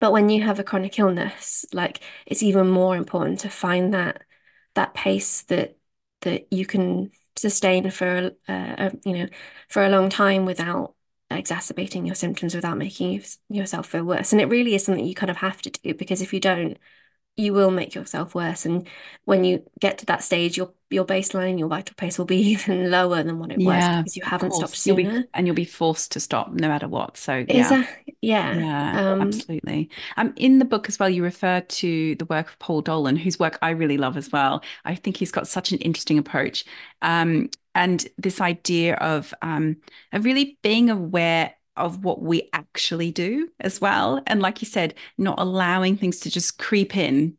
but 0.00 0.12
when 0.12 0.28
you 0.28 0.42
have 0.42 0.58
a 0.58 0.64
chronic 0.64 0.98
illness, 0.98 1.64
like 1.72 2.00
it's 2.26 2.42
even 2.42 2.68
more 2.68 2.96
important 2.96 3.40
to 3.40 3.50
find 3.50 3.94
that 3.94 4.22
that 4.74 4.94
pace 4.94 5.42
that 5.44 5.76
that 6.22 6.52
you 6.52 6.66
can 6.66 7.10
sustain 7.36 7.90
for 7.90 8.06
a, 8.16 8.32
a 8.48 8.92
you 9.04 9.12
know 9.18 9.28
for 9.68 9.84
a 9.84 9.88
long 9.88 10.08
time 10.10 10.44
without 10.44 10.94
exacerbating 11.30 12.06
your 12.06 12.14
symptoms, 12.14 12.54
without 12.54 12.78
making 12.78 13.12
you, 13.12 13.22
yourself 13.48 13.88
feel 13.88 14.04
worse. 14.04 14.32
And 14.32 14.40
it 14.40 14.46
really 14.46 14.74
is 14.74 14.84
something 14.84 15.04
you 15.04 15.14
kind 15.14 15.30
of 15.30 15.38
have 15.38 15.62
to 15.62 15.70
do 15.70 15.94
because 15.94 16.22
if 16.22 16.32
you 16.34 16.40
don't, 16.40 16.78
you 17.36 17.52
will 17.52 17.70
make 17.70 17.94
yourself 17.94 18.34
worse. 18.34 18.64
And 18.64 18.88
when 19.24 19.44
you 19.44 19.64
get 19.80 19.98
to 19.98 20.06
that 20.06 20.22
stage, 20.22 20.56
your 20.56 20.72
your 20.90 21.04
baseline, 21.04 21.58
your 21.58 21.68
vital 21.68 21.94
pace 21.96 22.18
will 22.18 22.24
be 22.26 22.36
even 22.52 22.90
lower 22.90 23.22
than 23.22 23.38
what 23.38 23.52
it 23.52 23.62
was 23.62 23.88
because 23.88 24.16
you 24.16 24.22
haven't 24.24 24.52
stopped 24.52 24.74
course. 24.74 24.86
You'll 24.86 24.96
be 24.96 25.04
sooner. 25.06 25.24
and 25.34 25.46
you'll 25.46 25.56
be 25.56 25.64
forced 25.64 26.12
to 26.12 26.20
stop 26.20 26.52
no 26.52 26.68
matter 26.68 26.88
what. 26.88 27.16
So 27.16 27.44
yeah. 27.48 27.76
yeah. 28.20 28.54
Yeah, 28.54 29.12
Um 29.12 29.20
absolutely. 29.20 29.90
Um, 30.16 30.32
in 30.36 30.58
the 30.58 30.64
book 30.64 30.88
as 30.88 30.98
well, 30.98 31.08
you 31.10 31.22
refer 31.22 31.60
to 31.60 32.14
the 32.16 32.24
work 32.26 32.48
of 32.48 32.58
Paul 32.58 32.82
Dolan, 32.82 33.16
whose 33.16 33.38
work 33.38 33.58
I 33.62 33.70
really 33.70 33.98
love 33.98 34.16
as 34.16 34.30
well. 34.30 34.62
I 34.84 34.94
think 34.94 35.16
he's 35.16 35.32
got 35.32 35.48
such 35.48 35.72
an 35.72 35.78
interesting 35.78 36.18
approach. 36.18 36.64
Um, 37.02 37.50
and 37.74 38.06
this 38.18 38.40
idea 38.40 38.94
of 38.96 39.34
um, 39.42 39.76
of 40.12 40.24
really 40.24 40.58
being 40.62 40.90
aware 40.90 41.54
of 41.76 42.04
what 42.04 42.22
we 42.22 42.48
actually 42.52 43.10
do 43.10 43.48
as 43.60 43.80
well. 43.80 44.22
And 44.26 44.40
like 44.40 44.62
you 44.62 44.66
said, 44.66 44.94
not 45.18 45.38
allowing 45.38 45.96
things 45.96 46.20
to 46.20 46.30
just 46.30 46.58
creep 46.58 46.96
in 46.96 47.36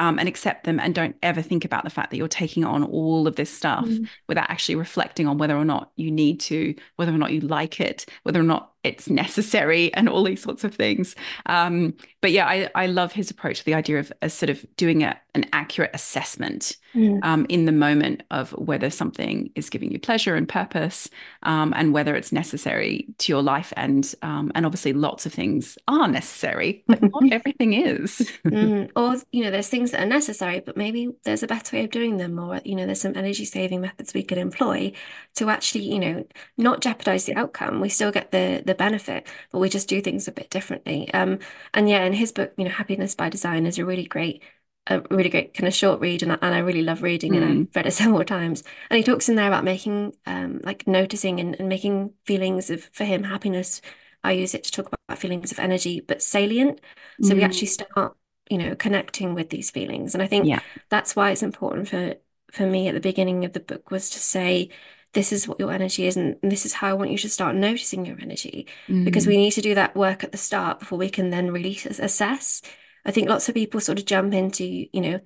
um, 0.00 0.18
and 0.18 0.28
accept 0.28 0.64
them 0.64 0.80
and 0.80 0.94
don't 0.94 1.16
ever 1.22 1.42
think 1.42 1.64
about 1.64 1.84
the 1.84 1.90
fact 1.90 2.10
that 2.10 2.16
you're 2.16 2.28
taking 2.28 2.64
on 2.64 2.82
all 2.84 3.26
of 3.26 3.36
this 3.36 3.54
stuff 3.54 3.84
mm. 3.84 4.08
without 4.28 4.48
actually 4.48 4.76
reflecting 4.76 5.26
on 5.26 5.36
whether 5.36 5.56
or 5.56 5.64
not 5.64 5.92
you 5.96 6.10
need 6.10 6.40
to, 6.40 6.74
whether 6.96 7.12
or 7.12 7.18
not 7.18 7.32
you 7.32 7.40
like 7.40 7.80
it, 7.80 8.06
whether 8.22 8.40
or 8.40 8.44
not 8.44 8.72
it's 8.82 9.08
necessary, 9.08 9.92
and 10.00 10.08
all 10.08 10.24
these 10.24 10.42
sorts 10.42 10.64
of 10.64 10.74
things. 10.74 11.14
Um, 11.46 11.94
but 12.20 12.32
yeah, 12.32 12.46
I, 12.46 12.68
I 12.74 12.86
love 12.86 13.12
his 13.12 13.30
approach 13.30 13.60
to 13.60 13.64
the 13.64 13.74
idea 13.74 13.98
of 13.98 14.12
a 14.22 14.28
sort 14.28 14.50
of 14.50 14.64
doing 14.76 15.02
a, 15.02 15.18
an 15.34 15.46
accurate 15.52 15.90
assessment 15.94 16.76
mm. 16.94 17.22
um, 17.24 17.46
in 17.48 17.64
the 17.64 17.72
moment 17.72 18.22
of 18.30 18.50
whether 18.52 18.90
something 18.90 19.50
is 19.54 19.70
giving 19.70 19.90
you 19.90 19.98
pleasure 19.98 20.34
and 20.34 20.48
purpose, 20.48 21.08
um, 21.42 21.72
and 21.76 21.92
whether 21.92 22.14
it's 22.14 22.32
necessary 22.32 23.06
to 23.18 23.32
your 23.32 23.42
life. 23.42 23.72
And 23.76 24.12
um, 24.22 24.52
and 24.54 24.66
obviously, 24.66 24.92
lots 24.92 25.26
of 25.26 25.32
things 25.32 25.78
are 25.88 26.08
necessary, 26.08 26.84
but 26.86 27.02
not 27.12 27.32
everything 27.32 27.72
is. 27.72 28.30
mm. 28.44 28.90
Or 28.96 29.16
you 29.32 29.44
know, 29.44 29.50
there's 29.50 29.68
things 29.68 29.90
that 29.92 30.02
are 30.02 30.06
necessary, 30.06 30.60
but 30.60 30.76
maybe 30.76 31.10
there's 31.24 31.42
a 31.42 31.46
better 31.46 31.76
way 31.76 31.84
of 31.84 31.90
doing 31.90 32.16
them, 32.16 32.38
or 32.38 32.60
you 32.64 32.74
know, 32.74 32.86
there's 32.86 33.00
some 33.00 33.16
energy 33.16 33.44
saving 33.44 33.80
methods 33.80 34.14
we 34.14 34.22
could 34.22 34.38
employ 34.38 34.92
to 35.36 35.48
actually, 35.48 35.84
you 35.84 35.98
know, 35.98 36.24
not 36.56 36.80
jeopardize 36.80 37.24
the 37.26 37.34
outcome. 37.34 37.80
We 37.80 37.88
still 37.88 38.12
get 38.12 38.30
the 38.30 38.62
the 38.64 38.69
benefit, 38.74 39.26
but 39.50 39.58
we 39.58 39.68
just 39.68 39.88
do 39.88 40.00
things 40.00 40.28
a 40.28 40.32
bit 40.32 40.50
differently. 40.50 41.12
Um, 41.12 41.38
and 41.74 41.88
yeah, 41.88 42.04
in 42.04 42.12
his 42.12 42.32
book, 42.32 42.52
you 42.56 42.64
know, 42.64 42.70
Happiness 42.70 43.14
by 43.14 43.28
Design 43.28 43.66
is 43.66 43.78
a 43.78 43.84
really 43.84 44.04
great, 44.04 44.42
a 44.86 45.00
really 45.10 45.30
great 45.30 45.54
kind 45.54 45.68
of 45.68 45.74
short 45.74 46.00
read, 46.00 46.22
and 46.22 46.32
I, 46.32 46.38
and 46.42 46.54
I 46.54 46.58
really 46.58 46.82
love 46.82 47.02
reading, 47.02 47.32
mm. 47.32 47.36
and 47.36 47.44
I've 47.44 47.66
mm. 47.66 47.76
read 47.76 47.86
it 47.86 47.92
several 47.92 48.24
times. 48.24 48.62
And 48.90 48.96
he 48.96 49.02
talks 49.02 49.28
in 49.28 49.36
there 49.36 49.48
about 49.48 49.64
making, 49.64 50.14
um, 50.26 50.60
like 50.64 50.86
noticing 50.86 51.40
and, 51.40 51.56
and 51.58 51.68
making 51.68 52.12
feelings 52.24 52.70
of 52.70 52.84
for 52.92 53.04
him 53.04 53.24
happiness. 53.24 53.80
I 54.22 54.32
use 54.32 54.54
it 54.54 54.64
to 54.64 54.72
talk 54.72 54.92
about 54.92 55.18
feelings 55.18 55.50
of 55.50 55.58
energy, 55.58 56.00
but 56.00 56.22
salient. 56.22 56.80
So 57.22 57.32
mm. 57.32 57.36
we 57.36 57.42
actually 57.42 57.68
start, 57.68 58.16
you 58.50 58.58
know, 58.58 58.74
connecting 58.74 59.34
with 59.34 59.50
these 59.50 59.70
feelings, 59.70 60.14
and 60.14 60.22
I 60.22 60.26
think 60.26 60.46
yeah. 60.46 60.60
that's 60.88 61.16
why 61.16 61.30
it's 61.30 61.42
important 61.42 61.88
for 61.88 62.16
for 62.52 62.66
me 62.66 62.88
at 62.88 62.94
the 62.94 63.00
beginning 63.00 63.44
of 63.44 63.52
the 63.52 63.60
book 63.60 63.90
was 63.90 64.10
to 64.10 64.18
say 64.18 64.70
this 65.12 65.32
is 65.32 65.48
what 65.48 65.58
your 65.58 65.72
energy 65.72 66.06
is 66.06 66.16
and 66.16 66.36
this 66.42 66.64
is 66.64 66.72
how 66.72 66.88
I 66.88 66.92
want 66.92 67.10
you 67.10 67.18
to 67.18 67.28
start 67.28 67.56
noticing 67.56 68.06
your 68.06 68.18
energy 68.20 68.66
mm. 68.88 69.04
because 69.04 69.26
we 69.26 69.36
need 69.36 69.52
to 69.52 69.60
do 69.60 69.74
that 69.74 69.96
work 69.96 70.22
at 70.22 70.32
the 70.32 70.38
start 70.38 70.78
before 70.78 70.98
we 70.98 71.10
can 71.10 71.30
then 71.30 71.50
really 71.50 71.78
assess. 71.84 72.62
I 73.04 73.10
think 73.10 73.28
lots 73.28 73.48
of 73.48 73.54
people 73.54 73.80
sort 73.80 73.98
of 73.98 74.04
jump 74.04 74.34
into, 74.34 74.64
you 74.64 75.00
know, 75.00 75.20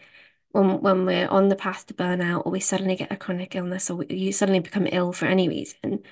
when 0.53 0.81
when 0.81 1.05
we're 1.05 1.29
on 1.29 1.49
the 1.49 1.57
path 1.57 1.87
to 1.87 1.95
burnout 1.95 2.47
or 2.47 2.53
we 2.53 2.61
suddenly 2.61 2.97
get 2.97 3.13
a 3.13 3.17
chronic 3.17 3.55
illness 3.57 3.91
or 3.91 4.05
you 4.05 4.33
suddenly 4.33 4.61
become 4.61 4.87
ill 4.91 5.13
for 5.13 5.27
any 5.27 5.49
reason, 5.49 6.03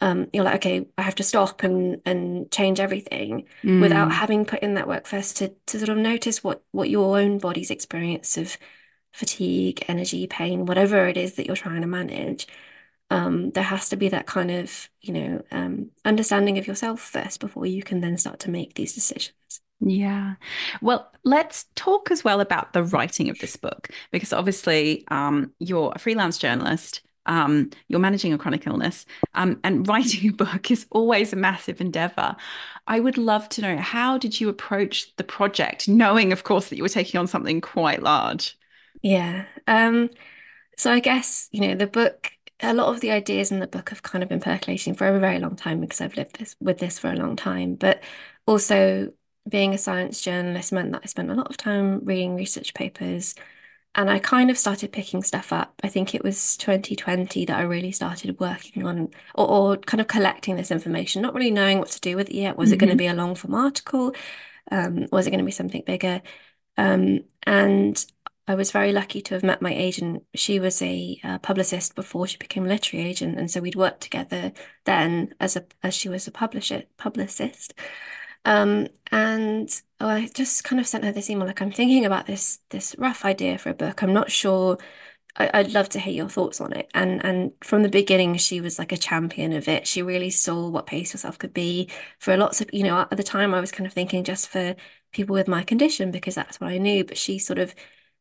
um, 0.00 0.28
you're 0.32 0.44
like, 0.44 0.56
okay, 0.56 0.86
I 0.98 1.02
have 1.02 1.14
to 1.16 1.22
stop 1.22 1.62
and 1.62 2.00
and 2.04 2.50
change 2.50 2.80
everything 2.80 3.46
mm. 3.62 3.80
without 3.80 4.12
having 4.12 4.44
put 4.44 4.62
in 4.62 4.74
that 4.74 4.88
work 4.88 5.06
first 5.06 5.36
to 5.38 5.54
to 5.66 5.78
sort 5.78 5.90
of 5.90 5.98
notice 5.98 6.42
what 6.42 6.64
what 6.72 6.90
your 6.90 7.18
own 7.18 7.38
body's 7.38 7.70
experience 7.70 8.36
of 8.36 8.58
fatigue, 9.12 9.84
energy, 9.88 10.26
pain, 10.26 10.66
whatever 10.66 11.06
it 11.06 11.16
is 11.16 11.34
that 11.34 11.46
you're 11.46 11.54
trying 11.54 11.82
to 11.82 11.86
manage 11.86 12.48
um, 13.10 13.50
there 13.50 13.64
has 13.64 13.88
to 13.90 13.96
be 13.96 14.08
that 14.08 14.26
kind 14.26 14.50
of, 14.50 14.88
you 15.00 15.12
know, 15.12 15.44
um, 15.50 15.90
understanding 16.04 16.58
of 16.58 16.66
yourself 16.66 17.00
first 17.00 17.40
before 17.40 17.66
you 17.66 17.82
can 17.82 18.00
then 18.00 18.16
start 18.16 18.40
to 18.40 18.50
make 18.50 18.74
these 18.74 18.94
decisions. 18.94 19.32
Yeah. 19.80 20.34
Well, 20.80 21.10
let's 21.24 21.66
talk 21.74 22.10
as 22.10 22.24
well 22.24 22.40
about 22.40 22.72
the 22.72 22.84
writing 22.84 23.28
of 23.28 23.38
this 23.38 23.56
book, 23.56 23.88
because 24.10 24.32
obviously 24.32 25.04
um, 25.08 25.52
you're 25.58 25.92
a 25.94 25.98
freelance 25.98 26.38
journalist. 26.38 27.02
Um, 27.26 27.70
you're 27.88 28.00
managing 28.00 28.34
a 28.34 28.38
chronic 28.38 28.66
illness, 28.66 29.06
um, 29.34 29.58
and 29.64 29.88
writing 29.88 30.28
a 30.30 30.32
book 30.32 30.70
is 30.70 30.86
always 30.90 31.32
a 31.32 31.36
massive 31.36 31.80
endeavor. 31.80 32.36
I 32.86 33.00
would 33.00 33.16
love 33.16 33.48
to 33.50 33.62
know 33.62 33.78
how 33.78 34.18
did 34.18 34.40
you 34.40 34.48
approach 34.50 35.14
the 35.16 35.24
project, 35.24 35.88
knowing, 35.88 36.32
of 36.32 36.44
course, 36.44 36.68
that 36.68 36.76
you 36.76 36.82
were 36.82 36.88
taking 36.88 37.18
on 37.18 37.26
something 37.26 37.60
quite 37.62 38.02
large. 38.02 38.56
Yeah. 39.02 39.46
Um, 39.66 40.10
so 40.76 40.92
I 40.92 41.00
guess 41.00 41.48
you 41.52 41.60
know 41.60 41.74
the 41.76 41.86
book 41.86 42.32
a 42.60 42.74
lot 42.74 42.94
of 42.94 43.00
the 43.00 43.10
ideas 43.10 43.50
in 43.50 43.58
the 43.58 43.66
book 43.66 43.90
have 43.90 44.02
kind 44.02 44.22
of 44.22 44.28
been 44.28 44.40
percolating 44.40 44.94
for 44.94 45.06
a 45.08 45.18
very 45.18 45.38
long 45.38 45.56
time 45.56 45.80
because 45.80 46.00
I've 46.00 46.16
lived 46.16 46.38
this 46.38 46.56
with 46.60 46.78
this 46.78 46.98
for 46.98 47.10
a 47.10 47.16
long 47.16 47.36
time. 47.36 47.74
But 47.74 48.02
also 48.46 49.12
being 49.48 49.74
a 49.74 49.78
science 49.78 50.20
journalist 50.20 50.72
meant 50.72 50.92
that 50.92 51.02
I 51.04 51.06
spent 51.06 51.30
a 51.30 51.34
lot 51.34 51.50
of 51.50 51.56
time 51.56 52.04
reading 52.04 52.34
research 52.34 52.74
papers 52.74 53.34
and 53.96 54.10
I 54.10 54.18
kind 54.18 54.50
of 54.50 54.58
started 54.58 54.92
picking 54.92 55.22
stuff 55.22 55.52
up. 55.52 55.80
I 55.84 55.88
think 55.88 56.14
it 56.14 56.24
was 56.24 56.56
2020 56.56 57.44
that 57.44 57.56
I 57.56 57.62
really 57.62 57.92
started 57.92 58.38
working 58.40 58.86
on 58.86 59.10
or, 59.34 59.48
or 59.48 59.76
kind 59.76 60.00
of 60.00 60.08
collecting 60.08 60.56
this 60.56 60.70
information, 60.70 61.22
not 61.22 61.34
really 61.34 61.50
knowing 61.50 61.78
what 61.78 61.90
to 61.90 62.00
do 62.00 62.16
with 62.16 62.28
it 62.28 62.34
yet. 62.34 62.56
Was 62.56 62.68
mm-hmm. 62.70 62.74
it 62.74 62.78
going 62.78 62.90
to 62.90 62.96
be 62.96 63.06
a 63.06 63.14
long 63.14 63.34
form 63.36 63.54
article? 63.54 64.14
Um, 64.70 65.06
was 65.12 65.26
it 65.26 65.30
going 65.30 65.38
to 65.38 65.44
be 65.44 65.52
something 65.52 65.82
bigger? 65.86 66.22
Um, 66.76 67.20
and 67.44 68.04
I 68.46 68.54
was 68.54 68.70
very 68.72 68.92
lucky 68.92 69.22
to 69.22 69.34
have 69.34 69.42
met 69.42 69.62
my 69.62 69.72
agent. 69.72 70.24
She 70.34 70.60
was 70.60 70.82
a 70.82 71.18
uh, 71.24 71.38
publicist 71.38 71.94
before 71.94 72.26
she 72.26 72.36
became 72.36 72.66
a 72.66 72.68
literary 72.68 73.08
agent, 73.08 73.38
and 73.38 73.50
so 73.50 73.60
we'd 73.60 73.74
worked 73.74 74.02
together 74.02 74.52
then 74.84 75.34
as 75.40 75.56
a 75.56 75.64
as 75.82 75.94
she 75.94 76.08
was 76.08 76.26
a 76.26 76.30
publisher 76.32 76.84
publicist. 76.98 77.74
Um, 78.44 78.88
and 79.10 79.70
oh, 80.00 80.08
I 80.08 80.28
just 80.34 80.64
kind 80.64 80.78
of 80.80 80.86
sent 80.86 81.04
her 81.04 81.12
this 81.12 81.30
email 81.30 81.46
like 81.46 81.62
I'm 81.62 81.72
thinking 81.72 82.04
about 82.04 82.26
this 82.26 82.60
this 82.70 82.94
rough 82.98 83.24
idea 83.24 83.56
for 83.58 83.70
a 83.70 83.74
book. 83.74 84.02
I'm 84.02 84.12
not 84.12 84.30
sure. 84.30 84.78
I, 85.36 85.62
would 85.62 85.72
love 85.74 85.88
to 85.90 85.98
hear 86.00 86.12
your 86.14 86.28
thoughts 86.28 86.60
on 86.60 86.72
it. 86.72 86.90
And 86.94 87.24
and 87.24 87.52
from 87.62 87.82
the 87.82 87.88
beginning, 87.88 88.36
she 88.36 88.60
was 88.60 88.78
like 88.78 88.92
a 88.92 88.96
champion 88.96 89.52
of 89.52 89.68
it. 89.68 89.86
She 89.86 90.02
really 90.02 90.30
saw 90.30 90.68
what 90.68 90.86
pace 90.86 91.12
yourself 91.14 91.38
could 91.38 91.54
be 91.54 91.88
for 92.18 92.36
lots 92.36 92.60
of 92.60 92.68
you 92.72 92.84
know 92.84 92.98
at 93.00 93.16
the 93.16 93.22
time 93.22 93.54
I 93.54 93.60
was 93.60 93.72
kind 93.72 93.86
of 93.86 93.92
thinking 93.92 94.22
just 94.24 94.48
for 94.48 94.76
people 95.12 95.34
with 95.34 95.48
my 95.48 95.62
condition 95.64 96.10
because 96.10 96.34
that's 96.34 96.60
what 96.60 96.70
I 96.70 96.78
knew. 96.78 97.04
But 97.04 97.18
she 97.18 97.38
sort 97.38 97.58
of 97.58 97.74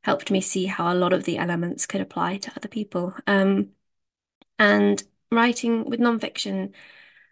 helped 0.03 0.31
me 0.31 0.41
see 0.41 0.65
how 0.65 0.91
a 0.91 0.95
lot 0.95 1.13
of 1.13 1.23
the 1.25 1.37
elements 1.37 1.85
could 1.85 2.01
apply 2.01 2.37
to 2.37 2.51
other 2.55 2.67
people. 2.67 3.15
Um, 3.27 3.69
and 4.59 5.03
writing 5.31 5.85
with 5.89 5.99
nonfiction, 5.99 6.73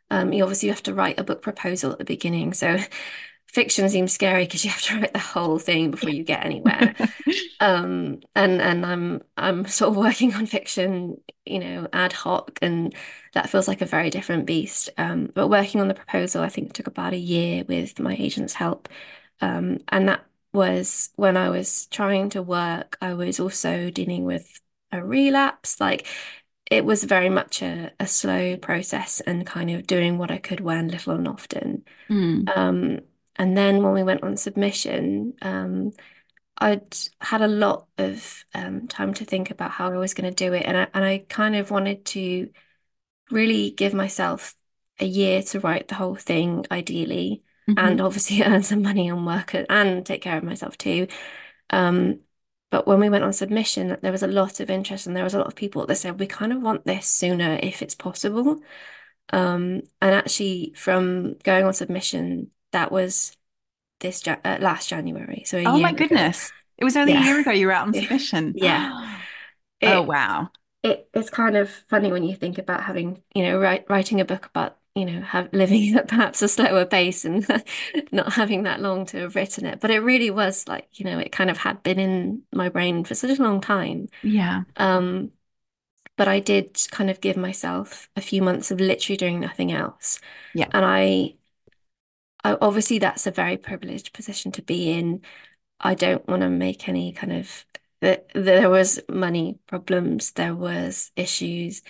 um, 0.09 0.33
you 0.33 0.43
obviously 0.43 0.69
have 0.69 0.83
to 0.83 0.93
write 0.93 1.19
a 1.19 1.23
book 1.23 1.41
proposal 1.41 1.91
at 1.91 1.99
the 1.99 2.05
beginning. 2.05 2.53
So 2.53 2.77
fiction 3.47 3.89
seems 3.89 4.13
scary 4.13 4.45
because 4.45 4.63
you 4.65 4.71
have 4.71 4.81
to 4.83 4.95
write 5.01 5.13
the 5.13 5.19
whole 5.19 5.59
thing 5.59 5.91
before 5.91 6.09
you 6.09 6.23
get 6.23 6.45
anywhere. 6.45 6.95
um, 7.59 8.21
and 8.35 8.61
and 8.61 8.85
I'm 8.85 9.21
I'm 9.37 9.65
sort 9.67 9.91
of 9.91 9.97
working 9.97 10.33
on 10.33 10.45
fiction, 10.45 11.17
you 11.45 11.59
know, 11.59 11.87
ad 11.93 12.13
hoc, 12.13 12.59
and 12.61 12.93
that 13.33 13.49
feels 13.49 13.67
like 13.67 13.81
a 13.81 13.85
very 13.85 14.09
different 14.09 14.45
beast. 14.45 14.89
Um, 14.97 15.31
but 15.33 15.47
working 15.49 15.81
on 15.81 15.87
the 15.87 15.93
proposal, 15.93 16.43
I 16.43 16.49
think 16.49 16.73
took 16.73 16.87
about 16.87 17.13
a 17.13 17.17
year 17.17 17.63
with 17.67 17.99
my 17.99 18.15
agent's 18.15 18.53
help. 18.53 18.89
Um, 19.41 19.79
and 19.89 20.07
that 20.09 20.25
was 20.53 21.09
when 21.15 21.37
I 21.37 21.49
was 21.49 21.87
trying 21.87 22.29
to 22.31 22.41
work, 22.41 22.97
I 23.01 23.13
was 23.13 23.39
also 23.39 23.89
dealing 23.89 24.25
with 24.25 24.61
a 24.91 25.03
relapse. 25.03 25.79
Like 25.79 26.07
it 26.69 26.85
was 26.85 27.03
very 27.03 27.29
much 27.29 27.61
a, 27.61 27.91
a 27.99 28.07
slow 28.07 28.57
process 28.57 29.21
and 29.21 29.45
kind 29.45 29.69
of 29.71 29.87
doing 29.87 30.17
what 30.17 30.31
I 30.31 30.37
could 30.37 30.59
when 30.59 30.87
little 30.87 31.15
and 31.15 31.27
often. 31.27 31.83
Mm. 32.09 32.57
Um, 32.57 32.99
and 33.35 33.57
then 33.57 33.81
when 33.83 33.93
we 33.93 34.03
went 34.03 34.23
on 34.23 34.37
submission, 34.37 35.33
um, 35.41 35.91
I'd 36.57 36.95
had 37.19 37.41
a 37.41 37.47
lot 37.47 37.87
of 37.97 38.45
um, 38.53 38.87
time 38.87 39.13
to 39.15 39.25
think 39.25 39.51
about 39.51 39.71
how 39.71 39.91
I 39.91 39.97
was 39.97 40.13
going 40.13 40.31
to 40.31 40.45
do 40.45 40.53
it. 40.53 40.63
And 40.65 40.77
I, 40.77 40.87
and 40.93 41.03
I 41.03 41.25
kind 41.29 41.55
of 41.55 41.71
wanted 41.71 42.05
to 42.07 42.49
really 43.31 43.71
give 43.71 43.93
myself 43.93 44.55
a 44.99 45.05
year 45.05 45.41
to 45.41 45.59
write 45.59 45.87
the 45.87 45.95
whole 45.95 46.15
thing, 46.15 46.65
ideally 46.69 47.43
mm-hmm. 47.75 47.85
and 47.85 48.01
obviously 48.01 48.43
earn 48.43 48.63
some 48.63 48.81
money 48.81 49.09
and 49.09 49.25
work 49.25 49.55
and 49.69 50.05
take 50.05 50.21
care 50.21 50.37
of 50.37 50.43
myself 50.43 50.77
too. 50.77 51.07
Um, 51.69 52.19
but 52.69 52.87
when 52.87 52.99
we 52.99 53.09
went 53.09 53.25
on 53.25 53.33
submission, 53.33 53.97
there 54.01 54.13
was 54.13 54.23
a 54.23 54.27
lot 54.27 54.61
of 54.61 54.69
interest 54.69 55.05
and 55.05 55.15
there 55.15 55.25
was 55.25 55.33
a 55.33 55.37
lot 55.37 55.47
of 55.47 55.55
people 55.55 55.85
that 55.85 55.95
said, 55.95 56.19
we 56.19 56.25
kind 56.25 56.53
of 56.53 56.61
want 56.61 56.85
this 56.85 57.05
sooner 57.05 57.59
if 57.61 57.81
it's 57.81 57.95
possible. 57.95 58.61
Um, 59.33 59.81
and 60.01 60.15
actually, 60.15 60.73
from 60.75 61.35
going 61.43 61.65
on 61.65 61.73
submission, 61.73 62.49
that 62.71 62.91
was 62.91 63.35
this 63.99 64.25
uh, 64.25 64.57
last 64.59 64.89
January. 64.89 65.43
So 65.45 65.61
oh 65.65 65.79
my 65.79 65.91
goodness, 65.91 66.47
ago. 66.47 66.55
it 66.77 66.83
was 66.85 66.95
only 66.95 67.13
yeah. 67.13 67.21
a 67.21 67.25
year 67.25 67.39
ago 67.41 67.51
you 67.51 67.67
were 67.67 67.73
out 67.73 67.87
on 67.87 67.93
submission. 68.01 68.53
yeah. 68.55 69.17
It, 69.81 69.87
oh 69.87 70.03
wow. 70.03 70.51
It, 70.83 71.09
it's 71.11 71.31
kind 71.31 71.57
of 71.57 71.67
funny 71.89 72.11
when 72.11 72.21
you 72.21 72.35
think 72.35 72.59
about 72.59 72.83
having, 72.83 73.23
you 73.33 73.41
know, 73.41 73.57
write, 73.57 73.89
writing 73.89 74.21
a 74.21 74.25
book 74.25 74.45
about 74.45 74.77
you 74.95 75.05
know, 75.05 75.21
have 75.21 75.51
living 75.53 75.95
at 75.97 76.07
perhaps 76.07 76.41
a 76.41 76.47
slower 76.47 76.85
pace 76.85 77.25
and 77.25 77.45
not 78.11 78.33
having 78.33 78.63
that 78.63 78.81
long 78.81 79.05
to 79.07 79.17
have 79.21 79.35
written 79.35 79.65
it. 79.65 79.79
But 79.79 79.91
it 79.91 79.99
really 79.99 80.29
was 80.29 80.67
like, 80.67 80.87
you 80.99 81.05
know, 81.05 81.19
it 81.19 81.31
kind 81.31 81.49
of 81.49 81.57
had 81.57 81.81
been 81.83 81.99
in 81.99 82.43
my 82.53 82.69
brain 82.69 83.03
for 83.03 83.15
such 83.15 83.37
a 83.39 83.43
long 83.43 83.61
time. 83.61 84.09
Yeah. 84.23 84.63
Um, 84.77 85.31
but 86.17 86.27
I 86.27 86.39
did 86.39 86.79
kind 86.91 87.09
of 87.09 87.21
give 87.21 87.37
myself 87.37 88.09
a 88.15 88.21
few 88.21 88.41
months 88.41 88.71
of 88.71 88.79
literally 88.79 89.17
doing 89.17 89.39
nothing 89.39 89.71
else. 89.71 90.19
Yeah. 90.53 90.67
And 90.71 90.85
I, 90.85 91.35
I 92.43 92.57
obviously 92.61 92.99
that's 92.99 93.27
a 93.27 93.31
very 93.31 93.57
privileged 93.57 94.13
position 94.13 94.51
to 94.53 94.61
be 94.61 94.91
in. 94.91 95.21
I 95.79 95.95
don't 95.95 96.27
want 96.27 96.41
to 96.41 96.49
make 96.49 96.89
any 96.89 97.11
kind 97.13 97.33
of 97.33 97.65
there 98.01 98.69
was 98.69 98.99
money 99.09 99.59
problems, 99.67 100.31
there 100.31 100.55
was 100.55 101.11
issues 101.15 101.83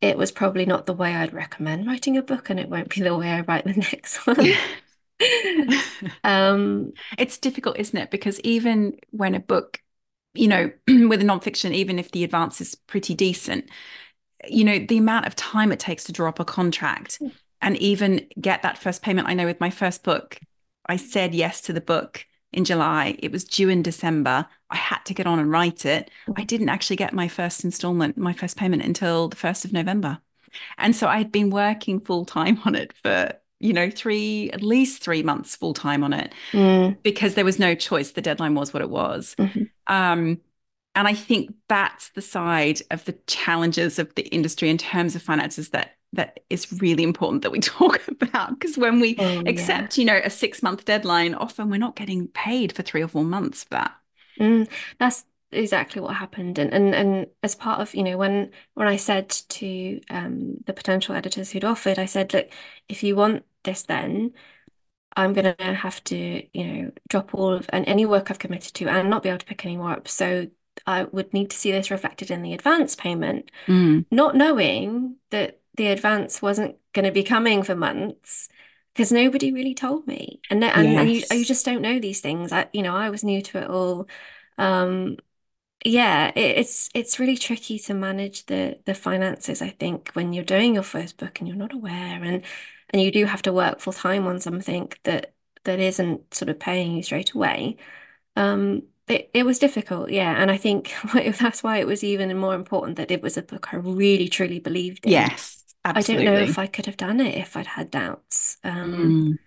it 0.00 0.16
was 0.16 0.30
probably 0.32 0.66
not 0.66 0.86
the 0.86 0.92
way 0.92 1.14
I'd 1.14 1.32
recommend 1.32 1.86
writing 1.86 2.16
a 2.16 2.22
book, 2.22 2.50
and 2.50 2.60
it 2.60 2.68
won't 2.68 2.94
be 2.94 3.00
the 3.00 3.16
way 3.16 3.30
I 3.30 3.40
write 3.40 3.64
the 3.64 3.72
next 3.92 4.26
one. 4.26 4.52
um, 6.24 6.92
it's 7.18 7.38
difficult, 7.38 7.78
isn't 7.78 7.98
it? 7.98 8.10
Because 8.10 8.40
even 8.40 8.96
when 9.10 9.34
a 9.34 9.40
book 9.40 9.80
you 10.38 10.48
know, 10.48 10.70
with 10.88 11.20
a 11.20 11.24
nonfiction, 11.24 11.72
even 11.72 11.98
if 11.98 12.12
the 12.12 12.24
advance 12.24 12.60
is 12.60 12.74
pretty 12.74 13.14
decent, 13.14 13.68
you 14.48 14.64
know, 14.64 14.78
the 14.78 14.98
amount 14.98 15.26
of 15.26 15.34
time 15.34 15.72
it 15.72 15.80
takes 15.80 16.04
to 16.04 16.12
draw 16.12 16.28
up 16.28 16.40
a 16.40 16.44
contract 16.44 17.18
mm. 17.20 17.32
and 17.60 17.76
even 17.78 18.26
get 18.40 18.62
that 18.62 18.78
first 18.78 19.02
payment. 19.02 19.28
I 19.28 19.34
know 19.34 19.46
with 19.46 19.60
my 19.60 19.70
first 19.70 20.04
book, 20.04 20.38
I 20.86 20.96
said 20.96 21.34
yes 21.34 21.60
to 21.62 21.72
the 21.72 21.80
book 21.80 22.24
in 22.52 22.64
July. 22.64 23.16
It 23.18 23.32
was 23.32 23.44
due 23.44 23.68
in 23.68 23.82
December. 23.82 24.46
I 24.70 24.76
had 24.76 25.00
to 25.06 25.14
get 25.14 25.26
on 25.26 25.38
and 25.38 25.50
write 25.50 25.86
it. 25.86 26.10
I 26.36 26.44
didn't 26.44 26.68
actually 26.68 26.96
get 26.96 27.12
my 27.12 27.28
first 27.28 27.64
installment, 27.64 28.18
my 28.18 28.32
first 28.32 28.56
payment 28.56 28.82
until 28.82 29.28
the 29.28 29.36
1st 29.36 29.64
of 29.64 29.72
November. 29.72 30.18
And 30.76 30.94
so 30.94 31.06
I 31.06 31.18
had 31.18 31.32
been 31.32 31.50
working 31.50 32.00
full 32.00 32.24
time 32.24 32.60
on 32.64 32.74
it 32.74 32.92
for, 33.02 33.32
you 33.60 33.72
know, 33.72 33.90
three, 33.90 34.50
at 34.50 34.62
least 34.62 35.02
three 35.02 35.22
months 35.22 35.56
full 35.56 35.74
time 35.74 36.04
on 36.04 36.12
it 36.12 36.34
mm. 36.52 36.96
because 37.02 37.34
there 37.34 37.44
was 37.44 37.58
no 37.58 37.74
choice. 37.74 38.12
The 38.12 38.22
deadline 38.22 38.54
was 38.54 38.72
what 38.72 38.82
it 38.82 38.90
was. 38.90 39.34
Mm-hmm. 39.38 39.64
Um, 39.86 40.40
and 40.94 41.06
I 41.06 41.14
think 41.14 41.54
that's 41.68 42.10
the 42.10 42.22
side 42.22 42.82
of 42.90 43.04
the 43.04 43.16
challenges 43.26 43.98
of 43.98 44.14
the 44.16 44.26
industry 44.28 44.68
in 44.68 44.78
terms 44.78 45.14
of 45.14 45.22
finances 45.22 45.70
that 45.70 45.94
that 46.14 46.40
is 46.48 46.72
really 46.80 47.02
important 47.02 47.42
that 47.42 47.52
we 47.52 47.60
talk 47.60 48.00
about 48.08 48.58
because 48.58 48.78
when 48.78 48.98
we 48.98 49.14
oh, 49.18 49.42
accept 49.46 49.96
yeah. 49.96 50.00
you 50.00 50.06
know 50.06 50.20
a 50.24 50.30
six 50.30 50.62
month 50.62 50.86
deadline 50.86 51.34
often 51.34 51.68
we're 51.68 51.76
not 51.76 51.96
getting 51.96 52.28
paid 52.28 52.72
for 52.72 52.82
three 52.82 53.02
or 53.02 53.08
four 53.08 53.24
months 53.24 53.64
for 53.64 53.70
that 53.70 53.94
mm, 54.38 54.68
that's 54.98 55.24
exactly 55.50 56.00
what 56.02 56.14
happened 56.14 56.58
and, 56.58 56.72
and 56.74 56.94
and 56.94 57.26
as 57.42 57.54
part 57.54 57.80
of 57.80 57.94
you 57.94 58.02
know 58.02 58.18
when 58.18 58.50
when 58.74 58.86
i 58.86 58.96
said 58.96 59.28
to 59.30 59.98
um 60.10 60.56
the 60.66 60.74
potential 60.74 61.14
editors 61.14 61.50
who'd 61.50 61.64
offered 61.64 61.98
i 61.98 62.04
said 62.04 62.32
look 62.34 62.48
if 62.88 63.02
you 63.02 63.16
want 63.16 63.44
this 63.64 63.82
then 63.84 64.30
i'm 65.16 65.32
going 65.32 65.54
to 65.56 65.74
have 65.74 66.04
to 66.04 66.46
you 66.52 66.64
know 66.64 66.90
drop 67.08 67.34
all 67.34 67.54
of 67.54 67.68
and 67.72 67.88
any 67.88 68.04
work 68.04 68.30
i've 68.30 68.38
committed 68.38 68.74
to 68.74 68.86
and 68.88 69.08
not 69.08 69.22
be 69.22 69.30
able 69.30 69.38
to 69.38 69.46
pick 69.46 69.64
any 69.64 69.76
more 69.76 69.92
up 69.92 70.06
so 70.06 70.46
i 70.86 71.04
would 71.04 71.32
need 71.32 71.48
to 71.48 71.56
see 71.56 71.72
this 71.72 71.90
reflected 71.90 72.30
in 72.30 72.42
the 72.42 72.52
advance 72.52 72.94
payment 72.94 73.50
mm. 73.66 74.04
not 74.10 74.36
knowing 74.36 75.16
that 75.30 75.60
the 75.76 75.86
advance 75.86 76.42
wasn't 76.42 76.76
going 76.92 77.06
to 77.06 77.12
be 77.12 77.22
coming 77.22 77.62
for 77.62 77.74
months 77.74 78.50
because 78.98 79.12
nobody 79.12 79.52
really 79.52 79.74
told 79.74 80.04
me 80.08 80.40
and 80.50 80.64
and, 80.64 80.88
yes. 80.88 81.00
and 81.00 81.12
you, 81.12 81.38
you 81.38 81.44
just 81.44 81.64
don't 81.64 81.82
know 81.82 82.00
these 82.00 82.20
things 82.20 82.50
I 82.50 82.66
you 82.72 82.82
know 82.82 82.96
I 82.96 83.10
was 83.10 83.22
new 83.22 83.40
to 83.42 83.58
it 83.58 83.70
all 83.70 84.08
um 84.58 85.18
yeah 85.84 86.32
it, 86.34 86.58
it's 86.58 86.90
it's 86.96 87.20
really 87.20 87.36
tricky 87.36 87.78
to 87.78 87.94
manage 87.94 88.46
the 88.46 88.80
the 88.86 88.94
finances 88.94 89.62
I 89.62 89.68
think 89.68 90.10
when 90.14 90.32
you're 90.32 90.42
doing 90.42 90.74
your 90.74 90.82
first 90.82 91.16
book 91.16 91.38
and 91.38 91.46
you're 91.46 91.56
not 91.56 91.72
aware 91.72 92.24
and 92.24 92.42
and 92.90 93.00
you 93.00 93.12
do 93.12 93.24
have 93.24 93.42
to 93.42 93.52
work 93.52 93.78
full 93.78 93.92
time 93.92 94.26
on 94.26 94.40
something 94.40 94.90
that 95.04 95.32
that 95.62 95.78
isn't 95.78 96.34
sort 96.34 96.48
of 96.48 96.58
paying 96.58 96.96
you 96.96 97.04
straight 97.04 97.34
away 97.34 97.76
um 98.34 98.82
it, 99.08 99.30
it 99.32 99.46
was 99.46 99.58
difficult, 99.58 100.10
yeah. 100.10 100.34
And 100.40 100.50
I 100.50 100.56
think 100.56 100.94
that's 101.40 101.62
why 101.62 101.78
it 101.78 101.86
was 101.86 102.04
even 102.04 102.36
more 102.36 102.54
important 102.54 102.98
that 102.98 103.10
it 103.10 103.22
was 103.22 103.38
a 103.38 103.42
book 103.42 103.72
I 103.72 103.76
really 103.76 104.28
truly 104.28 104.58
believed 104.58 105.06
in. 105.06 105.12
Yes, 105.12 105.64
absolutely. 105.84 106.26
I 106.28 106.30
don't 106.30 106.34
know 106.40 106.50
if 106.50 106.58
I 106.58 106.66
could 106.66 106.86
have 106.86 106.96
done 106.96 107.20
it 107.20 107.34
if 107.36 107.56
I'd 107.56 107.66
had 107.66 107.90
doubts. 107.90 108.58
Um, 108.64 108.92
mm. 108.94 109.38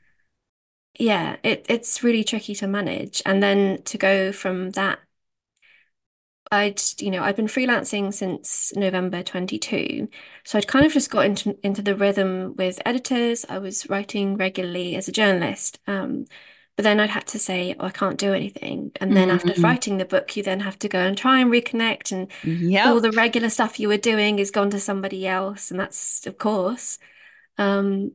Yeah, 0.99 1.37
it, 1.43 1.65
it's 1.69 2.03
really 2.03 2.23
tricky 2.23 2.53
to 2.55 2.67
manage. 2.67 3.21
And 3.25 3.41
then 3.41 3.81
to 3.83 3.97
go 3.97 4.31
from 4.31 4.71
that, 4.71 4.99
I'd, 6.51 6.81
you 6.99 7.11
know, 7.11 7.23
I'd 7.23 7.37
been 7.37 7.47
freelancing 7.47 8.13
since 8.13 8.73
November 8.75 9.23
22. 9.23 10.09
So 10.43 10.57
I'd 10.57 10.67
kind 10.67 10.85
of 10.85 10.91
just 10.91 11.09
got 11.09 11.25
into, 11.25 11.57
into 11.63 11.81
the 11.81 11.95
rhythm 11.95 12.55
with 12.57 12.81
editors. 12.85 13.45
I 13.47 13.57
was 13.59 13.89
writing 13.89 14.35
regularly 14.35 14.95
as 14.97 15.07
a 15.07 15.13
journalist. 15.13 15.79
Um, 15.87 16.25
but 16.81 16.85
then 16.85 16.99
I'd 16.99 17.11
had 17.11 17.27
to 17.27 17.37
say, 17.37 17.75
oh, 17.79 17.85
I 17.85 17.89
can't 17.91 18.17
do 18.17 18.33
anything. 18.33 18.91
And 18.99 19.15
then 19.15 19.27
mm-hmm. 19.27 19.49
after 19.49 19.61
writing 19.61 19.99
the 19.99 20.05
book, 20.05 20.35
you 20.35 20.41
then 20.41 20.61
have 20.61 20.79
to 20.79 20.89
go 20.89 20.97
and 20.97 21.15
try 21.15 21.39
and 21.39 21.51
reconnect. 21.51 22.11
And 22.11 22.27
yep. 22.43 22.87
all 22.87 22.99
the 22.99 23.11
regular 23.11 23.49
stuff 23.49 23.79
you 23.79 23.87
were 23.87 23.97
doing 23.97 24.39
is 24.39 24.49
gone 24.49 24.71
to 24.71 24.79
somebody 24.79 25.27
else. 25.27 25.69
And 25.69 25.79
that's, 25.79 26.25
of 26.25 26.39
course, 26.39 26.97
um, 27.59 28.13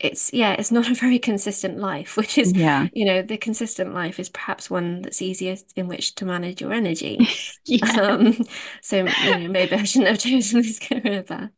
it's 0.00 0.32
yeah 0.32 0.52
it's 0.52 0.70
not 0.70 0.88
a 0.88 0.94
very 0.94 1.18
consistent 1.18 1.78
life 1.78 2.16
which 2.16 2.38
is 2.38 2.52
yeah. 2.52 2.86
you 2.92 3.04
know 3.04 3.20
the 3.20 3.36
consistent 3.36 3.94
life 3.94 4.20
is 4.20 4.28
perhaps 4.28 4.70
one 4.70 5.02
that's 5.02 5.20
easiest 5.20 5.72
in 5.76 5.88
which 5.88 6.14
to 6.14 6.24
manage 6.24 6.60
your 6.60 6.72
energy. 6.72 7.18
Yeah. 7.64 7.86
um 8.00 8.34
so 8.80 9.04
you 9.24 9.38
know, 9.38 9.48
maybe 9.48 9.74
i 9.74 9.82
shouldn't 9.82 10.08
have 10.08 10.18
chosen 10.30 10.62
this 10.62 10.78
career 10.78 11.22
path. 11.22 11.50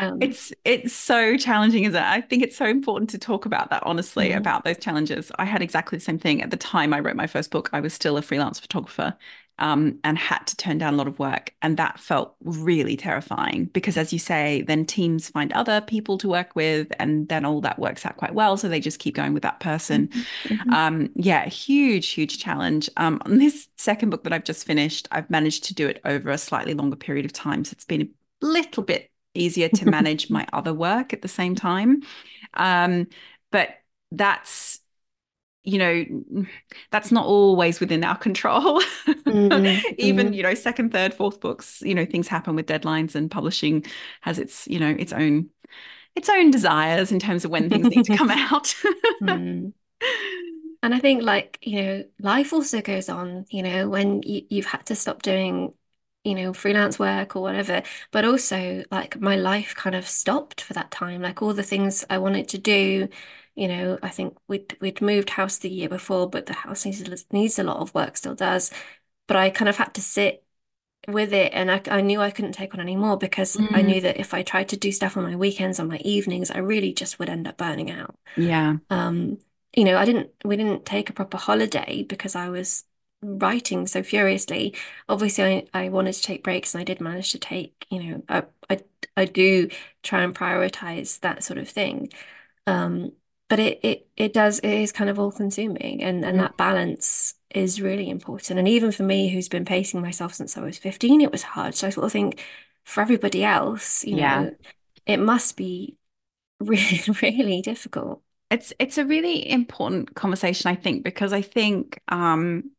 Um, 0.00 0.20
it's 0.20 0.52
it's 0.64 0.92
so 0.92 1.36
challenging 1.36 1.84
isn't 1.84 1.94
it? 1.94 2.04
I 2.04 2.20
think 2.20 2.42
it's 2.42 2.56
so 2.56 2.64
important 2.64 3.10
to 3.10 3.18
talk 3.18 3.46
about 3.46 3.70
that 3.70 3.84
honestly 3.84 4.30
mm-hmm. 4.30 4.38
about 4.38 4.64
those 4.64 4.78
challenges. 4.78 5.30
I 5.38 5.44
had 5.44 5.62
exactly 5.62 5.98
the 5.98 6.04
same 6.04 6.18
thing. 6.18 6.42
At 6.42 6.50
the 6.50 6.56
time 6.56 6.92
i 6.92 6.98
wrote 6.98 7.16
my 7.16 7.28
first 7.28 7.50
book 7.50 7.70
i 7.72 7.80
was 7.80 7.94
still 7.94 8.16
a 8.16 8.22
freelance 8.22 8.58
photographer 8.58 9.16
um, 9.58 9.98
and 10.04 10.18
had 10.18 10.46
to 10.46 10.56
turn 10.56 10.78
down 10.78 10.94
a 10.94 10.96
lot 10.96 11.06
of 11.06 11.18
work. 11.18 11.54
And 11.62 11.76
that 11.76 11.98
felt 11.98 12.36
really 12.42 12.96
terrifying 12.96 13.66
because, 13.66 13.96
as 13.96 14.12
you 14.12 14.18
say, 14.18 14.62
then 14.62 14.84
teams 14.84 15.28
find 15.28 15.52
other 15.52 15.80
people 15.80 16.18
to 16.18 16.28
work 16.28 16.54
with, 16.54 16.88
and 16.98 17.28
then 17.28 17.44
all 17.44 17.60
that 17.62 17.78
works 17.78 18.04
out 18.04 18.16
quite 18.16 18.34
well. 18.34 18.56
So 18.56 18.68
they 18.68 18.80
just 18.80 18.98
keep 18.98 19.14
going 19.14 19.32
with 19.32 19.42
that 19.42 19.60
person. 19.60 20.08
Mm-hmm. 20.08 20.54
mm-hmm. 20.54 20.72
Um, 20.74 21.10
yeah, 21.14 21.46
huge, 21.46 22.08
huge 22.08 22.38
challenge. 22.38 22.90
Um, 22.96 23.20
on 23.24 23.38
this 23.38 23.68
second 23.76 24.10
book 24.10 24.24
that 24.24 24.32
I've 24.32 24.44
just 24.44 24.66
finished, 24.66 25.08
I've 25.10 25.30
managed 25.30 25.64
to 25.64 25.74
do 25.74 25.88
it 25.88 26.00
over 26.04 26.30
a 26.30 26.38
slightly 26.38 26.74
longer 26.74 26.96
period 26.96 27.24
of 27.24 27.32
time. 27.32 27.64
So 27.64 27.72
it's 27.72 27.84
been 27.84 28.02
a 28.02 28.46
little 28.46 28.82
bit 28.82 29.10
easier 29.34 29.68
to 29.68 29.86
manage 29.90 30.28
my 30.30 30.46
other 30.52 30.74
work 30.74 31.12
at 31.12 31.22
the 31.22 31.28
same 31.28 31.54
time. 31.54 32.02
Um, 32.54 33.06
but 33.50 33.70
that's 34.12 34.80
you 35.66 35.78
know 35.78 36.46
that's 36.92 37.10
not 37.10 37.26
always 37.26 37.80
within 37.80 38.04
our 38.04 38.16
control 38.16 38.80
mm-hmm. 39.06 39.86
even 39.98 40.26
mm-hmm. 40.26 40.34
you 40.34 40.42
know 40.42 40.54
second 40.54 40.92
third 40.92 41.12
fourth 41.12 41.40
books 41.40 41.82
you 41.84 41.94
know 41.94 42.06
things 42.06 42.28
happen 42.28 42.54
with 42.54 42.66
deadlines 42.66 43.14
and 43.14 43.30
publishing 43.30 43.84
has 44.22 44.38
its 44.38 44.66
you 44.68 44.78
know 44.78 44.94
its 44.98 45.12
own 45.12 45.50
its 46.14 46.30
own 46.30 46.50
desires 46.50 47.12
in 47.12 47.18
terms 47.18 47.44
of 47.44 47.50
when 47.50 47.68
things 47.68 47.88
need 47.88 48.04
to 48.04 48.16
come 48.16 48.30
out 48.52 48.74
mm. 49.20 49.72
and 50.82 50.94
i 50.94 50.98
think 50.98 51.22
like 51.22 51.58
you 51.60 51.82
know 51.82 52.04
life 52.20 52.52
also 52.52 52.80
goes 52.80 53.08
on 53.08 53.44
you 53.50 53.62
know 53.62 53.88
when 53.88 54.22
you, 54.22 54.42
you've 54.48 54.66
had 54.66 54.86
to 54.86 54.94
stop 54.94 55.20
doing 55.20 55.74
you 56.22 56.34
know 56.34 56.52
freelance 56.52 56.98
work 56.98 57.34
or 57.34 57.42
whatever 57.42 57.82
but 58.12 58.24
also 58.24 58.84
like 58.92 59.20
my 59.20 59.34
life 59.34 59.74
kind 59.74 59.96
of 59.96 60.06
stopped 60.06 60.60
for 60.60 60.74
that 60.74 60.92
time 60.92 61.22
like 61.22 61.42
all 61.42 61.52
the 61.52 61.62
things 61.62 62.04
i 62.08 62.18
wanted 62.18 62.48
to 62.48 62.58
do 62.58 63.08
you 63.56 63.68
know, 63.68 63.98
I 64.02 64.10
think 64.10 64.36
we'd 64.48 64.76
we'd 64.80 65.00
moved 65.00 65.30
house 65.30 65.58
the 65.58 65.70
year 65.70 65.88
before, 65.88 66.28
but 66.28 66.46
the 66.46 66.52
house 66.52 66.84
needs 66.84 67.26
needs 67.32 67.58
a 67.58 67.64
lot 67.64 67.78
of 67.78 67.94
work, 67.94 68.16
still 68.16 68.34
does. 68.34 68.70
But 69.26 69.36
I 69.38 69.50
kind 69.50 69.68
of 69.68 69.78
had 69.78 69.94
to 69.94 70.02
sit 70.02 70.44
with 71.08 71.32
it 71.32 71.52
and 71.54 71.70
I, 71.70 71.80
I 71.88 72.00
knew 72.00 72.20
I 72.20 72.30
couldn't 72.30 72.52
take 72.52 72.74
on 72.74 72.80
anymore 72.80 73.16
because 73.16 73.56
mm. 73.56 73.68
I 73.72 73.82
knew 73.82 74.00
that 74.00 74.18
if 74.18 74.34
I 74.34 74.42
tried 74.42 74.68
to 74.70 74.76
do 74.76 74.90
stuff 74.92 75.16
on 75.16 75.24
my 75.24 75.36
weekends, 75.36 75.78
on 75.78 75.88
my 75.88 75.98
evenings, 75.98 76.50
I 76.50 76.58
really 76.58 76.92
just 76.92 77.18
would 77.18 77.28
end 77.28 77.46
up 77.46 77.56
burning 77.56 77.90
out. 77.90 78.16
Yeah. 78.36 78.76
Um, 78.90 79.38
you 79.74 79.84
know, 79.84 79.96
I 79.96 80.04
didn't 80.04 80.30
we 80.44 80.56
didn't 80.56 80.84
take 80.84 81.10
a 81.10 81.12
proper 81.12 81.38
holiday 81.38 82.02
because 82.02 82.34
I 82.34 82.48
was 82.50 82.84
writing 83.22 83.86
so 83.86 84.02
furiously. 84.02 84.74
Obviously 85.08 85.44
I, 85.72 85.84
I 85.84 85.88
wanted 85.88 86.14
to 86.14 86.22
take 86.22 86.44
breaks 86.44 86.74
and 86.74 86.80
I 86.82 86.84
did 86.84 87.00
manage 87.00 87.32
to 87.32 87.38
take, 87.38 87.86
you 87.90 88.02
know, 88.02 88.22
I 88.28 88.44
I, 88.68 88.80
I 89.16 89.24
do 89.24 89.70
try 90.02 90.22
and 90.22 90.34
prioritize 90.34 91.20
that 91.20 91.42
sort 91.44 91.58
of 91.58 91.68
thing. 91.68 92.10
Um, 92.66 93.12
but 93.48 93.58
it 93.58 93.80
it 93.82 94.08
it 94.16 94.32
does 94.32 94.58
it 94.60 94.70
is 94.70 94.92
kind 94.92 95.10
of 95.10 95.18
all 95.18 95.32
consuming 95.32 96.02
and 96.02 96.24
and 96.24 96.38
mm. 96.38 96.40
that 96.40 96.56
balance 96.56 97.34
is 97.50 97.80
really 97.80 98.10
important 98.10 98.58
and 98.58 98.68
even 98.68 98.92
for 98.92 99.02
me 99.02 99.28
who's 99.28 99.48
been 99.48 99.64
pacing 99.64 100.00
myself 100.00 100.34
since 100.34 100.56
I 100.56 100.60
was 100.60 100.78
15 100.78 101.20
it 101.20 101.32
was 101.32 101.42
hard 101.42 101.74
so 101.74 101.86
I 101.86 101.90
sort 101.90 102.06
of 102.06 102.12
think 102.12 102.42
for 102.84 103.00
everybody 103.00 103.44
else 103.44 104.04
you 104.04 104.16
yeah. 104.16 104.40
know 104.40 104.56
it 105.06 105.18
must 105.18 105.56
be 105.56 105.96
really 106.60 107.00
really 107.22 107.62
difficult 107.62 108.22
it's 108.50 108.72
it's 108.78 108.98
a 108.98 109.04
really 109.04 109.48
important 109.50 110.14
conversation 110.14 110.70
I 110.70 110.74
think 110.74 111.04
because 111.04 111.32
I 111.32 111.42
think 111.42 112.00
um 112.08 112.70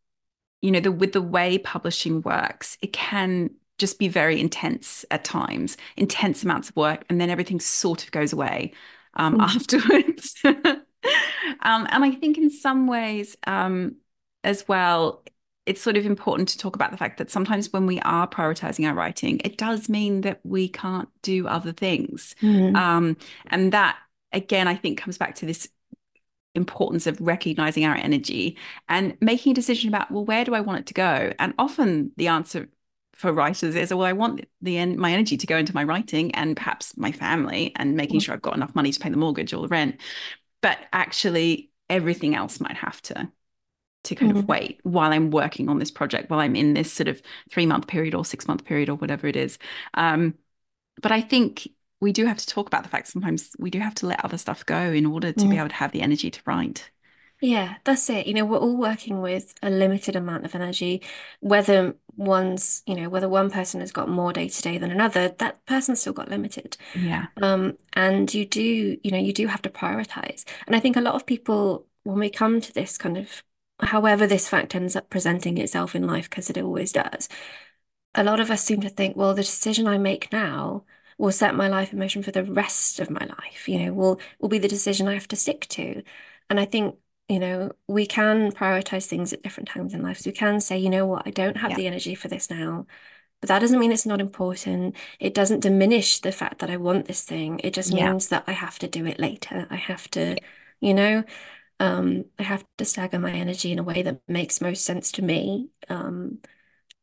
you 0.62 0.72
know 0.72 0.80
the 0.80 0.92
with 0.92 1.14
the 1.14 1.22
way 1.22 1.58
publishing 1.58 2.22
works 2.22 2.78
it 2.82 2.94
can 2.94 3.52
just 3.78 4.00
be 4.00 4.08
very 4.08 4.40
intense 4.40 5.06
at 5.12 5.24
times 5.24 5.78
intense 5.96 6.44
amounts 6.44 6.70
of 6.70 6.76
work 6.76 7.06
and 7.10 7.22
then 7.22 7.30
everything 7.30 7.60
sort 7.60 8.04
of 8.04 8.12
goes 8.12 8.34
away 8.34 8.74
um, 9.18 9.38
mm. 9.38 9.42
afterwards. 9.42 10.36
um, 10.46 11.88
and 11.90 12.04
I 12.04 12.12
think 12.12 12.38
in 12.38 12.50
some 12.50 12.88
ways 12.88 13.36
um, 13.46 13.98
as 14.44 14.68
well, 14.68 15.24
it's 15.66 15.82
sort 15.82 15.98
of 15.98 16.06
important 16.06 16.48
to 16.50 16.58
talk 16.58 16.76
about 16.76 16.92
the 16.92 16.98
fact 16.98 17.18
that 17.18 17.30
sometimes 17.30 17.74
when 17.74 17.86
we 17.86 18.00
are 18.02 18.28
prioritizing 18.28 18.88
our 18.88 18.96
writing, 18.96 19.42
it 19.44 19.58
does 19.58 19.90
mean 19.90 20.22
that 20.22 20.40
we 20.44 20.70
can't 20.70 21.10
do 21.22 21.46
other 21.48 21.74
things. 21.74 22.36
Mm. 22.42 23.18
and 23.48 23.74
that, 23.74 23.98
again, 24.32 24.70
I 24.70 24.76
think 24.76 24.98
comes 24.98 25.18
back 25.18 25.36
to 25.36 25.46
this 25.46 25.68
importance 26.56 27.08
of 27.08 27.20
recognizing 27.22 27.86
our 27.86 27.96
energy 27.96 28.58
and 28.90 29.16
making 29.22 29.52
a 29.52 29.56
decision 29.56 29.88
about 29.88 30.10
well 30.12 30.26
where 30.26 30.44
do 30.44 30.56
i 30.56 30.60
want 30.60 30.80
it 30.80 30.88
to 30.88 30.94
go 30.94 31.32
and 31.38 31.54
often 31.60 32.12
the 32.18 32.28
answer 32.28 32.68
for 33.18 33.34
writers 33.34 33.76
is 33.76 33.94
well 33.94 34.06
i 34.06 34.14
want 34.14 34.46
the 34.62 34.78
end 34.78 34.98
my 34.98 35.12
energy 35.12 35.36
to 35.38 35.48
go 35.48 35.58
into 35.58 35.74
my 35.74 35.84
writing 35.84 36.34
and 36.36 36.56
perhaps 36.56 36.96
my 36.98 37.12
family 37.12 37.72
and 37.76 37.96
making 37.96 38.20
mm. 38.20 38.24
sure 38.24 38.34
i've 38.34 38.42
got 38.42 38.56
enough 38.56 38.76
money 38.76 38.92
to 38.92 39.00
pay 39.00 39.10
the 39.10 39.18
mortgage 39.18 39.54
or 39.54 39.62
the 39.62 39.68
rent 39.68 40.00
but 40.62 40.78
actually 40.94 41.72
everything 41.90 42.36
else 42.36 42.60
might 42.60 42.78
have 42.78 43.02
to 43.02 43.30
to 44.08 44.16
kind 44.16 44.32
mm-hmm. 44.32 44.40
of 44.40 44.48
wait 44.48 44.80
while 44.84 45.12
I'm 45.12 45.32
working 45.32 45.70
on 45.70 45.80
this 45.80 45.92
project, 45.92 46.30
while 46.30 46.40
I'm 46.40 46.56
in 46.56 46.74
this 46.74 46.92
sort 46.92 47.08
of 47.08 47.22
three 47.52 47.66
month 47.66 47.88
period 47.88 48.16
or 48.16 48.26
six 48.26 48.48
month 48.48 48.64
period 48.66 48.90
or 48.90 48.96
whatever 48.96 49.28
it 49.28 49.36
is. 49.36 49.58
Um, 49.94 50.36
but 51.02 51.12
I 51.12 51.22
think 51.22 51.68
we 52.00 52.14
do 52.14 52.26
have 52.26 52.38
to 52.38 52.46
talk 52.46 52.68
about 52.68 52.84
the 52.84 52.90
fact 52.90 53.08
sometimes 53.08 53.52
we 53.60 53.70
do 53.70 53.80
have 53.80 53.96
to 53.96 54.08
let 54.08 54.24
other 54.24 54.38
stuff 54.38 54.66
go 54.66 54.78
in 54.78 55.06
order 55.06 55.32
to 55.32 55.46
mm. 55.46 55.50
be 55.50 55.58
able 55.58 55.70
to 55.70 55.76
have 55.76 55.92
the 55.92 56.02
energy 56.02 56.32
to 56.32 56.42
write. 56.46 56.90
Yeah, 57.40 57.76
that's 57.84 58.10
it. 58.10 58.26
You 58.26 58.34
know, 58.34 58.46
we're 58.46 58.58
all 58.58 58.78
working 58.78 59.22
with 59.22 59.54
a 59.62 59.70
limited 59.70 60.16
amount 60.16 60.46
of 60.46 60.56
energy, 60.56 61.04
whether 61.40 61.96
one's, 62.16 62.82
you 62.88 62.96
know, 62.96 63.10
whether 63.10 63.30
one 63.30 63.52
person 63.52 63.80
has 63.82 63.92
got 63.92 64.10
more 64.10 64.34
day 64.34 64.50
to 64.50 64.62
day 64.62 64.80
than 64.80 64.90
another, 64.90 65.30
that 65.30 65.64
person's 65.68 66.02
still 66.02 66.14
got 66.14 66.30
limited. 66.30 66.78
Yeah. 66.96 67.28
Um, 67.42 67.78
and 67.94 68.34
you 68.34 68.44
do, 68.46 68.98
you 69.04 69.12
know, 69.12 69.20
you 69.20 69.34
do 69.34 69.46
have 69.48 69.62
to 69.64 69.70
prioritize. 69.70 70.46
And 70.66 70.76
I 70.76 70.80
think 70.80 70.96
a 70.96 71.02
lot 71.02 71.14
of 71.14 71.28
people, 71.28 71.86
when 72.04 72.18
we 72.18 72.32
come 72.32 72.60
to 72.60 72.74
this 72.74 72.98
kind 72.98 73.18
of, 73.18 73.44
however 73.82 74.26
this 74.26 74.50
fact 74.50 74.74
ends 74.74 74.96
up 74.96 75.10
presenting 75.12 75.60
itself 75.60 75.94
in 75.94 76.08
life, 76.08 76.30
because 76.30 76.50
it 76.50 76.58
always 76.58 76.92
does, 76.92 77.30
a 78.16 78.24
lot 78.24 78.40
of 78.40 78.50
us 78.50 78.64
seem 78.64 78.82
to 78.82 78.90
think, 78.90 79.16
well, 79.16 79.36
the 79.36 79.44
decision 79.44 79.88
I 79.88 80.00
make 80.00 80.32
now 80.32 80.86
will 81.20 81.32
set 81.32 81.56
my 81.56 81.68
life 81.68 81.94
in 81.94 82.00
motion 82.00 82.24
for 82.24 82.32
the 82.32 82.44
rest 82.44 83.00
of 83.00 83.12
my 83.12 83.26
life, 83.26 83.68
you 83.68 83.80
know, 83.80 83.94
will 83.94 84.20
will 84.40 84.50
be 84.50 84.60
the 84.60 84.68
decision 84.68 85.08
I 85.08 85.14
have 85.14 85.28
to 85.30 85.36
stick 85.36 85.68
to. 85.70 86.02
And 86.50 86.60
I 86.60 86.66
think 86.66 86.96
you 87.28 87.40
know, 87.40 87.72
we 87.88 88.06
can 88.06 88.52
prioritize 88.52 89.06
things 89.06 89.34
at 89.34 89.44
different 89.44 89.70
times 89.70 89.94
in 89.94 90.02
life. 90.02 90.20
So 90.20 90.30
we 90.30 90.36
can 90.36 90.60
say, 90.62 90.78
you 90.78 90.90
know 90.90 91.06
what, 91.06 91.28
I 91.28 91.32
don't 91.32 91.58
have 91.58 91.72
yeah. 91.72 91.78
the 91.78 91.88
energy 91.88 92.16
for 92.16 92.28
this 92.28 92.50
now. 92.50 92.86
But 93.42 93.50
that 93.50 93.60
doesn't 93.60 93.80
mean 93.80 93.92
it's 93.92 94.06
not 94.06 94.22
important. 94.22 94.96
It 95.20 95.34
doesn't 95.34 95.60
diminish 95.60 96.20
the 96.22 96.32
fact 96.32 96.60
that 96.60 96.72
I 96.72 96.78
want 96.78 97.06
this 97.06 97.24
thing. 97.24 97.60
It 97.64 97.74
just 97.74 97.94
yeah. 97.94 98.10
means 98.10 98.30
that 98.30 98.46
I 98.48 98.54
have 98.54 98.80
to 98.80 98.88
do 98.88 99.06
it 99.06 99.20
later. 99.20 99.68
I 99.70 99.76
have 99.76 100.10
to, 100.12 100.38
you 100.80 100.94
know, 100.94 101.24
um, 101.80 102.26
I 102.40 102.44
have 102.44 102.66
to 102.78 102.86
stagger 102.86 103.20
my 103.20 103.32
energy 103.32 103.72
in 103.72 103.80
a 103.80 103.84
way 103.84 104.02
that 104.02 104.22
makes 104.28 104.62
most 104.62 104.86
sense 104.86 105.12
to 105.14 105.22
me. 105.22 105.70
Um, 105.90 106.40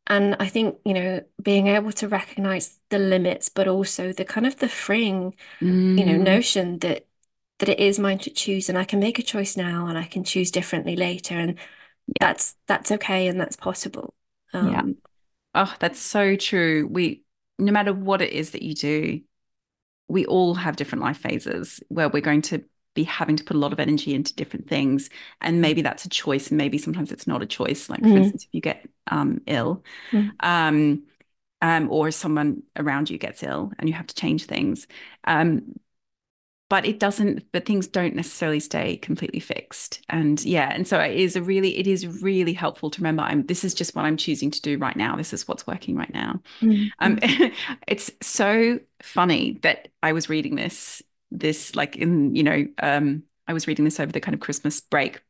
and 0.06 0.36
I 0.40 0.48
think, 0.48 0.76
you 0.84 0.94
know, 0.94 1.22
being 1.40 1.68
able 1.68 1.92
to 1.92 2.08
recognize 2.08 2.78
the 2.90 2.98
limits, 2.98 3.48
but 3.48 3.68
also 3.68 4.12
the 4.12 4.24
kind 4.24 4.46
of 4.46 4.58
the 4.58 4.68
freeing, 4.68 5.34
mm. 5.60 5.98
you 5.98 6.04
know, 6.04 6.18
mm. 6.18 6.24
notion 6.24 6.78
that 6.80 7.06
that 7.58 7.68
it 7.68 7.78
is 7.78 7.98
mine 7.98 8.18
to 8.18 8.30
choose 8.30 8.68
and 8.68 8.76
I 8.76 8.84
can 8.84 8.98
make 8.98 9.18
a 9.18 9.22
choice 9.22 9.56
now 9.56 9.86
and 9.86 9.96
I 9.96 10.04
can 10.04 10.24
choose 10.24 10.50
differently 10.50 10.96
later 10.96 11.34
and 11.34 11.56
yeah. 12.08 12.14
that's 12.20 12.56
that's 12.66 12.90
okay 12.92 13.28
and 13.28 13.40
that's 13.40 13.56
possible. 13.56 14.14
Um, 14.52 14.68
yeah. 14.70 14.82
Oh, 15.54 15.74
that's 15.78 16.00
so 16.00 16.36
true. 16.36 16.86
We 16.90 17.22
no 17.58 17.72
matter 17.72 17.92
what 17.92 18.22
it 18.22 18.32
is 18.32 18.50
that 18.50 18.62
you 18.62 18.74
do, 18.74 19.20
we 20.08 20.26
all 20.26 20.54
have 20.54 20.76
different 20.76 21.02
life 21.02 21.18
phases 21.18 21.82
where 21.88 22.08
we're 22.08 22.20
going 22.20 22.42
to 22.42 22.64
be 22.94 23.04
having 23.04 23.36
to 23.36 23.44
put 23.44 23.56
a 23.56 23.58
lot 23.58 23.72
of 23.72 23.80
energy 23.80 24.14
into 24.14 24.34
different 24.34 24.68
things 24.68 25.10
and 25.40 25.60
maybe 25.60 25.82
that's 25.82 26.04
a 26.04 26.08
choice 26.08 26.48
and 26.48 26.58
maybe 26.58 26.78
sometimes 26.78 27.10
it's 27.10 27.26
not 27.26 27.42
a 27.42 27.46
choice 27.46 27.90
like 27.90 28.00
for 28.00 28.06
mm. 28.06 28.18
instance 28.18 28.44
if 28.44 28.48
you 28.52 28.60
get 28.60 28.88
um, 29.08 29.40
ill 29.46 29.82
mm. 30.12 30.30
um, 30.40 31.02
um, 31.60 31.90
or 31.90 32.10
someone 32.10 32.62
around 32.76 33.10
you 33.10 33.18
gets 33.18 33.42
ill 33.42 33.72
and 33.78 33.88
you 33.88 33.94
have 33.94 34.06
to 34.06 34.14
change 34.14 34.46
things 34.46 34.86
um, 35.24 35.74
but 36.74 36.84
it 36.84 36.98
doesn't 36.98 37.46
but 37.52 37.64
things 37.64 37.86
don't 37.86 38.16
necessarily 38.16 38.58
stay 38.58 38.96
completely 38.96 39.38
fixed. 39.38 40.00
And 40.08 40.44
yeah 40.44 40.72
and 40.74 40.88
so 40.88 40.98
it 40.98 41.14
is 41.14 41.36
a 41.36 41.42
really 41.42 41.78
it 41.78 41.86
is 41.86 42.04
really 42.20 42.52
helpful 42.52 42.90
to 42.90 43.00
remember 43.00 43.22
i'm 43.22 43.46
this 43.46 43.62
is 43.62 43.74
just 43.74 43.94
what 43.94 44.04
i'm 44.04 44.16
choosing 44.16 44.50
to 44.50 44.60
do 44.60 44.76
right 44.76 44.96
now. 44.96 45.14
This 45.14 45.32
is 45.32 45.46
what's 45.46 45.68
working 45.68 45.94
right 45.94 46.12
now. 46.12 46.40
Mm-hmm. 46.60 46.86
um 46.98 47.20
it's 47.86 48.10
so 48.20 48.80
funny 49.00 49.60
that 49.62 49.86
i 50.02 50.10
was 50.12 50.28
reading 50.28 50.56
this 50.56 51.00
this 51.30 51.76
like 51.76 51.94
in 51.94 52.34
you 52.34 52.42
know 52.42 52.66
um 52.82 53.22
i 53.46 53.52
was 53.52 53.68
reading 53.68 53.84
this 53.84 54.00
over 54.00 54.10
the 54.10 54.18
kind 54.20 54.34
of 54.34 54.40
christmas 54.40 54.80
break 54.80 55.22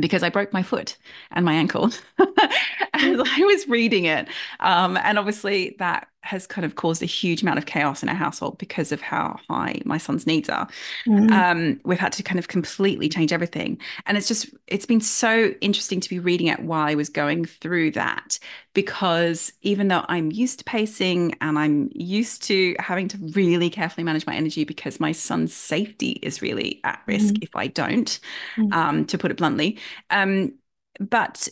because 0.00 0.22
I 0.22 0.28
broke 0.28 0.52
my 0.52 0.62
foot 0.62 0.96
and 1.30 1.44
my 1.44 1.54
ankle 1.54 1.90
as 3.02 3.20
I 3.38 3.44
was 3.44 3.68
reading 3.68 4.04
it. 4.04 4.28
Um, 4.60 4.96
and 4.98 5.18
obviously, 5.18 5.76
that 5.78 6.08
has 6.26 6.46
kind 6.46 6.64
of 6.64 6.74
caused 6.74 7.02
a 7.02 7.06
huge 7.06 7.42
amount 7.42 7.56
of 7.56 7.66
chaos 7.66 8.02
in 8.02 8.08
our 8.08 8.14
household 8.14 8.58
because 8.58 8.90
of 8.90 9.00
how 9.00 9.38
high 9.48 9.80
my 9.84 9.96
son's 9.96 10.26
needs 10.26 10.48
are. 10.48 10.66
Mm. 11.06 11.30
Um, 11.30 11.80
we've 11.84 12.00
had 12.00 12.12
to 12.14 12.22
kind 12.22 12.38
of 12.38 12.48
completely 12.48 13.08
change 13.08 13.32
everything. 13.32 13.78
And 14.06 14.18
it's 14.18 14.26
just, 14.26 14.48
it's 14.66 14.86
been 14.86 15.00
so 15.00 15.54
interesting 15.60 16.00
to 16.00 16.08
be 16.08 16.18
reading 16.18 16.48
it 16.48 16.60
while 16.60 16.86
I 16.86 16.96
was 16.96 17.08
going 17.08 17.44
through 17.44 17.92
that, 17.92 18.38
because 18.74 19.52
even 19.62 19.88
though 19.88 20.04
I'm 20.08 20.32
used 20.32 20.58
to 20.58 20.64
pacing 20.64 21.34
and 21.40 21.58
I'm 21.58 21.90
used 21.94 22.42
to 22.44 22.74
having 22.80 23.08
to 23.08 23.18
really 23.32 23.70
carefully 23.70 24.04
manage 24.04 24.26
my 24.26 24.34
energy 24.34 24.64
because 24.64 24.98
my 24.98 25.12
son's 25.12 25.54
safety 25.54 26.18
is 26.22 26.42
really 26.42 26.80
at 26.82 27.00
risk 27.06 27.34
mm. 27.34 27.42
if 27.42 27.54
I 27.54 27.68
don't, 27.68 28.18
mm. 28.56 28.72
um, 28.72 29.04
to 29.06 29.16
put 29.16 29.30
it 29.30 29.36
bluntly. 29.36 29.78
Um, 30.10 30.54
but 30.98 31.48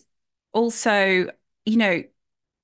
also, 0.54 1.28
you 1.66 1.76
know, 1.76 2.02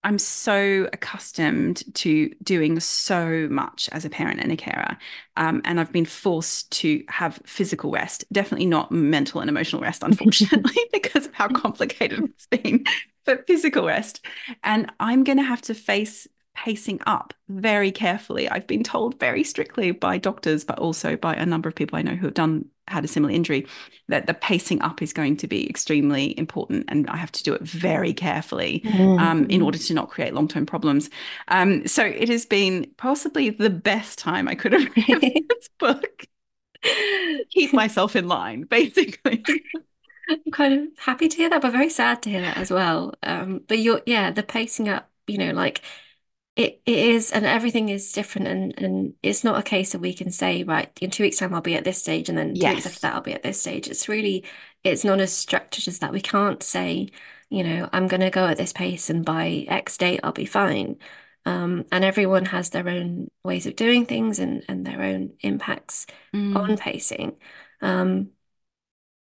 I'm 0.02 0.18
so 0.18 0.88
accustomed 0.94 1.82
to 1.96 2.30
doing 2.42 2.80
so 2.80 3.48
much 3.50 3.90
as 3.92 4.06
a 4.06 4.10
parent 4.10 4.40
and 4.40 4.50
a 4.50 4.56
carer. 4.56 4.96
Um, 5.36 5.60
and 5.64 5.78
I've 5.78 5.92
been 5.92 6.06
forced 6.06 6.70
to 6.80 7.04
have 7.08 7.40
physical 7.44 7.90
rest, 7.90 8.24
definitely 8.32 8.66
not 8.66 8.90
mental 8.90 9.40
and 9.42 9.50
emotional 9.50 9.82
rest, 9.82 10.02
unfortunately, 10.04 10.80
because 10.92 11.26
of 11.26 11.34
how 11.34 11.48
complicated 11.48 12.20
it's 12.24 12.46
been, 12.46 12.84
but 13.26 13.46
physical 13.46 13.86
rest. 13.86 14.24
And 14.64 14.90
I'm 15.00 15.24
going 15.24 15.38
to 15.38 15.44
have 15.44 15.62
to 15.62 15.74
face 15.74 16.26
pacing 16.54 17.00
up 17.06 17.32
very 17.48 17.90
carefully. 17.90 18.48
I've 18.48 18.66
been 18.66 18.82
told 18.82 19.18
very 19.18 19.44
strictly 19.44 19.92
by 19.92 20.18
doctors, 20.18 20.64
but 20.64 20.78
also 20.78 21.16
by 21.16 21.34
a 21.34 21.46
number 21.46 21.68
of 21.68 21.74
people 21.74 21.98
I 21.98 22.02
know 22.02 22.14
who 22.14 22.26
have 22.26 22.34
done 22.34 22.66
had 22.90 23.04
a 23.04 23.08
similar 23.08 23.32
injury, 23.32 23.66
that 24.08 24.26
the 24.26 24.34
pacing 24.34 24.82
up 24.82 25.00
is 25.00 25.12
going 25.12 25.36
to 25.38 25.46
be 25.46 25.68
extremely 25.70 26.36
important, 26.38 26.84
and 26.88 27.08
I 27.08 27.16
have 27.16 27.32
to 27.32 27.42
do 27.42 27.54
it 27.54 27.62
very 27.62 28.12
carefully 28.12 28.82
mm-hmm. 28.84 29.18
um, 29.18 29.46
in 29.48 29.62
order 29.62 29.78
to 29.78 29.94
not 29.94 30.10
create 30.10 30.34
long 30.34 30.48
term 30.48 30.66
problems. 30.66 31.08
Um, 31.48 31.86
so 31.86 32.04
it 32.04 32.28
has 32.28 32.44
been 32.44 32.90
possibly 32.96 33.50
the 33.50 33.70
best 33.70 34.18
time 34.18 34.48
I 34.48 34.54
could 34.54 34.72
have 34.72 34.88
read 34.96 35.44
this 35.48 35.68
book. 35.78 36.26
Keep 37.50 37.72
myself 37.72 38.16
in 38.16 38.26
line, 38.26 38.62
basically. 38.62 39.44
I'm 40.28 40.52
kind 40.52 40.74
of 40.74 40.98
happy 40.98 41.28
to 41.28 41.36
hear 41.36 41.50
that, 41.50 41.62
but 41.62 41.72
very 41.72 41.90
sad 41.90 42.22
to 42.22 42.30
hear 42.30 42.40
that 42.40 42.56
as 42.56 42.70
well. 42.70 43.14
Um, 43.22 43.62
but 43.66 43.78
you're, 43.78 44.00
yeah, 44.06 44.30
the 44.30 44.42
pacing 44.42 44.88
up, 44.88 45.10
you 45.26 45.38
know, 45.38 45.52
like 45.52 45.82
it, 46.60 46.82
it 46.84 46.98
is, 46.98 47.30
and 47.32 47.46
everything 47.46 47.88
is 47.88 48.12
different, 48.12 48.46
and 48.46 48.74
and 48.78 49.14
it's 49.22 49.42
not 49.42 49.58
a 49.58 49.62
case 49.62 49.92
that 49.92 50.00
we 50.00 50.12
can 50.12 50.30
say, 50.30 50.62
right, 50.62 50.90
in 51.00 51.10
two 51.10 51.22
weeks' 51.22 51.38
time 51.38 51.54
I'll 51.54 51.60
be 51.62 51.74
at 51.74 51.84
this 51.84 51.98
stage, 51.98 52.28
and 52.28 52.36
then 52.36 52.54
two 52.54 52.60
yes. 52.60 52.74
weeks 52.74 52.86
after 52.86 53.00
that 53.00 53.14
I'll 53.14 53.22
be 53.22 53.32
at 53.32 53.42
this 53.42 53.60
stage. 53.60 53.88
It's 53.88 54.08
really, 54.08 54.44
it's 54.84 55.04
not 55.04 55.20
as 55.20 55.32
structured 55.32 55.88
as 55.88 55.98
that. 56.00 56.12
We 56.12 56.20
can't 56.20 56.62
say, 56.62 57.08
you 57.48 57.64
know, 57.64 57.88
I'm 57.92 58.08
going 58.08 58.20
to 58.20 58.30
go 58.30 58.46
at 58.46 58.58
this 58.58 58.74
pace, 58.74 59.08
and 59.08 59.24
by 59.24 59.64
X 59.68 59.96
date 59.96 60.20
I'll 60.22 60.32
be 60.32 60.44
fine. 60.44 60.96
Um, 61.46 61.86
and 61.90 62.04
everyone 62.04 62.44
has 62.46 62.68
their 62.68 62.86
own 62.86 63.28
ways 63.42 63.64
of 63.66 63.74
doing 63.74 64.04
things 64.04 64.38
and 64.38 64.62
and 64.68 64.86
their 64.86 65.00
own 65.00 65.32
impacts 65.40 66.06
mm. 66.34 66.54
on 66.54 66.76
pacing. 66.76 67.36
Um, 67.80 68.32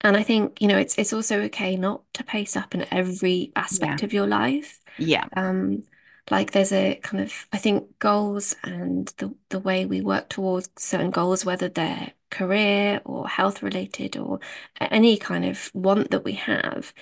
and 0.00 0.16
I 0.16 0.24
think, 0.24 0.60
you 0.60 0.68
know, 0.68 0.78
it's 0.78 0.98
it's 0.98 1.12
also 1.12 1.42
okay 1.42 1.76
not 1.76 2.02
to 2.14 2.24
pace 2.24 2.56
up 2.56 2.74
in 2.74 2.86
every 2.90 3.52
aspect 3.54 4.00
yeah. 4.00 4.06
of 4.06 4.12
your 4.12 4.26
life. 4.26 4.80
Yeah. 4.96 5.26
Um, 5.36 5.84
like 6.30 6.52
there's 6.52 6.72
a 6.72 6.96
kind 6.96 7.22
of 7.22 7.32
I 7.52 7.58
think 7.58 7.98
goals 7.98 8.54
and 8.62 9.08
the 9.18 9.34
the 9.50 9.58
way 9.60 9.86
we 9.86 10.00
work 10.00 10.28
towards 10.28 10.70
certain 10.76 11.10
goals, 11.10 11.44
whether 11.44 11.68
they're 11.68 12.12
career 12.30 13.00
or 13.04 13.26
health 13.28 13.62
related 13.62 14.16
or 14.16 14.38
any 14.80 15.16
kind 15.16 15.44
of 15.44 15.70
want 15.74 16.10
that 16.10 16.24
we 16.24 16.32
have, 16.34 16.92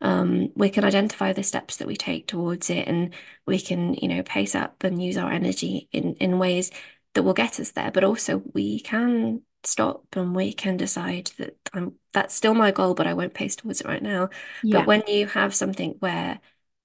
um, 0.00 0.50
we 0.54 0.68
can 0.70 0.84
identify 0.84 1.32
the 1.32 1.42
steps 1.42 1.76
that 1.78 1.88
we 1.88 1.96
take 1.96 2.26
towards 2.26 2.68
it, 2.70 2.86
and 2.88 3.14
we 3.46 3.58
can 3.60 3.94
you 3.94 4.08
know 4.08 4.22
pace 4.22 4.54
up 4.54 4.84
and 4.84 5.02
use 5.02 5.16
our 5.16 5.30
energy 5.32 5.88
in 5.92 6.14
in 6.16 6.38
ways 6.38 6.70
that 7.14 7.22
will 7.22 7.34
get 7.34 7.60
us 7.60 7.70
there. 7.72 7.90
But 7.90 8.04
also 8.04 8.42
we 8.54 8.80
can 8.80 9.42
stop 9.64 10.04
and 10.14 10.34
we 10.36 10.52
can 10.52 10.76
decide 10.76 11.30
that 11.38 11.56
I'm 11.72 11.94
that's 12.12 12.34
still 12.34 12.54
my 12.54 12.70
goal, 12.70 12.94
but 12.94 13.06
I 13.06 13.14
won't 13.14 13.34
pace 13.34 13.56
towards 13.56 13.80
it 13.80 13.86
right 13.86 14.02
now. 14.02 14.28
Yeah. 14.62 14.80
But 14.80 14.86
when 14.86 15.02
you 15.06 15.26
have 15.28 15.54
something 15.54 15.96
where 16.00 16.40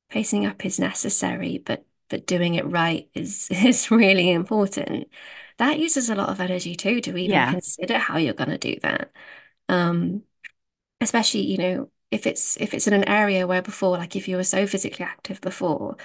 pacing 0.10 0.46
up 0.46 0.66
is 0.66 0.80
necessary, 0.80 1.58
but 1.60 1.86
but 2.10 2.28
doing 2.28 2.56
it 2.56 2.66
right 2.66 3.10
is 3.14 3.48
is 3.52 3.92
really 3.92 4.32
important. 4.32 5.08
That 5.58 5.80
uses 5.80 6.10
a 6.10 6.16
lot 6.16 6.30
of 6.30 6.40
energy 6.40 6.76
too 6.76 7.02
to 7.02 7.18
even 7.18 7.32
yeah. 7.32 7.52
consider 7.52 7.98
how 7.98 8.18
you're 8.18 8.34
going 8.34 8.50
to 8.50 8.58
do 8.58 8.78
that. 8.82 9.12
Um, 9.68 10.24
especially, 11.02 11.42
you 11.42 11.58
know, 11.58 11.92
if 12.12 12.26
it's 12.26 12.58
if 12.60 12.74
it's 12.74 12.88
in 12.88 12.94
an 12.94 13.08
area 13.08 13.46
where 13.46 13.62
before, 13.62 13.98
like 13.98 14.16
if 14.16 14.28
you 14.28 14.36
were 14.36 14.44
so 14.44 14.66
physically 14.66 15.06
active 15.06 15.42
before, 15.42 15.98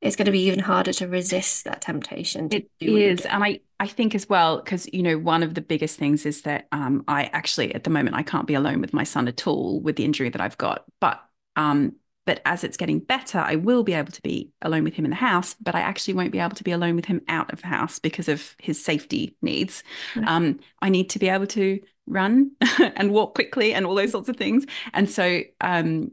it's 0.00 0.16
going 0.16 0.26
to 0.26 0.32
be 0.32 0.44
even 0.44 0.60
harder 0.60 0.92
to 0.94 1.08
resist 1.08 1.64
that 1.64 1.82
temptation. 1.82 2.48
it 2.52 2.70
is, 2.80 3.26
and 3.26 3.42
I 3.42 3.60
I 3.78 3.86
think 3.86 4.14
as 4.14 4.28
well 4.28 4.58
because 4.58 4.88
you 4.92 5.02
know 5.02 5.18
one 5.18 5.42
of 5.42 5.54
the 5.54 5.60
biggest 5.60 5.98
things 5.98 6.24
is 6.24 6.42
that 6.42 6.68
um, 6.72 7.04
I 7.08 7.24
actually 7.24 7.74
at 7.74 7.84
the 7.84 7.90
moment 7.90 8.16
I 8.16 8.22
can't 8.22 8.46
be 8.46 8.54
alone 8.54 8.80
with 8.80 8.92
my 8.92 9.04
son 9.04 9.28
at 9.28 9.46
all 9.46 9.80
with 9.80 9.96
the 9.96 10.04
injury 10.04 10.28
that 10.30 10.40
I've 10.40 10.58
got, 10.58 10.84
but 11.00 11.20
um, 11.56 11.96
but 12.26 12.40
as 12.44 12.64
it's 12.64 12.76
getting 12.76 12.98
better, 12.98 13.38
I 13.38 13.56
will 13.56 13.82
be 13.82 13.94
able 13.94 14.12
to 14.12 14.22
be 14.22 14.50
alone 14.62 14.84
with 14.84 14.94
him 14.94 15.04
in 15.04 15.10
the 15.10 15.16
house, 15.16 15.54
but 15.60 15.74
I 15.74 15.80
actually 15.80 16.14
won't 16.14 16.32
be 16.32 16.38
able 16.38 16.56
to 16.56 16.64
be 16.64 16.72
alone 16.72 16.96
with 16.96 17.06
him 17.06 17.22
out 17.28 17.52
of 17.52 17.62
the 17.62 17.66
house 17.66 17.98
because 17.98 18.28
of 18.28 18.54
his 18.58 18.82
safety 18.82 19.36
needs. 19.42 19.82
Mm-hmm. 20.14 20.28
Um, 20.28 20.60
I 20.82 20.90
need 20.90 21.10
to 21.10 21.18
be 21.18 21.28
able 21.28 21.46
to 21.48 21.80
run 22.06 22.52
and 22.78 23.12
walk 23.12 23.34
quickly 23.34 23.72
and 23.72 23.86
all 23.86 23.94
those 23.94 24.12
sorts 24.12 24.28
of 24.28 24.36
things. 24.36 24.66
And 24.92 25.08
so 25.08 25.40
um, 25.60 26.10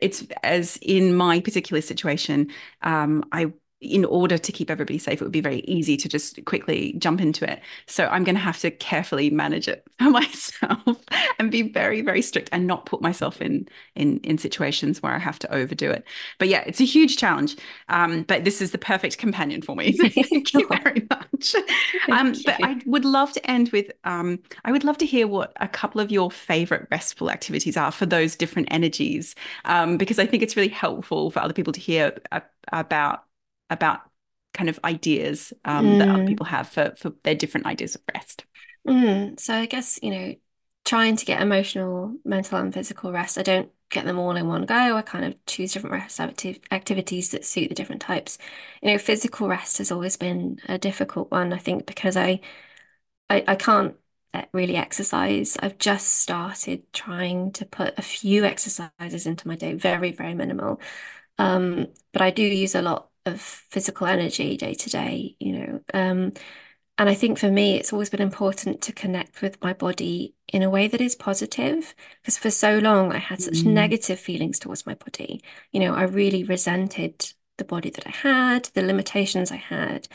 it's 0.00 0.26
as 0.42 0.78
in 0.82 1.14
my 1.14 1.40
particular 1.40 1.80
situation, 1.80 2.50
um, 2.82 3.24
I 3.32 3.52
in 3.94 4.04
order 4.04 4.38
to 4.38 4.52
keep 4.52 4.70
everybody 4.70 4.98
safe, 4.98 5.20
it 5.20 5.24
would 5.24 5.32
be 5.32 5.40
very 5.40 5.60
easy 5.60 5.96
to 5.96 6.08
just 6.08 6.44
quickly 6.44 6.94
jump 6.98 7.20
into 7.20 7.50
it. 7.50 7.60
So 7.86 8.06
I'm 8.06 8.24
going 8.24 8.34
to 8.34 8.40
have 8.40 8.58
to 8.60 8.70
carefully 8.70 9.30
manage 9.30 9.68
it 9.68 9.86
for 9.98 10.10
myself 10.10 10.98
and 11.38 11.50
be 11.50 11.62
very, 11.62 12.00
very 12.02 12.22
strict 12.22 12.48
and 12.52 12.66
not 12.66 12.86
put 12.86 13.00
myself 13.00 13.40
in 13.40 13.68
in 13.94 14.18
in 14.20 14.38
situations 14.38 15.02
where 15.02 15.12
I 15.12 15.18
have 15.18 15.38
to 15.40 15.54
overdo 15.54 15.90
it. 15.90 16.04
But 16.38 16.48
yeah, 16.48 16.62
it's 16.66 16.80
a 16.80 16.84
huge 16.84 17.16
challenge. 17.16 17.56
Um, 17.88 18.22
but 18.22 18.44
this 18.44 18.60
is 18.60 18.72
the 18.72 18.78
perfect 18.78 19.18
companion 19.18 19.62
for 19.62 19.76
me. 19.76 19.92
Thank 19.96 20.54
you 20.54 20.66
very 20.68 21.06
much. 21.10 21.54
Um, 22.10 22.34
but 22.44 22.56
I 22.62 22.80
would 22.86 23.04
love 23.04 23.32
to 23.32 23.50
end 23.50 23.70
with 23.70 23.90
um, 24.04 24.38
I 24.64 24.72
would 24.72 24.84
love 24.84 24.98
to 24.98 25.06
hear 25.06 25.26
what 25.26 25.52
a 25.60 25.68
couple 25.68 26.00
of 26.00 26.10
your 26.10 26.30
favorite 26.30 26.88
restful 26.90 27.30
activities 27.30 27.76
are 27.76 27.92
for 27.92 28.06
those 28.06 28.36
different 28.36 28.68
energies, 28.70 29.34
um, 29.64 29.96
because 29.96 30.18
I 30.18 30.26
think 30.26 30.42
it's 30.42 30.56
really 30.56 30.68
helpful 30.68 31.30
for 31.30 31.40
other 31.40 31.54
people 31.54 31.72
to 31.72 31.80
hear 31.80 32.16
about 32.72 33.25
about 33.70 34.00
kind 34.54 34.68
of 34.68 34.80
ideas 34.84 35.52
um, 35.64 35.86
mm. 35.86 35.98
that 35.98 36.08
other 36.08 36.22
mm. 36.22 36.28
people 36.28 36.46
have 36.46 36.68
for 36.68 36.94
for 36.96 37.12
their 37.24 37.34
different 37.34 37.66
ideas 37.66 37.94
of 37.94 38.02
rest. 38.14 38.44
Mm. 38.86 39.38
So 39.38 39.54
I 39.54 39.66
guess 39.66 39.98
you 40.02 40.10
know, 40.10 40.34
trying 40.84 41.16
to 41.16 41.24
get 41.24 41.42
emotional, 41.42 42.16
mental, 42.24 42.58
and 42.58 42.72
physical 42.72 43.12
rest. 43.12 43.38
I 43.38 43.42
don't 43.42 43.70
get 43.90 44.04
them 44.04 44.18
all 44.18 44.34
in 44.34 44.48
one 44.48 44.66
go. 44.66 44.96
I 44.96 45.02
kind 45.02 45.24
of 45.24 45.34
choose 45.46 45.72
different 45.72 45.94
rest 45.94 46.18
activities 46.20 47.30
that 47.30 47.44
suit 47.44 47.68
the 47.68 47.74
different 47.74 48.02
types. 48.02 48.38
You 48.82 48.92
know, 48.92 48.98
physical 48.98 49.48
rest 49.48 49.78
has 49.78 49.92
always 49.92 50.16
been 50.16 50.58
a 50.68 50.78
difficult 50.78 51.30
one. 51.30 51.52
I 51.52 51.58
think 51.58 51.86
because 51.86 52.16
I, 52.16 52.40
I, 53.30 53.44
I 53.46 53.54
can't 53.56 53.96
really 54.52 54.76
exercise. 54.76 55.56
I've 55.60 55.78
just 55.78 56.08
started 56.08 56.92
trying 56.92 57.52
to 57.52 57.64
put 57.64 57.98
a 57.98 58.02
few 58.02 58.44
exercises 58.44 59.26
into 59.26 59.48
my 59.48 59.56
day, 59.56 59.74
very, 59.74 60.12
very 60.12 60.34
minimal. 60.34 60.80
Um, 61.38 61.88
but 62.12 62.22
I 62.22 62.30
do 62.30 62.42
use 62.42 62.74
a 62.74 62.82
lot 62.82 63.10
of 63.26 63.40
physical 63.40 64.06
energy 64.06 64.56
day 64.56 64.74
to 64.74 64.90
day, 64.90 65.36
you 65.38 65.58
know. 65.58 65.80
Um, 65.94 66.32
and 66.98 67.10
I 67.10 67.14
think 67.14 67.38
for 67.38 67.50
me, 67.50 67.76
it's 67.76 67.92
always 67.92 68.08
been 68.08 68.22
important 68.22 68.80
to 68.82 68.92
connect 68.92 69.42
with 69.42 69.62
my 69.62 69.74
body 69.74 70.34
in 70.48 70.62
a 70.62 70.70
way 70.70 70.88
that 70.88 71.00
is 71.00 71.14
positive. 71.14 71.94
Because 72.22 72.38
for 72.38 72.50
so 72.50 72.78
long, 72.78 73.12
I 73.12 73.18
had 73.18 73.42
such 73.42 73.56
mm. 73.56 73.66
negative 73.66 74.18
feelings 74.18 74.58
towards 74.58 74.86
my 74.86 74.94
body. 74.94 75.42
You 75.72 75.80
know, 75.80 75.94
I 75.94 76.04
really 76.04 76.42
resented 76.42 77.32
the 77.58 77.64
body 77.64 77.90
that 77.90 78.06
I 78.06 78.10
had, 78.10 78.64
the 78.74 78.82
limitations 78.82 79.50
I 79.50 79.56
had. 79.56 80.08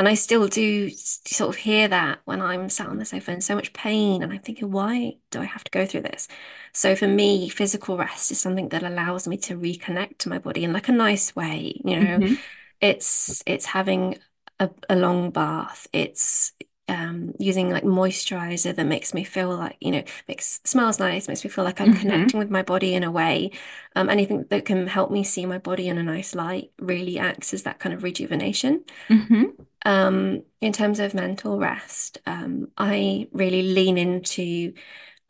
And 0.00 0.08
I 0.08 0.14
still 0.14 0.48
do 0.48 0.88
sort 0.88 1.50
of 1.50 1.56
hear 1.56 1.86
that 1.86 2.20
when 2.24 2.40
I'm 2.40 2.70
sat 2.70 2.86
on 2.86 2.96
the 2.96 3.04
sofa 3.04 3.32
in 3.32 3.42
so 3.42 3.54
much 3.54 3.74
pain. 3.74 4.22
And 4.22 4.32
I'm 4.32 4.38
thinking, 4.38 4.70
why 4.70 5.18
do 5.30 5.42
I 5.42 5.44
have 5.44 5.62
to 5.62 5.70
go 5.70 5.84
through 5.84 6.00
this? 6.00 6.26
So 6.72 6.96
for 6.96 7.06
me, 7.06 7.50
physical 7.50 7.98
rest 7.98 8.30
is 8.30 8.40
something 8.40 8.70
that 8.70 8.82
allows 8.82 9.28
me 9.28 9.36
to 9.36 9.58
reconnect 9.58 10.16
to 10.20 10.30
my 10.30 10.38
body 10.38 10.64
in 10.64 10.72
like 10.72 10.88
a 10.88 10.92
nice 10.92 11.36
way. 11.36 11.78
You 11.84 12.00
know, 12.00 12.18
mm-hmm. 12.18 12.34
it's 12.80 13.42
it's 13.44 13.66
having 13.66 14.16
a, 14.58 14.70
a 14.88 14.96
long 14.96 15.32
bath. 15.32 15.86
It's 15.92 16.52
um, 16.90 17.32
using 17.38 17.70
like 17.70 17.84
moisturizer 17.84 18.74
that 18.74 18.84
makes 18.84 19.14
me 19.14 19.22
feel 19.22 19.56
like 19.56 19.76
you 19.80 19.92
know 19.92 20.02
makes 20.26 20.60
smells 20.64 20.98
nice 20.98 21.28
makes 21.28 21.44
me 21.44 21.50
feel 21.50 21.62
like 21.62 21.80
i'm 21.80 21.92
mm-hmm. 21.92 22.00
connecting 22.00 22.38
with 22.38 22.50
my 22.50 22.62
body 22.62 22.94
in 22.94 23.04
a 23.04 23.10
way 23.10 23.52
um, 23.94 24.10
anything 24.10 24.44
that 24.50 24.64
can 24.64 24.88
help 24.88 25.10
me 25.10 25.22
see 25.22 25.46
my 25.46 25.58
body 25.58 25.88
in 25.88 25.98
a 25.98 26.02
nice 26.02 26.34
light 26.34 26.72
really 26.80 27.16
acts 27.16 27.54
as 27.54 27.62
that 27.62 27.78
kind 27.78 27.94
of 27.94 28.02
rejuvenation 28.02 28.82
mm-hmm. 29.08 29.44
um, 29.86 30.42
in 30.60 30.72
terms 30.72 30.98
of 30.98 31.14
mental 31.14 31.58
rest 31.58 32.18
um, 32.26 32.66
i 32.76 33.28
really 33.32 33.62
lean 33.62 33.96
into 33.96 34.72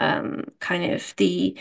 um, 0.00 0.44
kind 0.60 0.92
of 0.92 1.14
the 1.18 1.56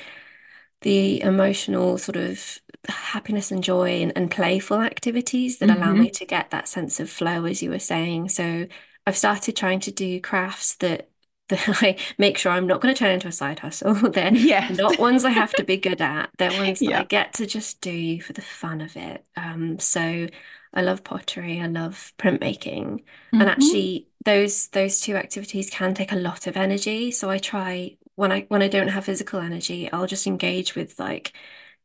the 0.82 1.22
emotional 1.22 1.98
sort 1.98 2.16
of 2.16 2.62
happiness 2.88 3.52
and 3.52 3.62
joy 3.62 4.02
and, 4.02 4.14
and 4.16 4.32
playful 4.32 4.80
activities 4.80 5.58
that 5.58 5.68
mm-hmm. 5.68 5.84
allow 5.84 5.92
me 5.92 6.10
to 6.10 6.26
get 6.26 6.52
that 6.52 6.70
sense 6.70 7.02
of 7.02 7.10
flow 7.10 7.44
as 7.44 7.62
you 7.62 7.70
were 7.70 7.80
saying 7.80 8.30
so 8.30 8.66
I've 9.10 9.18
started 9.18 9.56
trying 9.56 9.80
to 9.82 9.92
do 9.92 10.22
crafts 10.22 10.76
that 10.76 11.10
that 11.50 11.82
I 11.82 11.96
make 12.20 12.38
sure 12.38 12.52
I'm 12.52 12.68
not 12.68 12.80
going 12.80 12.94
to 12.94 13.00
turn 13.00 13.12
into 13.12 13.28
a 13.28 13.32
side 13.32 13.58
hustle. 13.58 13.96
They're 14.12 14.32
yes. 14.32 14.78
not 14.78 15.00
ones 15.00 15.26
I 15.26 15.32
have 15.32 15.52
to 15.54 15.64
be 15.64 15.78
good 15.78 16.00
at. 16.00 16.30
They're 16.38 16.52
ones 16.52 16.78
that. 16.80 16.94
I 16.94 17.04
get 17.06 17.34
to 17.34 17.48
just 17.48 17.82
do 17.82 18.22
for 18.22 18.34
the 18.34 18.44
fun 18.44 18.82
of 18.82 18.96
it. 18.96 19.26
Um, 19.36 19.80
so 19.80 20.28
I 20.76 20.82
love 20.84 21.04
pottery. 21.04 21.60
I 21.60 21.66
love 21.66 22.14
printmaking, 22.20 22.84
mm-hmm. 22.86 23.42
and 23.42 23.50
actually, 23.50 24.08
those 24.24 24.68
those 24.68 25.02
two 25.02 25.16
activities 25.16 25.72
can 25.72 25.96
take 25.96 26.12
a 26.12 26.16
lot 26.16 26.46
of 26.46 26.56
energy. 26.56 27.10
So 27.10 27.32
I 27.32 27.40
try 27.40 27.98
when 28.14 28.32
I 28.32 28.46
when 28.50 28.62
I 28.62 28.68
don't 28.68 28.90
have 28.90 29.06
physical 29.06 29.40
energy, 29.40 29.92
I'll 29.92 30.06
just 30.06 30.28
engage 30.28 30.76
with 30.76 31.00
like 31.00 31.34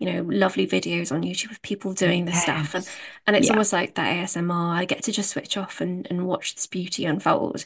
you 0.04 0.12
know, 0.12 0.22
lovely 0.22 0.66
videos 0.66 1.10
on 1.10 1.22
YouTube 1.22 1.50
of 1.50 1.62
people 1.62 1.94
doing 1.94 2.26
this 2.26 2.34
yes. 2.34 2.42
stuff. 2.42 2.74
And, 2.74 2.88
and 3.26 3.36
it's 3.36 3.46
yeah. 3.46 3.52
almost 3.52 3.72
like 3.72 3.94
that 3.94 4.16
ASMR. 4.16 4.72
I 4.72 4.84
get 4.84 5.02
to 5.04 5.12
just 5.12 5.30
switch 5.30 5.56
off 5.56 5.80
and, 5.80 6.06
and 6.10 6.26
watch 6.26 6.54
this 6.54 6.66
beauty 6.66 7.06
unfold. 7.06 7.64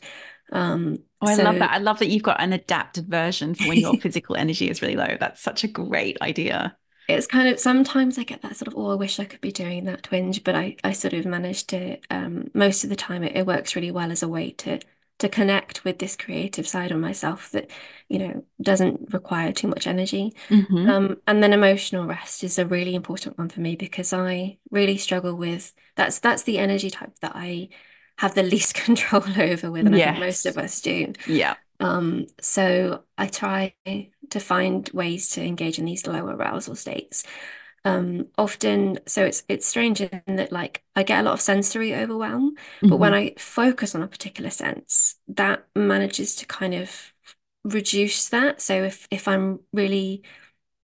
Um, 0.53 1.01
oh, 1.21 1.27
I 1.27 1.35
so... 1.35 1.43
love 1.43 1.59
that. 1.59 1.73
I 1.73 1.79
love 1.79 1.99
that 1.99 2.09
you've 2.09 2.23
got 2.23 2.41
an 2.41 2.53
adapted 2.53 3.09
version 3.09 3.55
for 3.55 3.67
when 3.69 3.79
your 3.79 3.97
physical 4.01 4.37
energy 4.37 4.71
is 4.71 4.83
really 4.83 4.95
low. 4.95 5.17
That's 5.19 5.43
such 5.43 5.65
a 5.65 5.69
great 5.69 6.17
idea. 6.23 6.77
It's 7.09 7.27
kind 7.27 7.49
of 7.49 7.59
sometimes 7.59 8.19
I 8.19 8.23
get 8.23 8.43
that 8.43 8.57
sort 8.57 8.69
of, 8.69 8.75
oh, 8.77 8.91
I 8.91 8.95
wish 8.95 9.19
I 9.19 9.25
could 9.25 9.41
be 9.41 9.51
doing 9.51 9.87
that 9.87 10.05
twinge, 10.05 10.45
but 10.45 10.55
I, 10.55 10.77
I 10.85 10.93
sort 10.93 11.15
of 11.15 11.27
managed 11.27 11.71
to, 11.71 11.97
um, 12.11 12.51
most 12.55 12.85
of 12.85 12.91
the 12.91 12.97
time 12.97 13.25
it, 13.25 13.35
it 13.35 13.47
works 13.47 13.75
really 13.75 13.91
well 13.91 14.13
as 14.13 14.23
a 14.23 14.29
way 14.29 14.51
to 14.51 14.79
to 15.19 15.29
connect 15.29 15.85
with 15.85 15.99
this 15.99 16.17
creative 16.17 16.67
side 16.67 16.91
of 16.91 16.99
myself 16.99 17.51
that 17.51 17.71
you 18.09 18.19
know 18.19 18.45
doesn't 18.61 19.13
require 19.13 19.53
too 19.53 19.69
much 19.69 19.87
energy 19.87 20.33
mm-hmm. 20.49 20.89
um, 20.89 21.17
and 21.27 21.43
then 21.43 21.53
emotional 21.53 22.07
rest 22.07 22.45
is 22.45 22.59
a 22.59 22.67
really 22.67 22.95
important 22.95 23.37
one 23.37 23.49
for 23.49 23.61
me 23.61 23.77
because 23.77 24.13
i 24.13 24.57
really 24.71 24.97
struggle 24.97 25.35
with 25.35 25.73
that's 25.97 26.19
that's 26.19 26.45
the 26.45 26.59
energy 26.59 26.91
type 26.91 27.15
that 27.21 27.33
i 27.35 27.69
have 28.17 28.35
the 28.35 28.43
least 28.55 28.75
control 28.75 29.23
over 29.39 29.71
with 29.71 29.87
and 29.87 29.97
yes. 29.97 30.09
i 30.09 30.11
think 30.13 30.25
most 30.25 30.47
of 30.47 30.59
us 30.59 30.81
do 30.81 31.13
yeah 31.27 31.55
um 31.81 32.27
so 32.41 33.03
i 33.17 33.27
try 33.27 33.75
to 34.31 34.41
find 34.41 34.91
ways 34.93 35.31
to 35.31 35.43
engage 35.43 35.79
in 35.79 35.85
these 35.85 36.07
lower 36.07 36.37
arousal 36.37 36.75
states 36.75 37.25
um 37.89 38.27
often 38.37 38.99
so 39.07 39.25
it's 39.25 39.43
it's 39.49 39.67
strange 39.67 40.01
in 40.01 40.37
that 40.37 40.53
like 40.53 40.83
I 40.95 41.03
get 41.03 41.21
a 41.21 41.23
lot 41.23 41.35
of 41.35 41.41
sensory 41.41 41.95
overwhelm 41.95 42.53
mm-hmm. 42.53 42.89
but 42.89 42.99
when 42.99 43.13
mm-hmm. 43.13 43.35
I 43.37 43.41
focus 43.41 43.95
on 43.95 44.03
a 44.03 44.09
particular 44.09 44.51
sense 44.51 45.17
that 45.29 45.67
manages 45.75 46.35
to 46.37 46.47
kind 46.47 46.75
of 46.75 47.13
reduce 47.65 48.29
that 48.29 48.61
so 48.61 48.83
if 48.85 49.07
if 49.11 49.29
I'm 49.29 49.61
really 49.73 50.23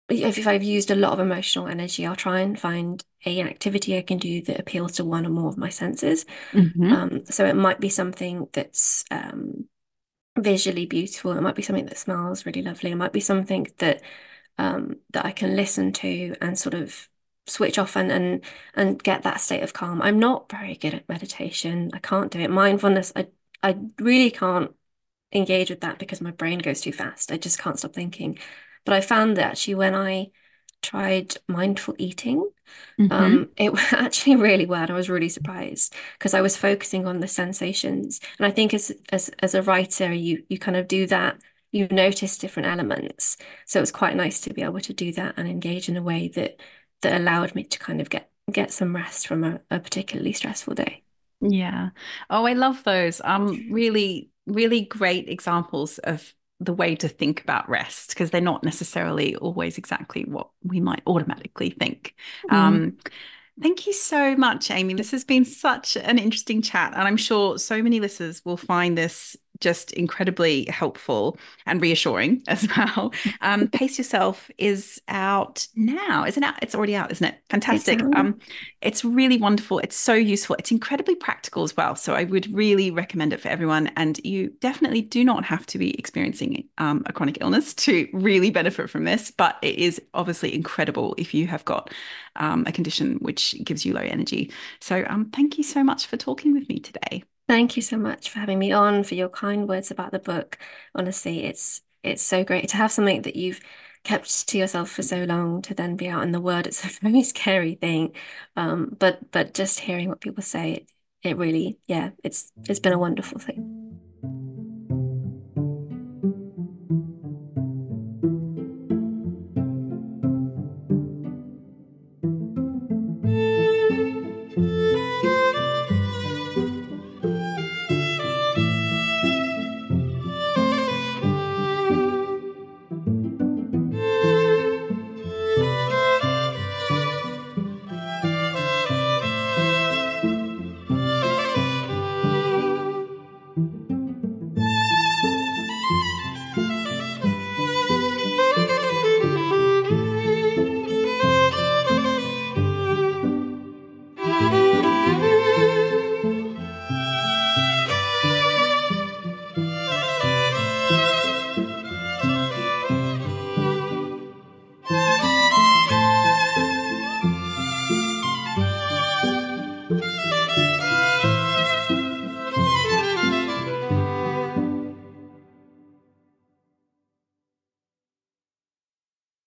if, 0.09 0.39
if 0.39 0.47
I've 0.47 0.63
used 0.63 0.89
a 0.89 0.95
lot 0.95 1.13
of 1.13 1.19
emotional 1.19 1.67
energy 1.67 2.05
I'll 2.05 2.15
try 2.15 2.39
and 2.39 2.59
find 2.59 3.03
a 3.25 3.41
activity 3.41 3.97
I 3.97 4.01
can 4.01 4.17
do 4.17 4.41
that 4.43 4.59
appeals 4.59 4.93
to 4.93 5.05
one 5.05 5.25
or 5.25 5.29
more 5.29 5.49
of 5.49 5.57
my 5.57 5.69
senses 5.69 6.25
mm-hmm. 6.51 6.91
um 6.91 7.25
so 7.25 7.45
it 7.45 7.55
might 7.55 7.79
be 7.79 7.89
something 7.89 8.47
that's 8.53 9.05
um 9.11 9.65
visually 10.37 10.85
beautiful 10.85 11.31
it 11.33 11.41
might 11.41 11.55
be 11.55 11.61
something 11.61 11.85
that 11.85 11.97
smells 11.97 12.45
really 12.45 12.61
lovely 12.61 12.91
it 12.91 12.95
might 12.95 13.11
be 13.11 13.19
something 13.19 13.67
that 13.77 14.01
um, 14.59 14.97
that 15.11 15.25
I 15.25 15.31
can 15.31 15.55
listen 15.55 15.93
to 15.93 16.35
and 16.41 16.59
sort 16.59 16.75
of 16.75 17.07
switch 17.47 17.79
off 17.79 17.95
and 17.95 18.11
and 18.11 18.41
and 18.75 19.01
get 19.01 19.23
that 19.23 19.39
state 19.41 19.63
of 19.63 19.73
calm. 19.73 20.01
I'm 20.01 20.19
not 20.19 20.51
very 20.51 20.75
good 20.75 20.93
at 20.93 21.09
meditation. 21.09 21.89
I 21.93 21.99
can't 21.99 22.29
do 22.29 22.39
it. 22.39 22.51
Mindfulness, 22.51 23.13
I 23.15 23.27
I 23.63 23.77
really 23.99 24.29
can't 24.29 24.71
engage 25.31 25.69
with 25.69 25.81
that 25.81 25.97
because 25.97 26.19
my 26.21 26.31
brain 26.31 26.59
goes 26.59 26.81
too 26.81 26.91
fast. 26.91 27.31
I 27.31 27.37
just 27.37 27.57
can't 27.57 27.79
stop 27.79 27.93
thinking. 27.93 28.37
But 28.85 28.95
I 28.95 29.01
found 29.01 29.37
that 29.37 29.51
actually 29.51 29.75
when 29.75 29.95
I 29.95 30.31
tried 30.81 31.35
mindful 31.47 31.95
eating, 31.97 32.49
mm-hmm. 32.99 33.11
um, 33.11 33.49
it 33.55 33.71
actually 33.93 34.35
really 34.35 34.65
worked. 34.65 34.91
I 34.91 34.93
was 34.93 35.09
really 35.09 35.29
surprised 35.29 35.95
because 36.17 36.33
I 36.33 36.41
was 36.41 36.57
focusing 36.57 37.07
on 37.07 37.21
the 37.21 37.27
sensations. 37.29 38.19
And 38.37 38.45
I 38.45 38.51
think 38.51 38.73
as 38.73 38.91
as 39.09 39.29
as 39.39 39.55
a 39.55 39.63
writer, 39.63 40.13
you 40.13 40.43
you 40.49 40.59
kind 40.59 40.75
of 40.75 40.89
do 40.89 41.07
that 41.07 41.37
you 41.71 41.87
notice 41.87 42.37
different 42.37 42.67
elements. 42.67 43.37
So 43.65 43.79
it 43.79 43.81
was 43.81 43.91
quite 43.91 44.15
nice 44.15 44.41
to 44.41 44.53
be 44.53 44.63
able 44.63 44.81
to 44.81 44.93
do 44.93 45.11
that 45.13 45.35
and 45.37 45.47
engage 45.47 45.89
in 45.89 45.97
a 45.97 46.03
way 46.03 46.27
that 46.29 46.59
that 47.01 47.19
allowed 47.19 47.55
me 47.55 47.63
to 47.63 47.79
kind 47.79 48.01
of 48.01 48.09
get 48.09 48.29
get 48.51 48.71
some 48.71 48.95
rest 48.95 49.27
from 49.27 49.43
a, 49.43 49.61
a 49.69 49.79
particularly 49.79 50.33
stressful 50.33 50.75
day. 50.75 51.03
Yeah. 51.41 51.89
Oh, 52.29 52.45
I 52.45 52.53
love 52.53 52.83
those. 52.83 53.21
Um, 53.23 53.67
really, 53.71 54.29
really 54.45 54.81
great 54.81 55.29
examples 55.29 55.97
of 55.99 56.33
the 56.59 56.73
way 56.73 56.95
to 56.95 57.07
think 57.07 57.41
about 57.41 57.69
rest 57.69 58.09
because 58.09 58.31
they're 58.31 58.41
not 58.41 58.63
necessarily 58.63 59.35
always 59.37 59.77
exactly 59.77 60.23
what 60.23 60.49
we 60.63 60.81
might 60.81 61.01
automatically 61.07 61.69
think. 61.69 62.15
Mm. 62.49 62.53
Um, 62.53 62.97
Thank 63.61 63.85
you 63.87 63.93
so 63.93 64.37
much, 64.37 64.71
Amy. 64.71 64.93
This 64.93 65.11
has 65.11 65.25
been 65.25 65.43
such 65.43 65.97
an 65.97 66.17
interesting 66.17 66.61
chat. 66.61 66.93
And 66.93 67.01
I'm 67.01 67.17
sure 67.17 67.57
so 67.57 67.83
many 67.83 67.99
listeners 67.99 68.43
will 68.45 68.55
find 68.55 68.97
this 68.97 69.35
just 69.59 69.91
incredibly 69.93 70.65
helpful 70.65 71.37
and 71.65 71.81
reassuring 71.81 72.43
as 72.47 72.67
well. 72.75 73.13
Um, 73.41 73.67
Pace 73.71 73.97
Yourself 73.97 74.49
is 74.57 75.01
out 75.07 75.67
now, 75.75 76.25
isn't 76.25 76.43
it? 76.43 76.55
It's 76.61 76.75
already 76.75 76.95
out, 76.95 77.11
isn't 77.11 77.25
it? 77.25 77.35
Fantastic. 77.49 77.99
It's, 78.01 78.09
um, 78.15 78.39
it's 78.81 79.03
really 79.03 79.37
wonderful. 79.37 79.79
It's 79.79 79.95
so 79.95 80.13
useful. 80.13 80.55
It's 80.59 80.71
incredibly 80.71 81.15
practical 81.15 81.63
as 81.63 81.75
well. 81.75 81.95
So 81.95 82.13
I 82.15 82.23
would 82.23 82.53
really 82.53 82.91
recommend 82.91 83.33
it 83.33 83.41
for 83.41 83.49
everyone. 83.49 83.87
And 83.95 84.19
you 84.23 84.49
definitely 84.61 85.01
do 85.01 85.23
not 85.23 85.43
have 85.45 85.65
to 85.67 85.77
be 85.77 85.97
experiencing 85.97 86.67
um, 86.77 87.03
a 87.05 87.13
chronic 87.13 87.37
illness 87.41 87.73
to 87.85 88.07
really 88.13 88.51
benefit 88.51 88.89
from 88.89 89.03
this, 89.03 89.31
but 89.31 89.57
it 89.61 89.75
is 89.75 90.01
obviously 90.13 90.53
incredible 90.53 91.15
if 91.17 91.33
you 91.33 91.47
have 91.47 91.65
got 91.65 91.93
um, 92.35 92.63
a 92.67 92.71
condition 92.71 93.15
which 93.17 93.55
gives 93.63 93.85
you 93.85 93.93
low 93.93 94.01
energy. 94.01 94.51
So 94.79 95.03
um, 95.07 95.29
thank 95.31 95.57
you 95.57 95.63
so 95.63 95.83
much 95.83 96.07
for 96.07 96.17
talking 96.17 96.53
with 96.53 96.69
me 96.69 96.79
today. 96.79 97.23
Thank 97.49 97.75
you 97.77 97.83
so 97.83 97.97
much 97.97 98.29
for 98.31 98.39
having 98.39 98.59
me 98.59 98.71
on, 98.71 99.03
for 99.03 99.15
your 99.15 99.29
kind 99.29 99.67
words 99.69 99.91
about 99.91 100.11
the 100.13 100.19
book. 100.19 100.57
Honestly, 100.95 101.45
it's 101.45 101.81
it's 102.03 102.23
so 102.23 102.43
great 102.45 102.69
to 102.69 102.77
have 102.77 102.93
something 102.93 103.23
that 103.23 103.35
you've 103.35 103.61
kept 104.05 104.47
to 104.49 104.57
yourself 104.57 104.91
for 104.91 105.03
so 105.03 105.25
long 105.25 105.61
to 105.63 105.75
then 105.75 105.97
be 105.97 106.07
out 106.09 106.23
in 106.23 106.31
the 106.31 106.41
world. 106.41 106.67
It's 106.67 106.85
a 106.85 106.89
very 107.01 107.23
scary 107.23 107.75
thing. 107.75 108.15
Um, 108.55 108.95
but 108.99 109.31
but 109.31 109.53
just 109.55 109.81
hearing 109.81 110.09
what 110.09 110.21
people 110.21 110.43
say, 110.43 110.73
it, 110.73 110.91
it 111.23 111.37
really, 111.37 111.79
yeah, 111.87 112.11
it's 112.23 112.53
it's 112.69 112.79
been 112.79 112.93
a 112.93 112.99
wonderful 112.99 113.39
thing. 113.39 113.65